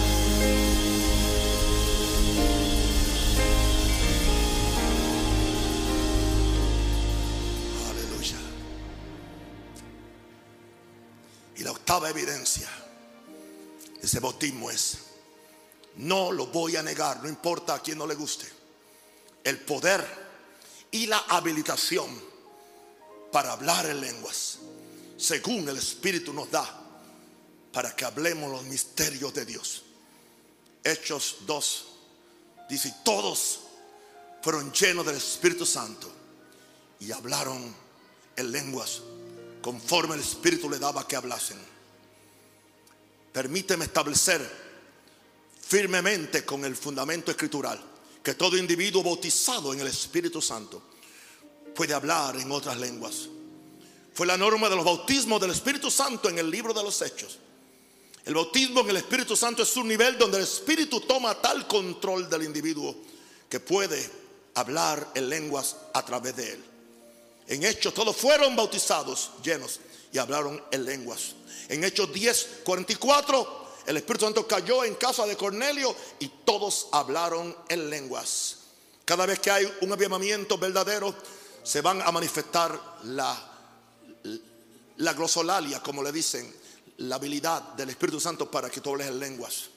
Aleluya. 7.89 8.37
Y 11.57 11.63
la 11.63 11.71
octava 11.71 12.11
evidencia 12.11 12.69
de 13.99 14.07
ese 14.07 14.21
bautismo 14.21 14.71
es, 14.71 14.99
no 15.97 16.33
lo 16.33 16.49
voy 16.49 16.77
a 16.77 16.83
negar, 16.83 17.23
no 17.23 17.31
importa 17.31 17.77
a 17.77 17.79
quien 17.79 17.97
no 17.97 18.07
le 18.07 18.15
guste, 18.15 18.47
el 19.43 19.59
poder 19.59 20.22
y 20.93 21.07
la 21.07 21.19
habilitación 21.29 22.09
para 23.33 23.53
hablar 23.53 23.87
en 23.87 24.01
lenguas, 24.01 24.59
según 25.17 25.69
el 25.69 25.79
Espíritu 25.79 26.33
nos 26.33 26.51
da, 26.51 26.81
para 27.73 27.97
que 27.97 28.05
hablemos 28.05 28.51
los 28.51 28.63
misterios 28.65 29.33
de 29.33 29.47
Dios. 29.47 29.85
Hechos 30.85 31.39
2 31.47 31.87
dice, 32.69 32.95
todos 33.03 33.61
fueron 34.43 34.71
llenos 34.73 35.07
del 35.07 35.17
Espíritu 35.17 35.65
Santo 35.65 36.13
y 37.01 37.11
hablaron 37.11 37.75
en 38.37 38.53
lenguas 38.53 39.01
conforme 39.63 40.17
el 40.17 40.21
Espíritu 40.21 40.69
le 40.69 40.79
daba 40.79 41.09
que 41.09 41.17
hablasen. 41.17 41.59
Permíteme 43.33 43.87
establecer 43.87 44.47
firmemente 45.59 46.45
con 46.45 46.67
el 46.67 46.77
fundamento 46.77 47.31
escritural 47.31 47.92
que 48.23 48.35
todo 48.35 48.57
individuo 48.57 49.03
bautizado 49.03 49.73
en 49.73 49.81
el 49.81 49.89
Espíritu 49.89 50.41
Santo 50.41 50.83
puede 51.75 51.95
hablar 51.95 52.37
en 52.37 52.51
otras 52.53 52.79
lenguas. 52.79 53.29
Fue 54.15 54.27
la 54.27 54.37
norma 54.37 54.69
de 54.69 54.77
los 54.77 54.85
bautismos 54.85 55.41
del 55.41 55.51
Espíritu 55.51 55.91
Santo 55.91 56.29
en 56.29 56.39
el 56.39 56.51
libro 56.51 56.73
de 56.73 56.83
los 56.83 57.01
Hechos. 57.03 57.39
El 58.25 58.35
bautismo 58.35 58.81
en 58.81 58.91
el 58.91 58.99
Espíritu 58.99 59.35
Santo 59.35 59.63
es 59.63 59.77
un 59.77 59.89
nivel 59.89 60.17
donde 60.17 60.37
el 60.39 60.45
Espíritu 60.45 61.01
toma 61.01 61.35
tal 61.41 61.67
control 61.67 62.29
del 62.31 62.45
individuo 62.45 62.95
que 63.49 63.59
puede 63.59 64.09
hablar 64.55 65.11
en 65.15 65.29
lenguas 65.29 65.77
a 65.93 66.05
través 66.05 66.37
de 66.37 66.53
él. 66.53 66.65
En 67.49 67.65
Hechos 67.65 67.93
todos 67.93 68.17
fueron 68.17 68.55
bautizados 68.55 69.31
llenos 69.43 69.81
y 70.13 70.19
hablaron 70.19 70.63
en 70.71 70.85
lenguas. 70.85 71.35
En 71.69 71.83
Hechos 71.83 72.13
10, 72.13 72.61
44, 72.65 73.62
el 73.87 73.97
Espíritu 73.97 74.27
Santo 74.27 74.47
cayó 74.47 74.85
en 74.85 74.95
casa 74.95 75.27
de 75.27 75.37
Cornelio 75.37 75.95
y 76.21 76.29
todos 76.45 76.89
hablaron 76.93 77.57
en 77.69 77.91
lenguas. 77.91 78.59
Cada 79.05 79.27
vez 79.27 79.41
que 79.41 79.51
hay 79.51 79.73
un 79.81 79.93
avivamiento 79.93 80.57
verdadero, 80.59 81.15
se 81.63 81.81
van 81.81 82.01
a 82.03 82.13
manifestar 82.13 82.99
la, 83.05 83.51
la 84.97 85.13
glosolalia, 85.13 85.83
como 85.83 86.03
le 86.03 86.13
dicen, 86.13 86.53
la 86.99 87.17
habilidad 87.17 87.75
del 87.75 87.91
Espíritu 87.91 88.21
Santo 88.21 88.51
para 88.51 88.71
que 88.71 88.81
tú 88.81 88.91
hables 88.91 89.09
en 89.09 89.19
lenguas. 89.19 89.71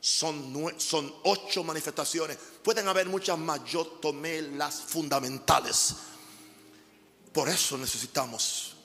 Son, 0.00 0.74
son 0.78 1.14
ocho 1.24 1.62
manifestaciones. 1.62 2.38
Pueden 2.62 2.88
haber 2.88 3.06
muchas 3.06 3.38
más. 3.38 3.62
Yo 3.66 3.86
tomé 3.86 4.40
las 4.40 4.80
fundamentales. 4.80 5.94
Por 7.32 7.48
eso 7.48 7.76
necesitamos 7.76 8.76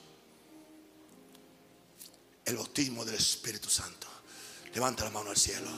el 2.44 2.56
bautismo 2.56 3.04
del 3.04 3.14
Espíritu 3.14 3.70
Santo. 3.70 4.06
Levanta 4.76 5.04
la 5.04 5.10
mano 5.10 5.30
al 5.30 5.36
cielo. 5.36 5.70